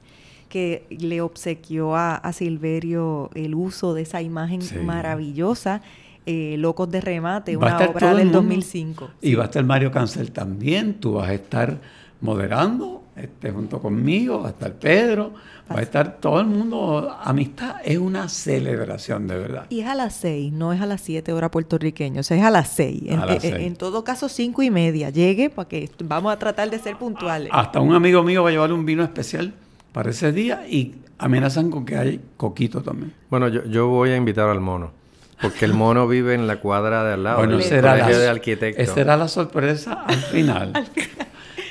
que 0.56 0.86
le 0.88 1.20
obsequió 1.20 1.94
a, 1.96 2.32
Silverio 2.32 3.28
el 3.34 3.54
uso 3.54 3.92
de 3.92 4.00
esa 4.00 4.22
imagen 4.22 4.62
maravillosa. 4.86 5.82
Eh, 6.24 6.56
Locos 6.56 6.90
de 6.90 7.02
Remate, 7.02 7.58
una 7.58 7.76
obra 7.76 8.14
del 8.14 8.32
2005. 8.32 9.10
Y 9.20 9.34
va 9.34 9.42
a 9.42 9.46
estar 9.46 9.62
Mario 9.64 9.92
Cancel 9.92 10.32
también, 10.32 10.94
tú 10.94 11.12
vas 11.12 11.28
a 11.28 11.34
estar 11.34 11.78
moderando 12.22 13.02
este, 13.16 13.50
junto 13.50 13.82
conmigo, 13.82 14.40
va 14.40 14.48
a 14.48 14.50
estar 14.52 14.72
Pedro, 14.72 15.34
va 15.70 15.80
a 15.80 15.82
estar 15.82 16.16
todo 16.16 16.40
el 16.40 16.46
mundo. 16.46 17.14
Amistad 17.22 17.76
es 17.84 17.98
una 17.98 18.26
celebración 18.30 19.28
de 19.28 19.36
verdad. 19.36 19.66
Y 19.68 19.80
es 19.80 19.86
a 19.86 19.94
las 19.94 20.14
seis, 20.14 20.54
no 20.54 20.72
es 20.72 20.80
a 20.80 20.86
las 20.86 21.02
siete 21.02 21.34
hora 21.34 21.50
puertorriqueño, 21.50 22.20
o 22.20 22.24
sea, 22.24 22.38
es 22.38 22.42
a 22.42 22.50
las 22.50 22.70
seis. 22.70 23.02
En, 23.04 23.20
en, 23.60 23.76
todo 23.76 24.04
caso, 24.04 24.30
cinco 24.30 24.62
y 24.62 24.70
media. 24.70 25.10
Llegue 25.10 25.50
porque 25.50 25.90
vamos 26.02 26.32
a 26.32 26.38
tratar 26.38 26.70
de 26.70 26.78
ser 26.78 26.96
puntuales. 26.96 27.50
Hasta 27.52 27.78
un 27.78 27.94
amigo 27.94 28.22
mío 28.22 28.42
va 28.42 28.48
a 28.48 28.52
llevar 28.52 28.72
un 28.72 28.86
vino 28.86 29.04
especial 29.04 29.52
para 29.96 30.10
ese 30.10 30.30
día 30.30 30.66
y 30.68 30.96
amenazan 31.16 31.70
con 31.70 31.86
que 31.86 31.96
hay 31.96 32.20
coquito 32.36 32.82
también. 32.82 33.14
Bueno, 33.30 33.48
yo, 33.48 33.64
yo 33.64 33.88
voy 33.88 34.10
a 34.10 34.16
invitar 34.16 34.46
al 34.50 34.60
mono. 34.60 34.92
Porque 35.40 35.64
el 35.64 35.72
mono 35.72 36.06
vive 36.16 36.34
en 36.34 36.46
la 36.46 36.60
cuadra 36.60 37.02
de 37.02 37.14
al 37.14 37.24
lado 37.24 37.38
bueno, 37.38 37.56
del 37.56 37.62
será 37.62 37.96
la, 37.96 38.06
de 38.06 38.28
arquitectos. 38.28 38.84
Esa 38.84 38.92
será 38.92 39.16
la 39.16 39.26
sorpresa 39.26 40.04
al 40.06 40.16
final. 40.16 40.72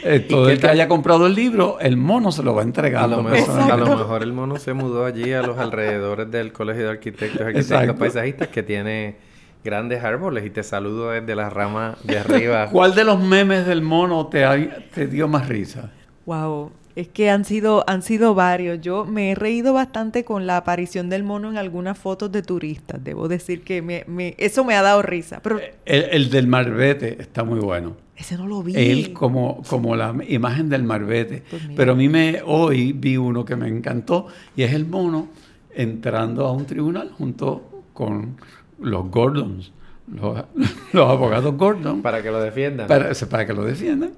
Eh, 0.07 0.19
todo 0.19 0.51
el 0.51 0.59
que 0.59 0.67
haya 0.67 0.87
comprado 0.87 1.25
el 1.25 1.33
libro, 1.33 1.79
el 1.79 1.97
mono 1.97 2.31
se 2.31 2.43
lo 2.43 2.53
va 2.53 2.61
a 2.61 2.63
entregar. 2.63 3.05
A 3.05 3.07
lo, 3.07 3.23
mejor, 3.23 3.59
a 3.59 3.75
lo 3.75 3.97
mejor 3.97 4.21
el 4.21 4.33
mono 4.33 4.57
se 4.57 4.73
mudó 4.73 5.03
allí 5.03 5.33
a 5.33 5.41
los 5.41 5.57
alrededores 5.57 6.29
del 6.29 6.53
Colegio 6.53 6.83
de 6.83 6.89
Arquitectos, 6.91 7.41
Arquitectos 7.41 7.95
Paisajistas 7.95 8.49
que 8.49 8.61
tiene 8.61 9.15
grandes 9.63 10.03
árboles 10.03 10.45
y 10.45 10.51
te 10.51 10.61
saludo 10.61 11.09
desde 11.09 11.35
la 11.35 11.49
rama 11.49 11.97
de 12.03 12.19
arriba. 12.19 12.67
¿Cuál 12.71 12.93
de 12.93 13.03
los 13.03 13.19
memes 13.19 13.65
del 13.65 13.81
mono 13.81 14.27
te, 14.27 14.45
te 14.93 15.07
dio 15.07 15.27
más 15.27 15.49
risa? 15.49 15.91
Wow, 16.27 16.71
es 16.95 17.09
que 17.09 17.29
han 17.29 17.43
sido, 17.43 17.83
han 17.87 18.01
sido 18.01 18.35
varios. 18.35 18.79
Yo 18.79 19.05
me 19.05 19.31
he 19.31 19.35
reído 19.35 19.73
bastante 19.73 20.23
con 20.23 20.47
la 20.47 20.57
aparición 20.57 21.09
del 21.09 21.23
mono 21.23 21.49
en 21.49 21.57
algunas 21.57 21.97
fotos 21.97 22.31
de 22.31 22.41
turistas. 22.41 23.03
Debo 23.03 23.27
decir 23.27 23.63
que 23.63 23.81
me, 23.81 24.35
eso 24.37 24.63
me 24.63 24.75
ha 24.75 24.81
dado 24.81 25.01
risa. 25.01 25.41
Pero... 25.41 25.59
El, 25.85 26.29
del 26.29 26.47
marbete 26.47 27.21
está 27.21 27.43
muy 27.43 27.59
bueno. 27.59 27.97
Ese 28.15 28.37
no 28.37 28.47
lo 28.47 28.63
vi. 28.63 28.73
Él 28.75 29.11
como, 29.11 29.61
como 29.67 29.95
la 29.97 30.15
imagen 30.27 30.69
del 30.69 30.83
marbete. 30.83 31.43
Pues 31.49 31.63
Pero 31.75 31.91
a 31.91 31.95
mí 31.95 32.07
me, 32.07 32.41
hoy 32.45 32.93
vi 32.93 33.17
uno 33.17 33.43
que 33.43 33.57
me 33.57 33.67
encantó 33.67 34.27
y 34.55 34.63
es 34.63 34.73
el 34.73 34.85
mono 34.85 35.27
entrando 35.73 36.45
a 36.45 36.53
un 36.53 36.65
tribunal 36.65 37.11
junto 37.17 37.83
con 37.91 38.37
los 38.79 39.09
Gordons, 39.09 39.73
los, 40.07 40.45
abogados 40.93 41.55
Gordon. 41.57 42.01
Para 42.01 42.23
que 42.23 42.31
lo 42.31 42.39
defiendan. 42.39 42.87
Para, 42.87 43.11
para 43.29 43.45
que 43.45 43.53
lo 43.53 43.65
defiendan. 43.65 44.11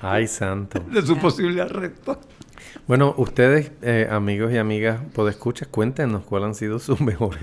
Ay, 0.00 0.26
santo. 0.26 0.80
De 0.92 1.02
su 1.02 1.16
posible 1.18 1.62
arresto. 1.62 2.20
Bueno, 2.86 3.14
ustedes, 3.16 3.72
eh, 3.82 4.08
amigos 4.10 4.52
y 4.52 4.56
amigas, 4.56 5.00
escuchar, 5.28 5.68
cuéntenos 5.68 6.24
cuáles 6.24 6.46
han 6.48 6.54
sido 6.54 6.78
sus 6.78 7.00
mejores 7.02 7.42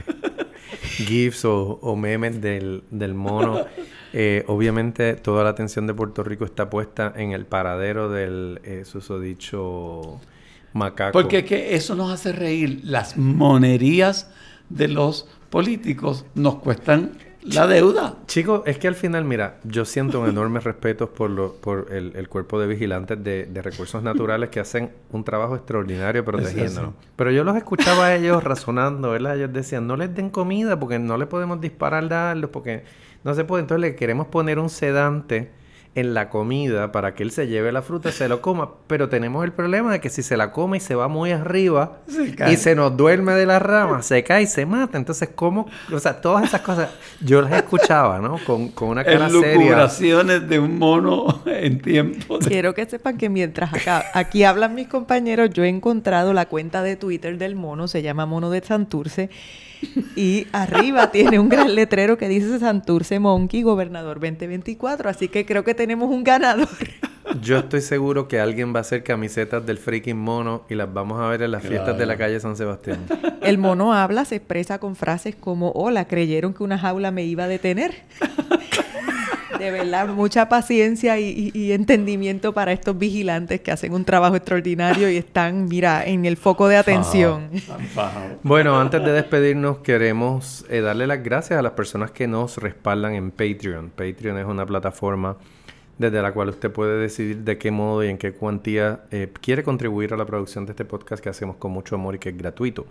GIFs 0.97 1.45
o, 1.45 1.95
memes 1.95 2.41
del, 2.41 3.13
mono. 3.13 3.65
Eh, 4.13 4.43
obviamente, 4.47 5.15
toda 5.15 5.43
la 5.43 5.49
atención 5.49 5.87
de 5.87 5.93
Puerto 5.93 6.23
Rico 6.23 6.45
está 6.45 6.69
puesta 6.69 7.13
en 7.15 7.31
el 7.31 7.45
paradero 7.45 8.09
del 8.09 8.61
eh, 8.63 8.83
susodicho 8.85 10.19
macaco. 10.73 11.11
Porque 11.11 11.43
que 11.43 11.75
eso 11.75 11.95
nos 11.95 12.11
hace 12.11 12.31
reír. 12.31 12.81
Las 12.83 13.17
monerías 13.17 14.29
de 14.69 14.87
los 14.87 15.27
políticos 15.49 16.25
nos 16.33 16.55
cuestan 16.55 17.17
la 17.45 17.67
deuda. 17.67 18.15
Chicos, 18.25 18.63
es 18.65 18.77
que 18.77 18.87
al 18.87 18.95
final, 18.95 19.23
mira, 19.23 19.57
yo 19.63 19.85
siento 19.85 20.21
un 20.21 20.29
enorme 20.29 20.59
respeto 20.61 21.09
por, 21.09 21.29
lo, 21.29 21.53
por 21.53 21.91
el, 21.91 22.27
cuerpo 22.27 22.59
de 22.59 22.67
vigilantes 22.67 23.23
de, 23.23 23.61
recursos 23.61 24.01
naturales 24.03 24.49
que 24.49 24.59
hacen 24.59 24.91
un 25.11 25.23
trabajo 25.23 25.55
extraordinario 25.55 26.25
protegiéndonos. 26.25 26.93
Pero 27.15 27.31
yo 27.31 27.43
los 27.43 27.55
escuchaba 27.55 28.07
a 28.07 28.15
ellos 28.15 28.43
razonando, 28.43 29.11
¿verdad? 29.11 29.37
Ellos 29.37 29.53
decían, 29.53 29.87
no 29.87 29.95
les 29.95 30.13
den 30.13 30.29
comida 30.29 30.79
porque 30.79 30.99
no 30.99 31.17
les 31.17 31.27
podemos 31.27 31.61
disparar 31.61 32.07
darlos, 32.09 32.49
porque 32.49 32.83
no 33.23 33.33
se 33.33 33.43
puede. 33.43 33.61
Entonces 33.61 33.81
le 33.81 33.95
queremos 33.95 34.27
poner 34.27 34.59
un 34.59 34.69
sedante 34.69 35.51
en 35.95 36.13
la 36.13 36.29
comida 36.29 36.91
para 36.91 37.15
que 37.15 37.23
él 37.23 37.31
se 37.31 37.47
lleve 37.47 37.71
la 37.71 37.81
fruta, 37.81 38.11
se 38.11 38.27
lo 38.27 38.41
coma, 38.41 38.69
pero 38.87 39.07
tenemos 39.07 39.45
el 39.45 39.53
problema 39.53 39.93
de 39.93 40.01
que 40.01 40.09
si 40.09 40.23
se 40.23 40.35
la 40.35 40.51
come 40.51 40.77
y 40.77 40.79
se 40.81 40.93
va 40.93 41.07
muy 41.07 41.31
arriba 41.31 41.99
y 42.49 42.57
se 42.57 42.75
nos 42.75 42.95
duerme 42.97 43.33
de 43.33 43.45
la 43.45 43.59
rama, 43.59 44.01
se 44.01 44.21
cae 44.23 44.43
y 44.43 44.47
se 44.47 44.65
mata. 44.65 44.97
Entonces, 44.97 45.29
¿cómo? 45.33 45.67
O 45.91 45.99
sea, 45.99 46.19
todas 46.19 46.43
esas 46.43 46.61
cosas 46.61 46.89
yo 47.21 47.41
las 47.41 47.53
escuchaba, 47.53 48.19
¿no? 48.19 48.37
Con, 48.45 48.69
con 48.69 48.89
una 48.89 49.05
cara 49.05 49.29
seria. 49.29 49.87
de 50.39 50.59
un 50.59 50.77
mono 50.77 51.41
en 51.45 51.79
tiempo. 51.79 52.39
Quiero 52.39 52.73
que 52.73 52.85
sepan 52.85 53.17
que 53.17 53.29
mientras 53.29 53.73
acá, 53.73 54.05
aquí 54.13 54.43
hablan 54.43 54.75
mis 54.75 54.89
compañeros, 54.89 55.49
yo 55.51 55.63
he 55.63 55.69
encontrado 55.69 56.33
la 56.33 56.47
cuenta 56.47 56.83
de 56.83 56.97
Twitter 56.97 57.37
del 57.37 57.55
mono, 57.55 57.87
se 57.87 58.01
llama 58.01 58.25
Mono 58.25 58.49
de 58.49 58.61
Santurce 58.61 59.29
y 60.15 60.47
arriba 60.51 61.11
tiene 61.11 61.39
un 61.39 61.49
gran 61.49 61.75
letrero 61.75 62.17
que 62.17 62.27
dice 62.27 62.59
Santurce 62.59 63.19
Monkey, 63.19 63.63
gobernador 63.63 64.19
2024. 64.19 65.09
Así 65.09 65.27
que 65.27 65.45
creo 65.45 65.63
que 65.63 65.73
tenemos 65.73 66.09
un 66.09 66.23
ganador. 66.23 66.67
Yo 67.41 67.57
estoy 67.57 67.81
seguro 67.81 68.27
que 68.27 68.39
alguien 68.39 68.73
va 68.73 68.79
a 68.79 68.81
hacer 68.81 69.03
camisetas 69.03 69.65
del 69.65 69.77
freaking 69.77 70.17
mono 70.17 70.63
y 70.69 70.75
las 70.75 70.93
vamos 70.93 71.19
a 71.19 71.27
ver 71.27 71.41
en 71.41 71.51
las 71.51 71.63
fiestas 71.63 71.97
de 71.97 72.05
la 72.05 72.17
calle 72.17 72.39
San 72.39 72.55
Sebastián. 72.55 72.99
El 73.41 73.57
mono 73.57 73.93
habla, 73.93 74.25
se 74.25 74.35
expresa 74.35 74.79
con 74.79 74.95
frases 74.95 75.35
como, 75.35 75.71
hola, 75.71 76.07
creyeron 76.07 76.53
que 76.53 76.63
una 76.63 76.77
jaula 76.77 77.11
me 77.11 77.23
iba 77.23 77.45
a 77.45 77.47
detener. 77.47 78.03
De 79.59 79.71
verdad, 79.71 80.07
mucha 80.07 80.49
paciencia 80.49 81.19
y, 81.19 81.71
entendimiento 81.71 82.53
para 82.53 82.71
estos 82.71 82.97
vigilantes 82.97 83.61
que 83.61 83.71
hacen 83.71 83.93
un 83.93 84.05
trabajo 84.05 84.35
extraordinario 84.35 85.09
y 85.09 85.17
están, 85.17 85.65
mira, 85.65 86.05
en 86.05 86.25
el 86.25 86.37
foco 86.37 86.67
de 86.67 86.77
atención. 86.77 87.49
bueno, 88.43 88.79
antes 88.79 89.03
de 89.03 89.11
despedirnos, 89.11 89.79
queremos 89.79 90.65
eh, 90.69 90.81
darle 90.81 91.07
las 91.07 91.23
gracias 91.23 91.59
a 91.59 91.61
las 91.61 91.73
personas 91.73 92.11
que 92.11 92.27
nos 92.27 92.57
respaldan 92.57 93.13
en 93.13 93.31
Patreon. 93.31 93.91
Patreon 93.91 94.37
es 94.37 94.45
una 94.45 94.65
plataforma 94.65 95.37
desde 95.97 96.21
la 96.21 96.33
cual 96.33 96.49
usted 96.49 96.71
puede 96.71 96.99
decidir 96.99 97.37
de 97.39 97.57
qué 97.57 97.71
modo 97.71 98.03
y 98.03 98.09
en 98.09 98.17
qué 98.17 98.33
cuantía 98.33 99.01
eh, 99.11 99.31
quiere 99.41 99.63
contribuir 99.63 100.13
a 100.13 100.17
la 100.17 100.25
producción 100.25 100.65
de 100.65 100.71
este 100.73 100.85
podcast 100.85 101.23
que 101.23 101.29
hacemos 101.29 101.55
con 101.57 101.71
mucho 101.71 101.95
amor 101.95 102.15
y 102.15 102.19
que 102.19 102.29
es 102.29 102.37
gratuito. 102.37 102.85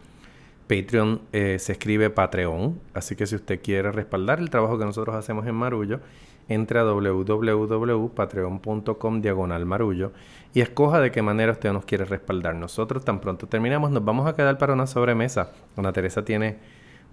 Patreon 0.67 1.21
eh, 1.33 1.59
se 1.59 1.73
escribe 1.73 2.09
Patreon, 2.09 2.81
así 2.95 3.15
que 3.17 3.27
si 3.27 3.35
usted 3.35 3.61
quiere 3.63 3.93
respaldar 3.93 4.39
el 4.39 4.49
trabajo 4.49 4.79
que 4.79 4.87
nosotros 4.87 5.15
hacemos 5.15 5.47
en 5.47 5.55
Marullo, 5.55 6.01
entre 6.49 6.79
a 6.79 6.85
www.patreon.com 6.85 9.21
diagonal 9.21 9.67
marullo 9.67 10.13
y 10.53 10.61
escoja 10.61 11.01
de 11.01 11.11
qué 11.11 11.23
manera 11.23 11.53
usted 11.53 11.73
nos 11.73 11.85
quiere 11.85 12.05
respaldar. 12.05 12.55
Nosotros 12.55 13.05
tan 13.05 13.21
pronto 13.21 13.47
terminamos 13.47 13.91
nos 13.91 14.05
vamos 14.05 14.27
a 14.27 14.35
quedar 14.35 14.59
para 14.59 14.75
una 14.75 14.87
sobremesa. 14.87 15.53
Ana 15.77 15.93
Teresa 15.93 16.25
tiene 16.25 16.59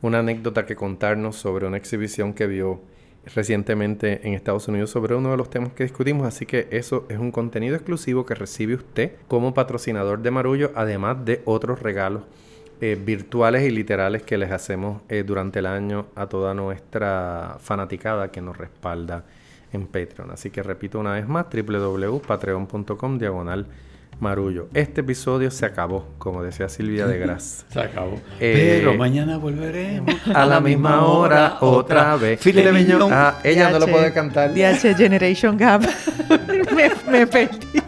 una 0.02 0.20
anécdota 0.20 0.66
que 0.66 0.76
contarnos 0.76 1.36
sobre 1.36 1.68
una 1.68 1.78
exhibición 1.78 2.34
que 2.34 2.48
vio 2.48 2.82
recientemente 3.36 4.28
en 4.28 4.34
Estados 4.34 4.68
Unidos 4.68 4.90
sobre 4.90 5.16
uno 5.16 5.32
de 5.32 5.38
los 5.38 5.50
temas 5.50 5.74
que 5.74 5.84
discutimos, 5.84 6.26
así 6.26 6.46
que 6.46 6.68
eso 6.72 7.06
es 7.08 7.20
un 7.20 7.32
contenido 7.32 7.76
exclusivo 7.76 8.26
que 8.26 8.34
recibe 8.34 8.76
usted 8.76 9.14
como 9.28 9.54
patrocinador 9.54 10.24
de 10.24 10.32
Marullo, 10.32 10.72
además 10.76 11.24
de 11.24 11.42
otros 11.46 11.82
regalos 11.82 12.24
eh, 12.82 13.00
virtuales 13.00 13.64
y 13.64 13.70
literales 13.70 14.24
que 14.24 14.38
les 14.38 14.52
hacemos 14.52 15.02
eh, 15.08 15.24
durante 15.24 15.60
el 15.60 15.68
año 15.68 16.08
a 16.16 16.26
toda 16.26 16.56
nuestra 16.56 17.58
fanaticada 17.60 18.32
que 18.32 18.42
nos 18.42 18.58
respalda 18.58 19.24
en 19.72 19.86
Patreon. 19.86 20.32
Así 20.32 20.50
que 20.50 20.64
repito 20.64 21.00
una 21.00 21.14
vez 21.14 21.28
más, 21.28 21.46
www.patreon.com 21.54 23.20
diagonal 23.20 23.68
marullo. 24.20 24.68
Este 24.74 25.02
episodio 25.02 25.52
se 25.52 25.66
acabó, 25.66 26.08
como 26.18 26.44
decía 26.44 26.70
Silvia 26.70 27.06
de 27.06 27.20
Gras. 27.20 27.66
se 27.70 27.80
acabó. 27.82 28.20
Eh, 28.40 28.80
Pero 28.80 28.96
mañana 28.96 29.38
volveremos 29.38 30.16
a 30.34 30.46
la 30.46 30.60
misma 30.60 31.06
hora 31.06 31.58
otra 31.62 32.16
vez. 32.16 32.40
Ah, 33.12 33.40
ella 33.44 33.70
no 33.70 33.80
lo 33.80 33.88
puede 33.88 34.12
cantar. 34.12 34.54
DH 34.54 34.96
Generation 34.98 35.56
Gap. 35.56 35.84
me, 36.76 36.92
me 37.12 37.28
perdí. 37.28 37.80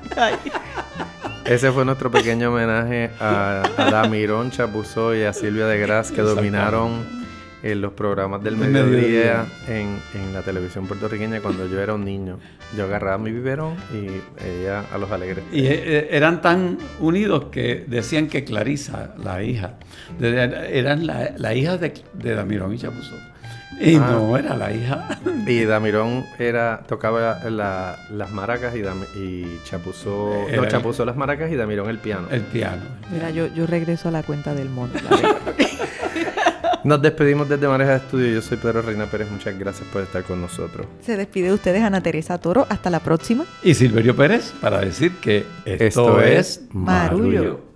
Ese 1.46 1.72
fue 1.74 1.84
nuestro 1.84 2.10
pequeño 2.10 2.52
homenaje 2.52 3.12
a, 3.20 3.64
a 3.78 3.92
Damirón 3.92 4.50
Chapuzó 4.52 5.14
y 5.14 5.24
a 5.24 5.34
Silvia 5.34 5.68
de 5.68 5.78
Gras 5.78 6.10
que 6.10 6.22
dominaron 6.22 7.24
en 7.64 7.82
los 7.82 7.94
programas 7.94 8.44
del 8.44 8.58
mediodía, 8.58 9.46
En, 9.68 9.98
en, 10.14 10.34
la 10.34 10.42
televisión 10.42 10.86
puertorriqueña 10.88 11.42
cuando 11.42 11.68
yo 11.68 11.82
era 11.82 11.94
un 11.94 12.06
niño. 12.06 12.40
Yo 12.78 12.86
agarraba 12.86 13.18
mi 13.18 13.32
biberón 13.32 13.76
y 13.94 14.08
ella 14.46 14.86
a 14.92 14.98
los 14.98 15.12
alegres. 15.12 15.44
Y 15.52 15.66
eh, 15.66 15.72
eh, 15.72 16.08
eran 16.12 16.42
tan 16.42 16.78
unidos 17.00 17.46
que 17.52 17.86
decían 17.88 18.28
que 18.28 18.44
Clarisa, 18.44 19.14
la 19.22 19.44
hija, 19.44 19.76
eran 20.22 21.08
la, 21.08 21.54
hija 21.56 21.78
de, 21.78 21.94
de 22.14 22.36
Damirón 22.36 22.74
y 22.74 22.78
Chapuzó. 22.78 23.16
Y 23.80 23.96
ah. 23.96 24.08
no 24.12 24.38
era 24.38 24.56
la 24.56 24.72
hija. 24.72 25.20
Y 25.46 25.66
Damirón 25.66 26.26
era, 26.40 26.84
tocaba 26.88 27.40
las 27.50 28.32
maracas 28.32 28.74
y, 28.76 28.80
y 29.20 29.60
Chapuzó. 29.66 30.48
no, 30.56 30.66
Chapuzó 30.68 31.04
las 31.04 31.18
maracas 31.18 31.52
y 31.52 31.56
Damirón 31.56 31.90
el 31.90 31.98
piano. 31.98 32.28
El 32.32 32.44
piano. 32.44 32.82
Mira, 33.12 33.30
yo, 33.30 33.48
yo 33.48 33.68
regreso 33.68 34.08
a 34.08 34.12
la 34.12 34.24
cuenta 34.24 34.54
del 34.54 34.70
mono. 34.70 34.94
Nos 36.84 37.02
despedimos 37.02 37.48
desde 37.48 37.68
Mareja 37.68 37.96
Estudio. 37.96 38.34
Yo 38.34 38.42
soy 38.42 38.58
Pedro 38.58 38.82
Reina 38.82 39.06
Pérez. 39.06 39.32
Muchas 39.32 39.58
gracias 39.58 39.88
por 39.88 40.02
estar 40.02 40.24
con 40.24 40.42
nosotros. 40.42 40.86
Se 41.02 41.16
despide 41.16 41.48
de 41.48 41.54
ustedes 41.54 41.82
Ana 41.82 42.02
Teresa 42.02 42.38
Toro. 42.38 42.68
Hasta 42.70 42.90
la 42.90 43.00
próxima. 43.00 43.46
Y 43.64 43.74
Silverio 43.74 44.16
Pérez 44.16 44.54
para 44.60 44.82
decir 44.82 45.14
que 45.22 45.46
esto, 45.66 46.22
es 46.22 46.62
Marullo. 46.74 47.73